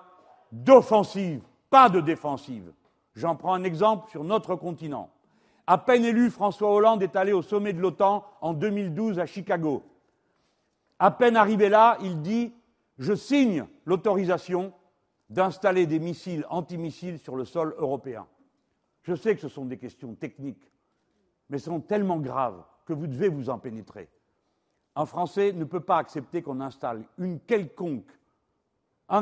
[0.52, 2.72] d'offensive, pas de défensive.
[3.14, 5.10] J'en prends un exemple sur notre continent.
[5.66, 9.82] À peine élu, François Hollande est allé au sommet de l'OTAN en 2012 à Chicago.
[10.98, 12.52] À peine arrivé là, il dit
[12.98, 14.72] Je signe l'autorisation
[15.28, 18.26] d'installer des missiles antimissiles sur le sol européen.
[19.02, 20.70] Je sais que ce sont des questions techniques,
[21.48, 24.08] mais elles sont tellement graves que vous devez vous en pénétrer.
[24.96, 27.36] Un Français ne peut pas accepter qu'on installe un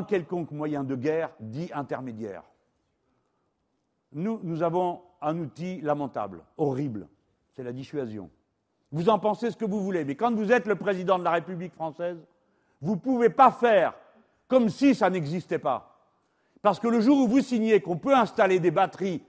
[0.03, 2.43] quelconque moyen de guerre dit intermédiaire.
[4.13, 7.09] Nous, nous avons un outil lamentable, horrible,
[7.53, 8.29] c'est la dissuasion.
[8.93, 11.31] Vous en pensez ce que vous voulez, mais quand vous êtes le président de la
[11.31, 12.17] République française,
[12.81, 13.93] vous ne pouvez pas faire
[14.47, 15.99] comme si ça n'existait pas.
[16.61, 19.21] Parce que le jour où vous signez qu'on peut installer des batteries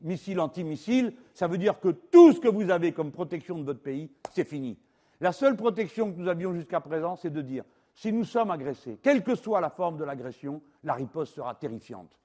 [0.00, 3.82] missiles antimissiles, ça veut dire que tout ce que vous avez comme protection de votre
[3.82, 4.78] pays, c'est fini.
[5.20, 7.64] La seule protection que nous avions jusqu'à présent, c'est de dire
[7.94, 12.18] si nous sommes agressés, quelle que soit la forme de l'agression, la riposte sera terrifiante.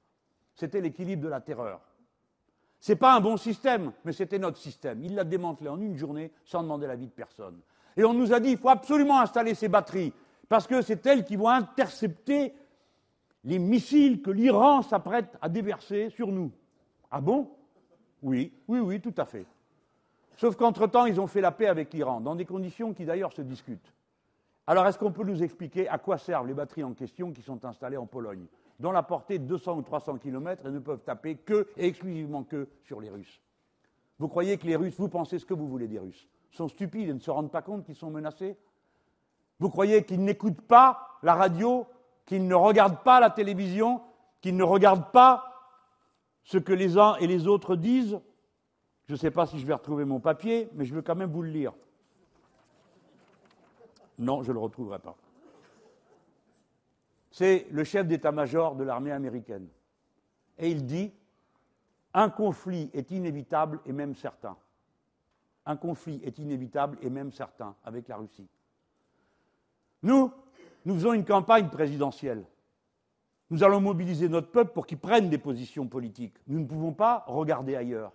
[0.56, 1.82] C'était l'équilibre de la terreur.
[2.80, 5.04] Ce n'est pas un bon système, mais c'était notre système.
[5.04, 7.60] Il l'a démantelé en une journée sans demander l'avis de personne.
[7.96, 10.14] Et on nous a dit il faut absolument installer ces batteries,
[10.48, 12.54] parce que c'est elles qui vont intercepter
[13.44, 16.52] les missiles que l'Iran s'apprête à déverser sur nous.
[17.12, 17.50] Ah bon?
[18.22, 19.46] Oui, oui, oui, tout à fait.
[20.40, 23.42] Sauf qu'entre-temps, ils ont fait la paix avec l'Iran, dans des conditions qui d'ailleurs se
[23.42, 23.94] discutent.
[24.68, 27.66] Alors, est-ce qu'on peut nous expliquer à quoi servent les batteries en question qui sont
[27.66, 28.46] installées en Pologne,
[28.80, 32.44] dont la portée de 200 ou 300 km et ne peuvent taper que et exclusivement
[32.44, 33.42] que sur les Russes?
[34.18, 37.10] Vous croyez que les Russes, vous pensez ce que vous voulez des Russes, sont stupides
[37.10, 38.56] et ne se rendent pas compte qu'ils sont menacés?
[39.60, 41.86] Vous croyez qu'ils n'écoutent pas la radio
[42.26, 44.00] qu'ils ne regardent pas la télévision,
[44.40, 45.44] qu'ils ne regardent pas
[46.44, 48.22] ce que les uns et les autres disent?
[49.10, 51.32] Je ne sais pas si je vais retrouver mon papier, mais je veux quand même
[51.32, 51.74] vous le lire.
[54.20, 55.16] Non, je ne le retrouverai pas.
[57.32, 59.68] C'est le chef d'état-major de l'armée américaine
[60.60, 61.12] et il dit
[62.14, 64.56] Un conflit est inévitable et même certain.
[65.66, 68.48] Un conflit est inévitable et même certain avec la Russie.
[70.04, 70.32] Nous,
[70.86, 72.46] nous faisons une campagne présidentielle.
[73.50, 76.36] Nous allons mobiliser notre peuple pour qu'il prenne des positions politiques.
[76.46, 78.14] Nous ne pouvons pas regarder ailleurs.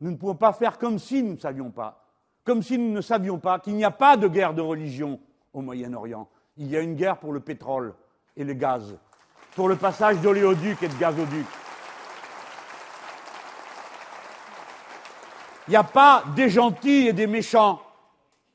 [0.00, 2.04] Nous ne pouvons pas faire comme si nous ne savions pas,
[2.44, 5.18] comme si nous ne savions pas qu'il n'y a pas de guerre de religion
[5.52, 6.28] au Moyen-Orient.
[6.58, 7.94] Il y a une guerre pour le pétrole
[8.36, 8.96] et le gaz,
[9.54, 11.46] pour le passage d'oléoduc et de gazoduc.
[15.66, 17.80] Il n'y a pas des gentils et des méchants.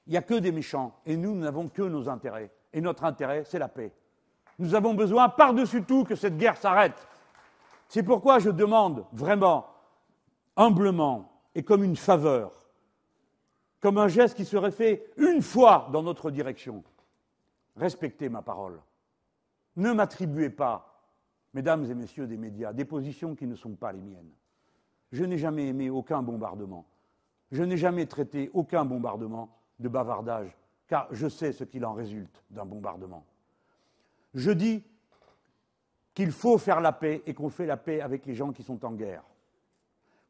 [0.07, 0.95] Il n'y a que des méchants.
[1.05, 2.51] Et nous, nous n'avons que nos intérêts.
[2.71, 3.91] Et notre intérêt, c'est la paix.
[4.59, 7.07] Nous avons besoin, par-dessus tout, que cette guerre s'arrête.
[7.89, 9.67] C'est pourquoi je demande vraiment,
[10.55, 12.51] humblement et comme une faveur,
[13.79, 16.83] comme un geste qui serait fait une fois dans notre direction,
[17.75, 18.79] respectez ma parole.
[19.75, 21.03] Ne m'attribuez pas,
[21.53, 24.31] mesdames et messieurs des médias, des positions qui ne sont pas les miennes.
[25.11, 26.85] Je n'ai jamais aimé aucun bombardement.
[27.51, 30.55] Je n'ai jamais traité aucun bombardement de bavardage,
[30.87, 33.25] car je sais ce qu'il en résulte d'un bombardement.
[34.33, 34.83] Je dis
[36.13, 38.83] qu'il faut faire la paix et qu'on fait la paix avec les gens qui sont
[38.85, 39.23] en guerre.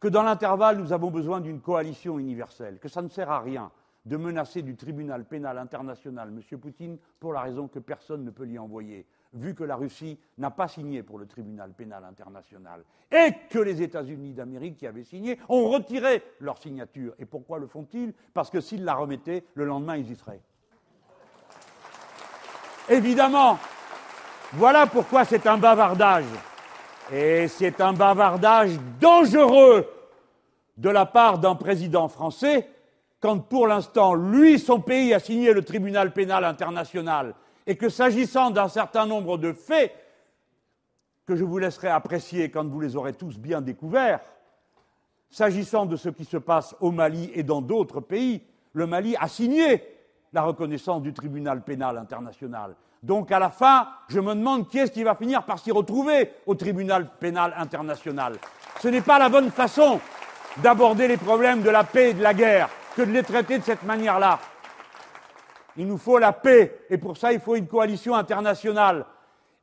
[0.01, 3.71] Que dans l'intervalle, nous avons besoin d'une coalition universelle, que ça ne sert à rien
[4.05, 6.59] de menacer du tribunal pénal international M.
[6.59, 10.49] Poutine pour la raison que personne ne peut l'y envoyer, vu que la Russie n'a
[10.49, 15.37] pas signé pour le tribunal pénal international et que les États-Unis d'Amérique qui avaient signé
[15.49, 17.13] ont retiré leur signature.
[17.19, 18.11] Et pourquoi le font-ils?
[18.33, 20.41] Parce que s'ils la remettaient, le lendemain, ils y seraient.
[22.89, 23.59] Évidemment,
[24.53, 26.25] voilà pourquoi c'est un bavardage.
[27.11, 29.85] Et c'est un bavardage dangereux
[30.77, 32.69] de la part d'un président français
[33.19, 37.35] quand pour l'instant, lui, son pays a signé le tribunal pénal international
[37.67, 39.93] et que s'agissant d'un certain nombre de faits
[41.25, 44.21] que je vous laisserai apprécier quand vous les aurez tous bien découverts,
[45.29, 48.41] s'agissant de ce qui se passe au Mali et dans d'autres pays,
[48.73, 49.83] le Mali a signé
[50.33, 52.75] la reconnaissance du tribunal pénal international.
[53.03, 56.33] Donc à la fin, je me demande qui est-ce qui va finir par s'y retrouver
[56.45, 58.35] au tribunal pénal international.
[58.79, 59.99] Ce n'est pas la bonne façon
[60.57, 63.63] d'aborder les problèmes de la paix et de la guerre que de les traiter de
[63.63, 64.37] cette manière-là.
[65.77, 69.05] Il nous faut la paix, et pour ça, il faut une coalition internationale.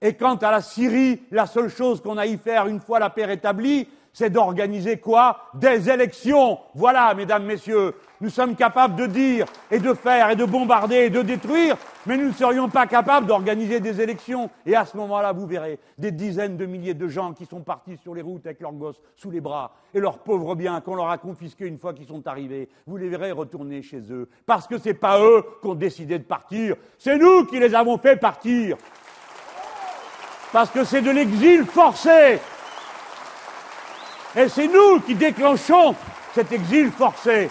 [0.00, 3.10] Et quant à la Syrie, la seule chose qu'on a y faire une fois la
[3.10, 5.50] paix rétablie, c'est d'organiser quoi?
[5.54, 6.58] Des élections.
[6.74, 11.10] Voilà, mesdames, messieurs, nous sommes capables de dire et de faire et de bombarder et
[11.10, 11.76] de détruire,
[12.06, 14.50] mais nous ne serions pas capables d'organiser des élections.
[14.66, 17.96] Et à ce moment-là, vous verrez des dizaines de milliers de gens qui sont partis
[17.98, 21.10] sur les routes avec leurs gosses sous les bras et leurs pauvres biens qu'on leur
[21.10, 22.68] a confisqués une fois qu'ils sont arrivés.
[22.86, 24.28] Vous les verrez retourner chez eux.
[24.46, 27.74] Parce que ce n'est pas eux qui ont décidé de partir, c'est nous qui les
[27.74, 28.76] avons fait partir.
[30.52, 32.38] Parce que c'est de l'exil forcé.
[34.36, 35.94] Et c'est nous qui déclenchons
[36.34, 37.50] cet exil forcé.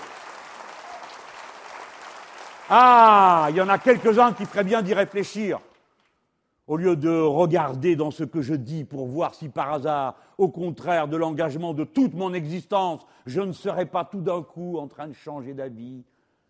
[2.69, 5.61] Ah, il y en a quelques-uns qui feraient bien d'y réfléchir,
[6.67, 10.49] au lieu de regarder dans ce que je dis pour voir si par hasard, au
[10.49, 14.87] contraire de l'engagement de toute mon existence, je ne serais pas tout d'un coup en
[14.87, 16.03] train de changer d'avis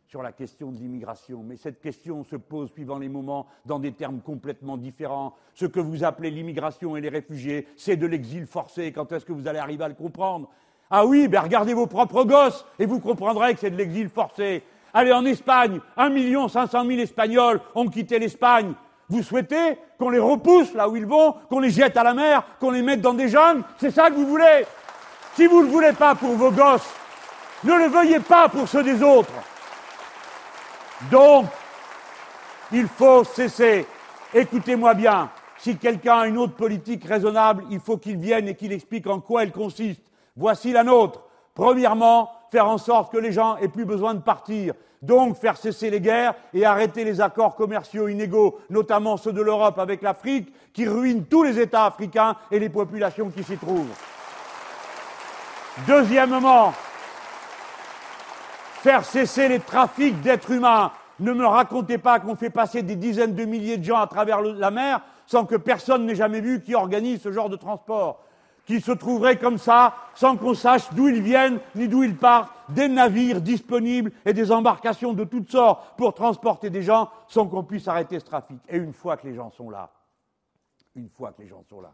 [0.08, 1.44] sur la question de l'immigration.
[1.44, 5.36] Mais cette question se pose suivant les moments dans des termes complètement différents.
[5.54, 8.92] Ce que vous appelez l'immigration et les réfugiés, c'est de l'exil forcé.
[8.92, 10.50] Quand est-ce que vous allez arriver à le comprendre?
[10.90, 14.64] Ah oui, ben regardez vos propres gosses et vous comprendrez que c'est de l'exil forcé.
[14.94, 18.74] Allez en Espagne, 1 million 500 000 Espagnols ont quitté l'Espagne.
[19.10, 22.44] Vous souhaitez qu'on les repousse là où ils vont, qu'on les jette à la mer,
[22.60, 24.66] qu'on les mette dans des jeunes C'est ça que vous voulez?
[25.36, 26.90] Si vous ne le voulez pas pour vos gosses,
[27.64, 29.32] ne le veuillez pas pour ceux des autres.
[31.12, 31.46] Donc,
[32.72, 33.86] il faut cesser.
[34.34, 35.30] Écoutez-moi bien.
[35.58, 39.20] Si quelqu'un a une autre politique raisonnable, il faut qu'il vienne et qu'il explique en
[39.20, 40.02] quoi elle consiste.
[40.36, 41.24] Voici la nôtre.
[41.56, 44.74] Premièrement, faire en sorte que les gens aient plus besoin de partir.
[45.02, 49.78] Donc faire cesser les guerres et arrêter les accords commerciaux inégaux, notamment ceux de l'Europe
[49.78, 53.94] avec l'Afrique, qui ruinent tous les États africains et les populations qui s'y trouvent.
[55.88, 56.74] Deuxièmement,
[58.82, 60.92] faire cesser les trafics d'êtres humains.
[61.20, 64.42] Ne me racontez pas qu'on fait passer des dizaines de milliers de gens à travers
[64.42, 68.24] la mer sans que personne n'ait jamais vu qui organise ce genre de transport
[68.68, 72.52] qui se trouveraient comme ça, sans qu'on sache d'où ils viennent ni d'où ils partent,
[72.68, 77.64] des navires disponibles et des embarcations de toutes sortes pour transporter des gens sans qu'on
[77.64, 78.60] puisse arrêter ce trafic.
[78.68, 79.90] Et une fois que les gens sont là,
[80.96, 81.94] une fois que les gens sont là,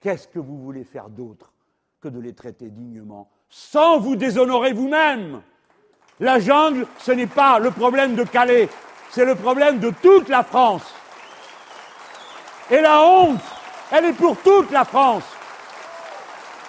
[0.00, 1.52] qu'est-ce que vous voulez faire d'autre
[2.00, 5.42] que de les traiter dignement, sans vous déshonorer vous-même?
[6.20, 8.68] La jungle, ce n'est pas le problème de Calais,
[9.10, 10.94] c'est le problème de toute la France.
[12.70, 13.40] Et la honte,
[13.90, 15.24] elle est pour toute la France.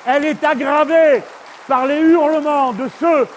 [0.06, 1.24] Elle est aggravée
[1.68, 3.28] par les hurlements de ceux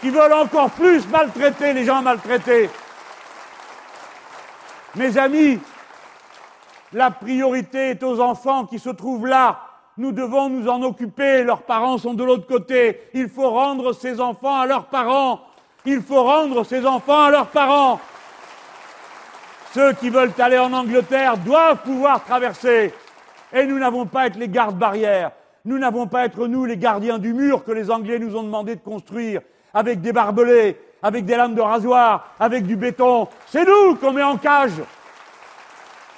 [0.00, 2.70] qui veulent encore plus maltraiter les gens maltraités.
[4.94, 5.60] Mes amis,
[6.92, 9.60] la priorité est aux enfants qui se trouvent là.
[9.96, 11.42] Nous devons nous en occuper.
[11.42, 13.08] Leurs parents sont de l'autre côté.
[13.12, 15.40] Il faut rendre ces enfants à leurs parents.
[15.84, 18.00] Il faut rendre ces enfants à leurs parents.
[19.74, 22.94] Ceux qui veulent aller en Angleterre doivent pouvoir traverser.
[23.52, 25.32] Et nous n'avons pas à être les gardes-barrières.
[25.64, 28.42] Nous n'avons pas à être nous les gardiens du mur que les Anglais nous ont
[28.42, 29.42] demandé de construire
[29.74, 33.28] avec des barbelés, avec des lames de rasoir, avec du béton.
[33.46, 34.80] C'est nous qu'on met en cage.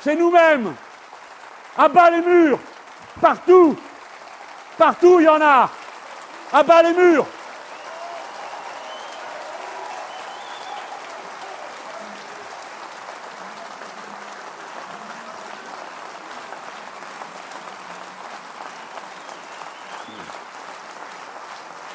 [0.00, 0.72] C'est nous-mêmes.
[1.76, 2.58] À bas les murs.
[3.20, 3.76] Partout.
[4.78, 5.70] Partout, il y en a.
[6.52, 7.26] À bas les murs.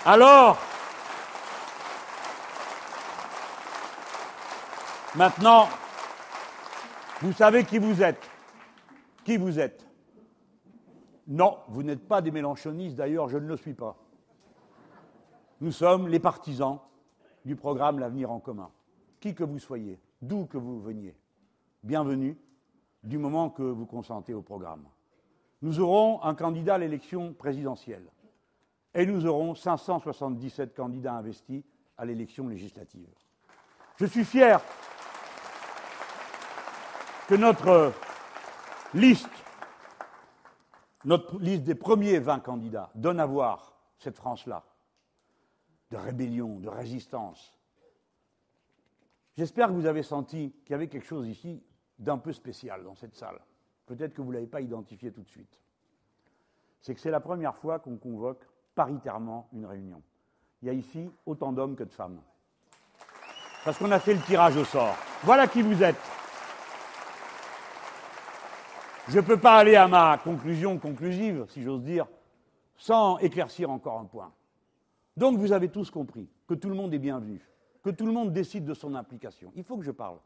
[0.09, 0.57] Alors,
[5.17, 5.67] maintenant,
[7.19, 8.25] vous savez qui vous êtes.
[9.25, 9.85] Qui vous êtes
[11.27, 13.97] Non, vous n'êtes pas des mélanchonistes, d'ailleurs, je ne le suis pas.
[15.59, 16.79] Nous sommes les partisans
[17.43, 18.69] du programme L'avenir en commun.
[19.19, 21.17] Qui que vous soyez, d'où que vous veniez,
[21.83, 22.37] bienvenue
[23.03, 24.85] du moment que vous consentez au programme.
[25.61, 28.09] Nous aurons un candidat à l'élection présidentielle
[28.93, 31.63] et nous aurons 577 candidats investis
[31.97, 33.09] à l'élection législative.
[33.97, 34.61] Je suis fier
[37.27, 37.93] que notre
[38.93, 39.29] liste,
[41.05, 44.63] notre liste des premiers 20 candidats donne à voir cette France-là,
[45.91, 47.57] de rébellion, de résistance.
[49.35, 51.63] J'espère que vous avez senti qu'il y avait quelque chose ici
[51.99, 53.39] d'un peu spécial dans cette salle.
[53.85, 55.59] Peut-être que vous ne l'avez pas identifié tout de suite.
[56.81, 58.45] C'est que c'est la première fois qu'on convoque
[58.77, 60.03] paritairement une réunion.
[60.61, 62.21] Il y a ici autant d'hommes que de femmes.
[63.65, 64.95] Parce qu'on a fait le tirage au sort.
[65.23, 65.97] Voilà qui vous êtes.
[69.07, 72.05] Je ne peux pas aller à ma conclusion conclusive, si j'ose dire,
[72.77, 74.31] sans éclaircir encore un point.
[75.15, 77.41] Donc vous avez tous compris que tout le monde est bienvenu,
[77.81, 79.51] que tout le monde décide de son implication.
[79.55, 80.19] Il faut que je parle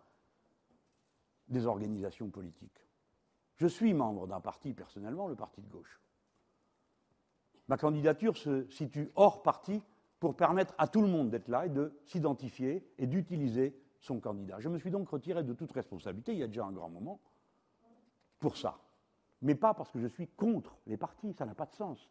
[1.47, 2.85] des organisations politiques.
[3.55, 6.01] Je suis membre d'un parti personnellement, le parti de gauche.
[7.67, 9.81] Ma candidature se situe hors parti
[10.19, 14.59] pour permettre à tout le monde d'être là et de s'identifier et d'utiliser son candidat.
[14.59, 17.19] Je me suis donc retiré de toute responsabilité, il y a déjà un grand moment,
[18.39, 18.79] pour ça.
[19.41, 22.09] Mais pas parce que je suis contre les partis, ça n'a pas de sens.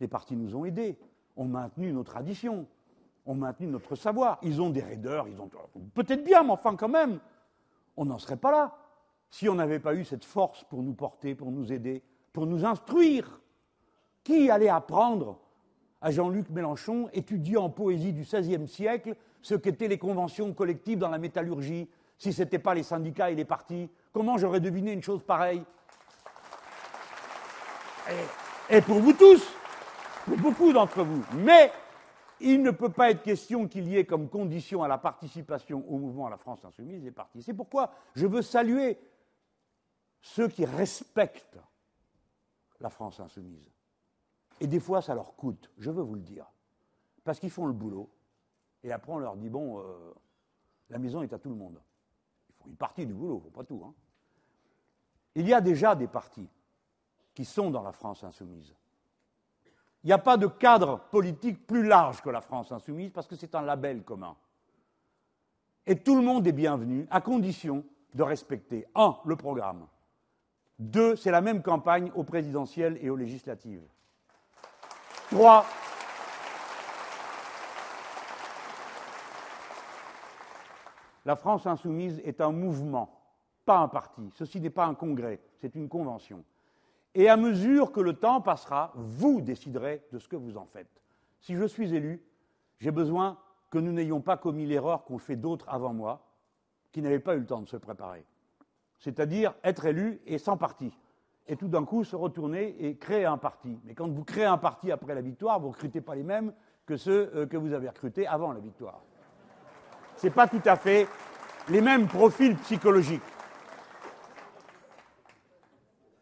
[0.00, 0.98] Les partis nous ont aidés,
[1.36, 2.66] ont maintenu nos traditions,
[3.26, 4.38] ont maintenu notre savoir.
[4.42, 5.50] Ils ont des raideurs, ils ont
[5.94, 7.20] peut-être bien, mais enfin quand même,
[7.96, 8.76] on n'en serait pas là
[9.30, 12.02] si on n'avait pas eu cette force pour nous porter, pour nous aider,
[12.32, 13.40] pour nous instruire.
[14.24, 15.38] Qui allait apprendre
[16.00, 21.08] à Jean-Luc Mélenchon, étudiant en poésie du XVIe siècle, ce qu'étaient les conventions collectives dans
[21.10, 21.88] la métallurgie,
[22.18, 23.90] si ce n'étaient pas les syndicats et les partis?
[24.12, 25.62] Comment j'aurais deviné une chose pareille?
[28.08, 29.42] Et, et, pour vous tous,
[30.24, 31.22] pour beaucoup d'entre vous.
[31.36, 31.70] Mais
[32.40, 35.98] il ne peut pas être question qu'il y ait comme condition à la participation au
[35.98, 37.42] mouvement à la France insoumise les partis.
[37.42, 38.98] C'est pourquoi je veux saluer
[40.20, 41.58] ceux qui respectent
[42.80, 43.70] la France insoumise.
[44.60, 46.46] Et des fois, ça leur coûte, je veux vous le dire.
[47.24, 48.10] Parce qu'ils font le boulot.
[48.82, 50.14] Et après, on leur dit bon, euh,
[50.90, 51.80] la maison est à tout le monde.
[52.48, 53.82] Il faut une partie du boulot, pas tout.
[53.84, 53.94] Hein.
[55.34, 56.48] Il y a déjà des partis
[57.34, 58.74] qui sont dans la France insoumise.
[60.04, 63.36] Il n'y a pas de cadre politique plus large que la France insoumise parce que
[63.36, 64.36] c'est un label commun.
[65.86, 69.86] Et tout le monde est bienvenu à condition de respecter, un, le programme.
[70.78, 73.82] Deux, c'est la même campagne aux présidentielles et aux législatives.
[75.30, 75.64] Trois,
[81.24, 83.20] la France insoumise est un mouvement,
[83.64, 84.30] pas un parti.
[84.34, 86.44] Ceci n'est pas un congrès, c'est une convention.
[87.14, 91.00] Et à mesure que le temps passera, vous déciderez de ce que vous en faites.
[91.40, 92.22] Si je suis élu,
[92.78, 93.38] j'ai besoin
[93.70, 96.26] que nous n'ayons pas commis l'erreur qu'ont fait d'autres avant moi,
[96.92, 98.24] qui n'avaient pas eu le temps de se préparer.
[99.00, 100.92] C'est-à-dire être élu et sans parti
[101.46, 103.78] et tout d'un coup se retourner et créer un parti.
[103.84, 106.52] Mais quand vous créez un parti après la victoire, vous ne recrutez pas les mêmes
[106.86, 109.02] que ceux euh, que vous avez recrutés avant la victoire.
[110.16, 111.06] Ce n'est pas tout à fait
[111.68, 113.22] les mêmes profils psychologiques.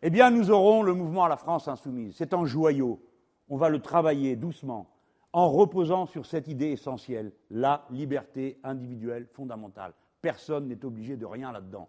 [0.02, 2.16] Eh bien, nous aurons le mouvement à la France insoumise.
[2.16, 3.00] C'est un joyau.
[3.48, 4.88] On va le travailler doucement,
[5.32, 9.94] en reposant sur cette idée essentielle, la liberté individuelle fondamentale.
[10.20, 11.88] Personne n'est obligé de rien là-dedans.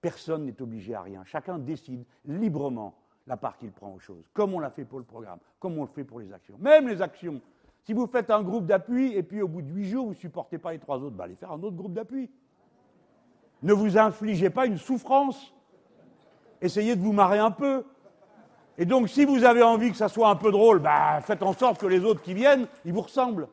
[0.00, 1.22] Personne n'est obligé à rien.
[1.24, 2.94] Chacun décide librement
[3.26, 5.82] la part qu'il prend aux choses, comme on l'a fait pour le programme, comme on
[5.82, 6.56] le fait pour les actions.
[6.58, 7.40] Même les actions.
[7.82, 10.16] Si vous faites un groupe d'appui et puis au bout de huit jours, vous ne
[10.16, 12.30] supportez pas les trois autres, bah allez faire un autre groupe d'appui.
[13.62, 15.54] Ne vous infligez pas une souffrance.
[16.60, 17.84] Essayez de vous marrer un peu.
[18.78, 21.52] Et donc, si vous avez envie que ça soit un peu drôle, bah, faites en
[21.52, 23.48] sorte que les autres qui viennent, ils vous ressemblent.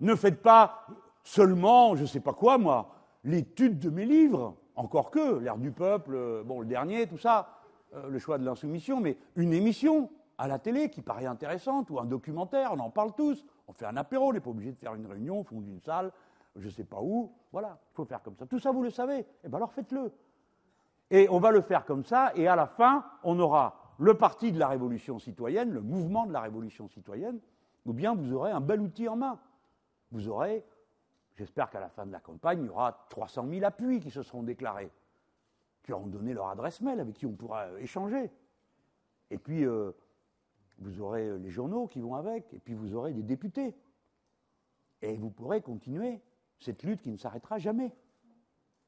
[0.00, 0.86] Ne faites pas
[1.24, 5.70] seulement, je ne sais pas quoi, moi, l'étude de mes livres, encore que, l'air du
[5.70, 7.50] peuple, euh, bon, le dernier, tout ça,
[7.94, 12.00] euh, le choix de l'insoumission, mais une émission à la télé qui paraît intéressante, ou
[12.00, 14.78] un documentaire, on en parle tous, on fait un apéro, on n'est pas obligé de
[14.78, 16.12] faire une réunion au fond d'une salle,
[16.56, 18.46] je ne sais pas où, voilà, il faut faire comme ça.
[18.46, 20.12] Tout ça, vous le savez, eh bien alors faites-le.
[21.10, 24.50] Et on va le faire comme ça, et à la fin, on aura le parti
[24.50, 27.38] de la révolution citoyenne, le mouvement de la révolution citoyenne,
[27.84, 29.38] ou bien vous aurez un bel outil en main.
[30.10, 30.64] Vous aurez
[31.40, 34.22] J'espère qu'à la fin de la campagne, il y aura 300 000 appuis qui se
[34.22, 34.90] seront déclarés,
[35.82, 38.30] qui auront donné leur adresse mail, avec qui on pourra euh, échanger.
[39.30, 39.90] Et puis, euh,
[40.80, 43.74] vous aurez euh, les journaux qui vont avec, et puis vous aurez des députés.
[45.00, 46.20] Et vous pourrez continuer
[46.58, 47.96] cette lutte qui ne s'arrêtera jamais.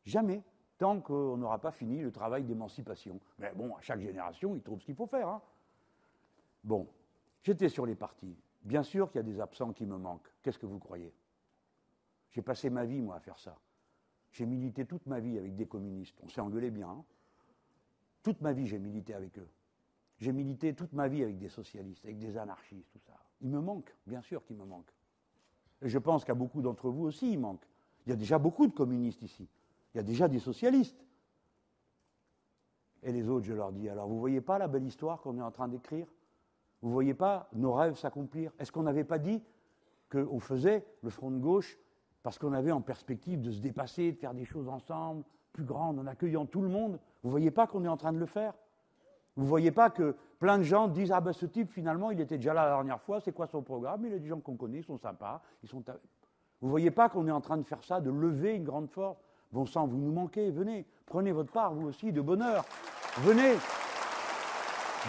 [0.05, 0.43] Jamais.
[0.77, 3.19] Tant qu'on n'aura pas fini le travail d'émancipation.
[3.39, 5.27] Mais bon, à chaque génération, il trouve ce qu'il faut faire.
[5.27, 5.41] Hein.
[6.65, 6.87] Bon,
[7.45, 8.37] j'étais sur les partis.
[8.61, 10.31] Bien sûr qu'il y a des absents qui me manquent.
[10.43, 11.15] Qu'est-ce que vous croyez?
[12.33, 13.57] J'ai passé ma vie, moi, à faire ça.
[14.33, 16.19] J'ai milité toute ma vie avec des communistes.
[16.23, 16.89] On s'est engueulé bien.
[16.89, 17.05] Hein.
[18.23, 19.49] toute ma vie, j'ai milité avec eux.
[20.19, 23.19] J'ai milité toute ma vie avec des socialistes, avec des anarchistes, tout ça.
[23.41, 24.91] Il me manque, bien sûr qu'il me manque.
[25.83, 27.67] Et je pense qu'à beaucoup d'entre vous aussi, il manque.
[28.07, 29.49] Il y a déjà beaucoup de communistes ici.
[29.93, 31.05] Il y a déjà des socialistes.
[33.03, 35.43] Et les autres, je leur dis, alors vous voyez pas la belle histoire qu'on est
[35.43, 36.07] en train d'écrire?
[36.81, 38.53] Vous ne voyez pas nos rêves s'accomplir?
[38.59, 39.43] Est-ce qu'on n'avait pas dit
[40.09, 41.79] qu'on faisait le front de gauche
[42.23, 45.99] parce qu'on avait en perspective de se dépasser, de faire des choses ensemble, plus grandes,
[45.99, 46.99] en accueillant tout le monde.
[47.23, 48.55] Vous ne voyez pas qu'on est en train de le faire
[49.37, 52.21] Vous ne voyez pas que plein de gens disent Ah ben ce type, finalement, il
[52.21, 54.07] était déjà là la dernière fois, c'est quoi son programme?
[54.07, 55.43] Il y a des gens qu'on connaît, ils sont sympas.
[55.63, 55.83] Ils sont...
[56.61, 58.89] Vous ne voyez pas qu'on est en train de faire ça, de lever une grande
[58.89, 59.19] force?
[59.51, 62.65] Bon sang, vous nous manquez, venez, prenez votre part, vous aussi, de bonheur.
[63.19, 63.57] Venez,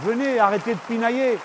[0.01, 1.37] venez, arrêtez de pinailler.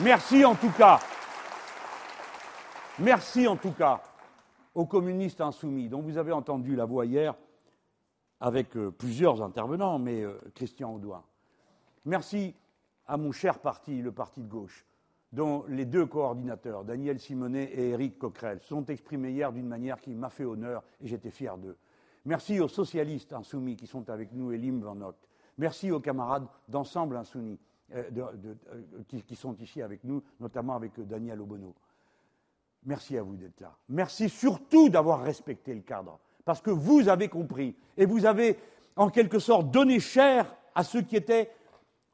[0.00, 0.98] Merci en tout cas.
[3.00, 4.02] Merci en tout cas
[4.74, 7.36] aux communistes insoumis, dont vous avez entendu la voix hier
[8.40, 11.22] avec euh, plusieurs intervenants, mais euh, Christian Audouin.
[12.04, 12.56] Merci
[13.06, 14.84] à mon cher parti, le Parti de gauche,
[15.32, 20.14] dont les deux coordinateurs, Daniel Simonet et Éric Coquerel, sont exprimés hier d'une manière qui
[20.14, 21.76] m'a fait honneur et j'étais fier d'eux.
[22.24, 25.16] Merci aux socialistes insoumis qui sont avec nous, Elim Van Hock.
[25.56, 27.60] Merci aux camarades d'Ensemble Insoumis
[27.94, 28.02] euh,
[29.06, 31.74] qui, sont ici avec nous, notamment avec Daniel Obono.
[32.84, 33.76] Merci à vous d'être là.
[33.88, 38.58] Merci surtout d'avoir respecté le cadre, parce que vous avez compris et vous avez
[38.96, 41.50] en quelque sorte donné cher à ce qui était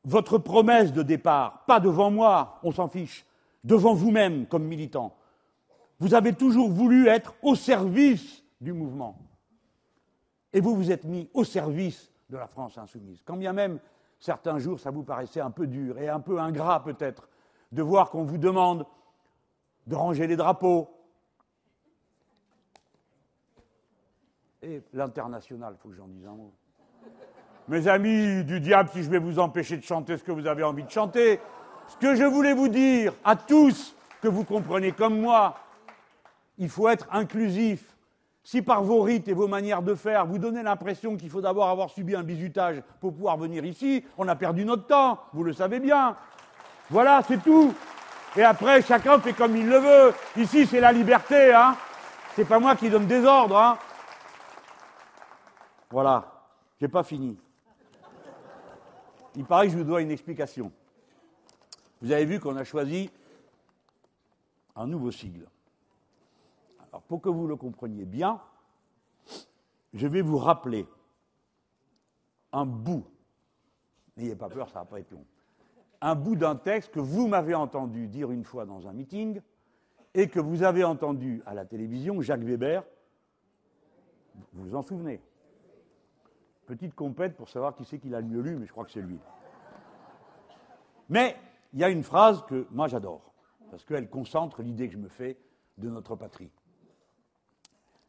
[0.05, 3.25] votre promesse de départ, pas devant moi, on s'en fiche,
[3.63, 5.15] devant vous-même comme militant.
[5.99, 9.17] Vous avez toujours voulu être au service du mouvement.
[10.53, 13.23] Et vous vous êtes mis au service de la France insoumise.
[13.25, 13.79] Quand bien même
[14.19, 17.29] certains jours ça vous paraissait un peu dur et un peu ingrat peut-être
[17.73, 18.87] de voir qu'on vous demande
[19.87, 20.91] de ranger les drapeaux.
[24.63, 26.53] Et l'international, il faut que j'en dise un mot.
[27.69, 30.63] Mes amis du diable, si je vais vous empêcher de chanter ce que vous avez
[30.63, 31.41] envie de chanter,
[31.89, 35.57] ce que je voulais vous dire à tous, que vous comprenez comme moi,
[36.59, 37.95] il faut être inclusif.
[38.43, 41.69] Si par vos rites et vos manières de faire, vous donnez l'impression qu'il faut d'abord
[41.69, 45.55] avoir subi un bizutage pour pouvoir venir ici, on a perdu notre temps, vous le
[45.55, 46.17] savez bien.
[46.91, 47.73] Voilà, c'est tout.
[48.37, 50.15] Et après, chacun fait comme il le veut.
[50.37, 51.77] Ici, c'est la liberté, hein.
[52.35, 53.79] C'est pas moi qui donne des ordres, hein.
[55.91, 56.33] Voilà.
[56.81, 57.39] J'ai pas fini.
[59.37, 60.73] Il paraît que je vous dois une explication.
[62.03, 63.11] Vous avez vu qu'on a choisi
[64.75, 65.47] un nouveau sigle.
[66.91, 68.41] Alors, pour que vous le compreniez bien,
[69.93, 70.87] je vais vous rappeler
[72.53, 73.07] un bout.
[74.17, 75.25] N'ayez pas peur, ça va pas être long
[76.05, 79.41] un bout d'un texte que vous m'avez entendu dire une fois dans un meeting
[80.13, 82.85] et que vous avez entendu à la télévision Jacques Weber.
[84.53, 85.23] Vous vous en souvenez?
[86.67, 89.01] Petite compète pour savoir qui c'est qui l'a mieux lu, mais je crois que c'est
[89.01, 89.19] lui.
[91.09, 91.39] Mais
[91.73, 93.33] il y a une phrase que moi j'adore,
[93.71, 95.39] parce qu'elle concentre l'idée que je me fais
[95.79, 96.51] de notre patrie.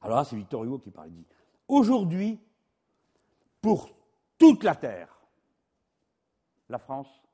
[0.01, 1.07] Alors là, c'est Victor Hugo qui parle.
[1.07, 1.27] Il dit
[1.69, 2.41] Aujourd'hui,
[3.61, 3.89] pour
[4.38, 5.22] toute la terre,
[6.67, 7.24] la France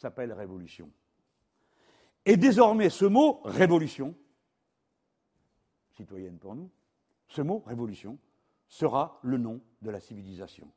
[0.00, 0.90] s'appelle révolution.
[2.24, 4.14] Et désormais, ce mot révolution,
[5.92, 6.70] citoyenne pour nous,
[7.28, 8.18] ce mot révolution
[8.66, 10.70] sera le nom de la civilisation.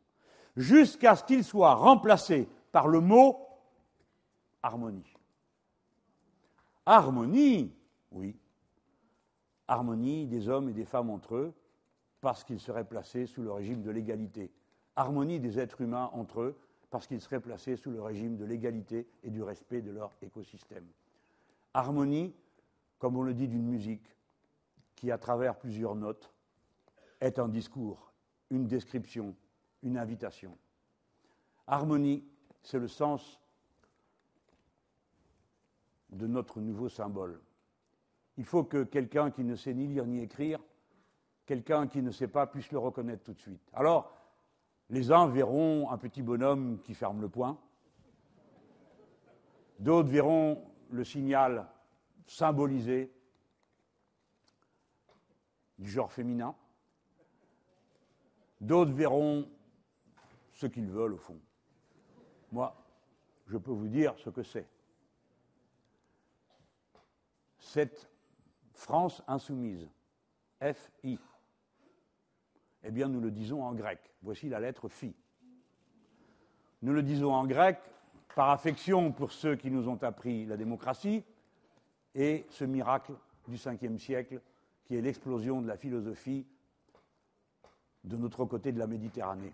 [0.57, 3.47] Jusqu'à ce qu'il soit remplacé par le mot
[4.61, 5.13] harmonie.
[6.85, 7.73] Harmonie,
[8.11, 8.37] oui.
[9.69, 11.53] Harmonie des hommes et des femmes entre eux,
[12.19, 14.51] parce qu'ils seraient placés sous le régime de l'égalité.
[14.97, 16.57] Harmonie des êtres humains entre eux,
[16.93, 20.85] parce qu'ils seraient placés sous le régime de l'égalité et du respect de leur écosystème.
[21.73, 22.35] Harmonie,
[22.99, 24.15] comme on le dit d'une musique,
[24.93, 26.31] qui, à travers plusieurs notes,
[27.19, 28.13] est un discours,
[28.51, 29.35] une description,
[29.81, 30.55] une invitation.
[31.65, 32.23] Harmonie,
[32.61, 33.39] c'est le sens
[36.11, 37.41] de notre nouveau symbole.
[38.37, 40.59] Il faut que quelqu'un qui ne sait ni lire ni écrire,
[41.47, 43.67] quelqu'un qui ne sait pas, puisse le reconnaître tout de suite.
[43.73, 44.13] Alors,
[44.89, 47.57] les uns verront un petit bonhomme qui ferme le poing,
[49.79, 51.67] d'autres verront le signal
[52.27, 53.11] symbolisé
[55.77, 56.55] du genre féminin,
[58.61, 59.49] d'autres verront
[60.51, 61.39] ce qu'ils veulent au fond.
[62.51, 62.75] Moi,
[63.47, 64.67] je peux vous dire ce que c'est.
[67.57, 68.09] Cette
[68.73, 69.89] France insoumise,
[70.61, 71.19] FI,
[72.83, 73.99] eh bien nous le disons en grec.
[74.21, 75.15] Voici la lettre phi.
[76.81, 77.79] Nous le disons en grec
[78.35, 81.23] par affection pour ceux qui nous ont appris la démocratie
[82.15, 83.13] et ce miracle
[83.47, 84.41] du Ve siècle
[84.85, 86.45] qui est l'explosion de la philosophie
[88.03, 89.53] de notre côté de la Méditerranée.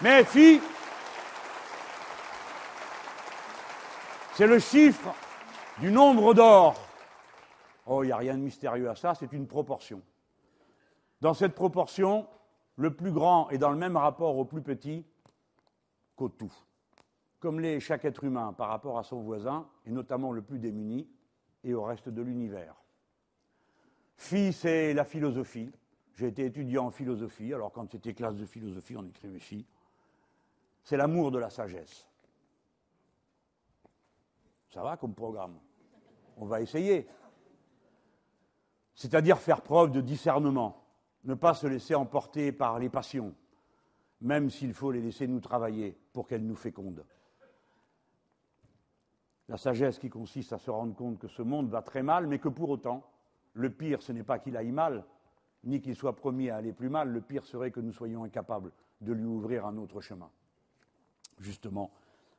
[0.00, 0.60] Mais phi,
[4.34, 5.14] c'est le chiffre
[5.78, 6.89] du nombre d'or
[7.92, 10.00] Oh, il n'y a rien de mystérieux à ça, c'est une proportion.
[11.20, 12.28] Dans cette proportion,
[12.76, 15.04] le plus grand est dans le même rapport au plus petit
[16.14, 16.52] qu'au tout.
[17.40, 21.08] Comme l'est chaque être humain par rapport à son voisin, et notamment le plus démuni,
[21.64, 22.76] et au reste de l'univers.
[24.16, 25.72] Phi, c'est la philosophie.
[26.14, 29.66] J'ai été étudiant en philosophie, alors quand c'était classe de philosophie, on écrivait phi.
[30.84, 32.06] C'est l'amour de la sagesse.
[34.68, 35.58] Ça va comme programme
[36.36, 37.08] On va essayer
[39.00, 40.84] c'est-à-dire faire preuve de discernement,
[41.24, 43.34] ne pas se laisser emporter par les passions,
[44.20, 47.06] même s'il faut les laisser nous travailler pour qu'elles nous fécondent.
[49.48, 52.38] La sagesse qui consiste à se rendre compte que ce monde va très mal, mais
[52.38, 53.02] que pour autant,
[53.54, 55.06] le pire, ce n'est pas qu'il aille mal,
[55.64, 58.70] ni qu'il soit promis à aller plus mal, le pire serait que nous soyons incapables
[59.00, 60.28] de lui ouvrir un autre chemin.
[61.38, 61.90] Justement,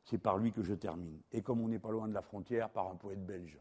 [0.04, 1.20] c'est par lui que je termine.
[1.32, 3.58] Et comme on n'est pas loin de la frontière, par un poète belge.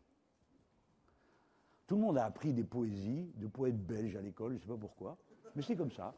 [1.91, 4.69] Tout le monde a appris des poésies de poètes belges à l'école, je ne sais
[4.69, 5.17] pas pourquoi,
[5.57, 6.15] mais c'est comme ça.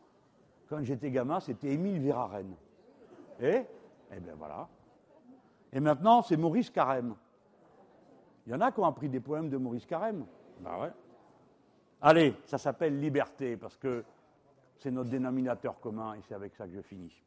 [0.68, 2.54] Quand j'étais gamin, c'était Émile Verhaeren.
[3.40, 3.62] Et?
[4.14, 4.68] Eh bien voilà.
[5.72, 7.14] Et maintenant, c'est Maurice Carême.
[8.46, 10.26] Il y en a qui ont appris des poèmes de Maurice Carême.
[10.60, 10.92] Ben ouais.
[12.02, 14.04] Allez, ça s'appelle liberté, parce que
[14.76, 17.24] c'est notre dénominateur commun, et c'est avec ça que je finis.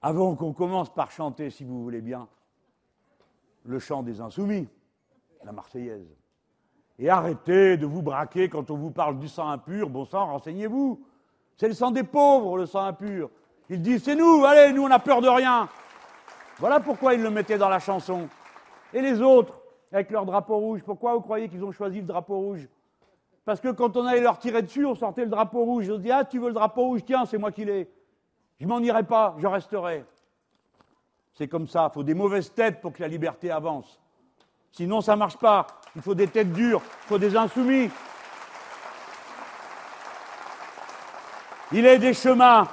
[0.00, 2.26] Avant qu'on commence par chanter, si vous voulez bien,
[3.64, 4.66] le chant des insoumis,
[5.44, 6.16] la Marseillaise.
[6.98, 9.88] Et arrêtez de vous braquer quand on vous parle du sang impur.
[9.88, 11.00] Bon sang, renseignez-vous.
[11.56, 13.30] C'est le sang des pauvres, le sang impur.
[13.70, 15.68] Ils disent c'est nous, allez, nous on n'a peur de rien.
[16.58, 18.28] Voilà pourquoi ils le mettaient dans la chanson.
[18.92, 19.60] Et les autres,
[19.92, 22.68] avec leur drapeau rouge, pourquoi vous croyez qu'ils ont choisi le drapeau rouge?
[23.44, 25.88] Parce que quand on allait leur tirer dessus, on sortait le drapeau rouge.
[25.90, 27.02] On dit Ah, tu veux le drapeau rouge?
[27.04, 27.88] Tiens, c'est moi qui l'ai.
[28.60, 30.04] Je m'en irai pas, je resterai.
[31.34, 34.00] C'est comme ça, il faut des mauvaises têtes pour que la liberté avance.
[34.72, 35.66] Sinon, ça ne marche pas.
[35.96, 37.90] Il faut des têtes dures, il faut des insoumis.
[41.72, 42.68] Il est des chemins.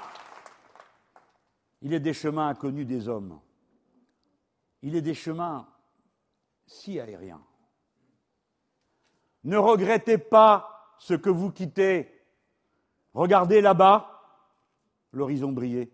[1.81, 3.39] Il est des chemins inconnus des hommes.
[4.81, 5.67] Il est des chemins
[6.65, 7.41] si aériens.
[9.43, 12.11] Ne regrettez pas ce que vous quittez.
[13.13, 14.21] Regardez là-bas,
[15.11, 15.91] l'horizon briller.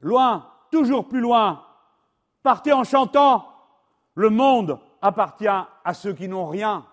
[0.00, 1.64] Loin, toujours plus loin.
[2.42, 3.52] Partez en chantant.
[4.14, 5.48] Le monde appartient
[5.86, 6.84] à ceux qui n'ont rien.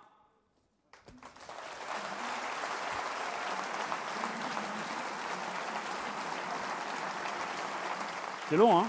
[8.50, 8.86] C'est long, hein?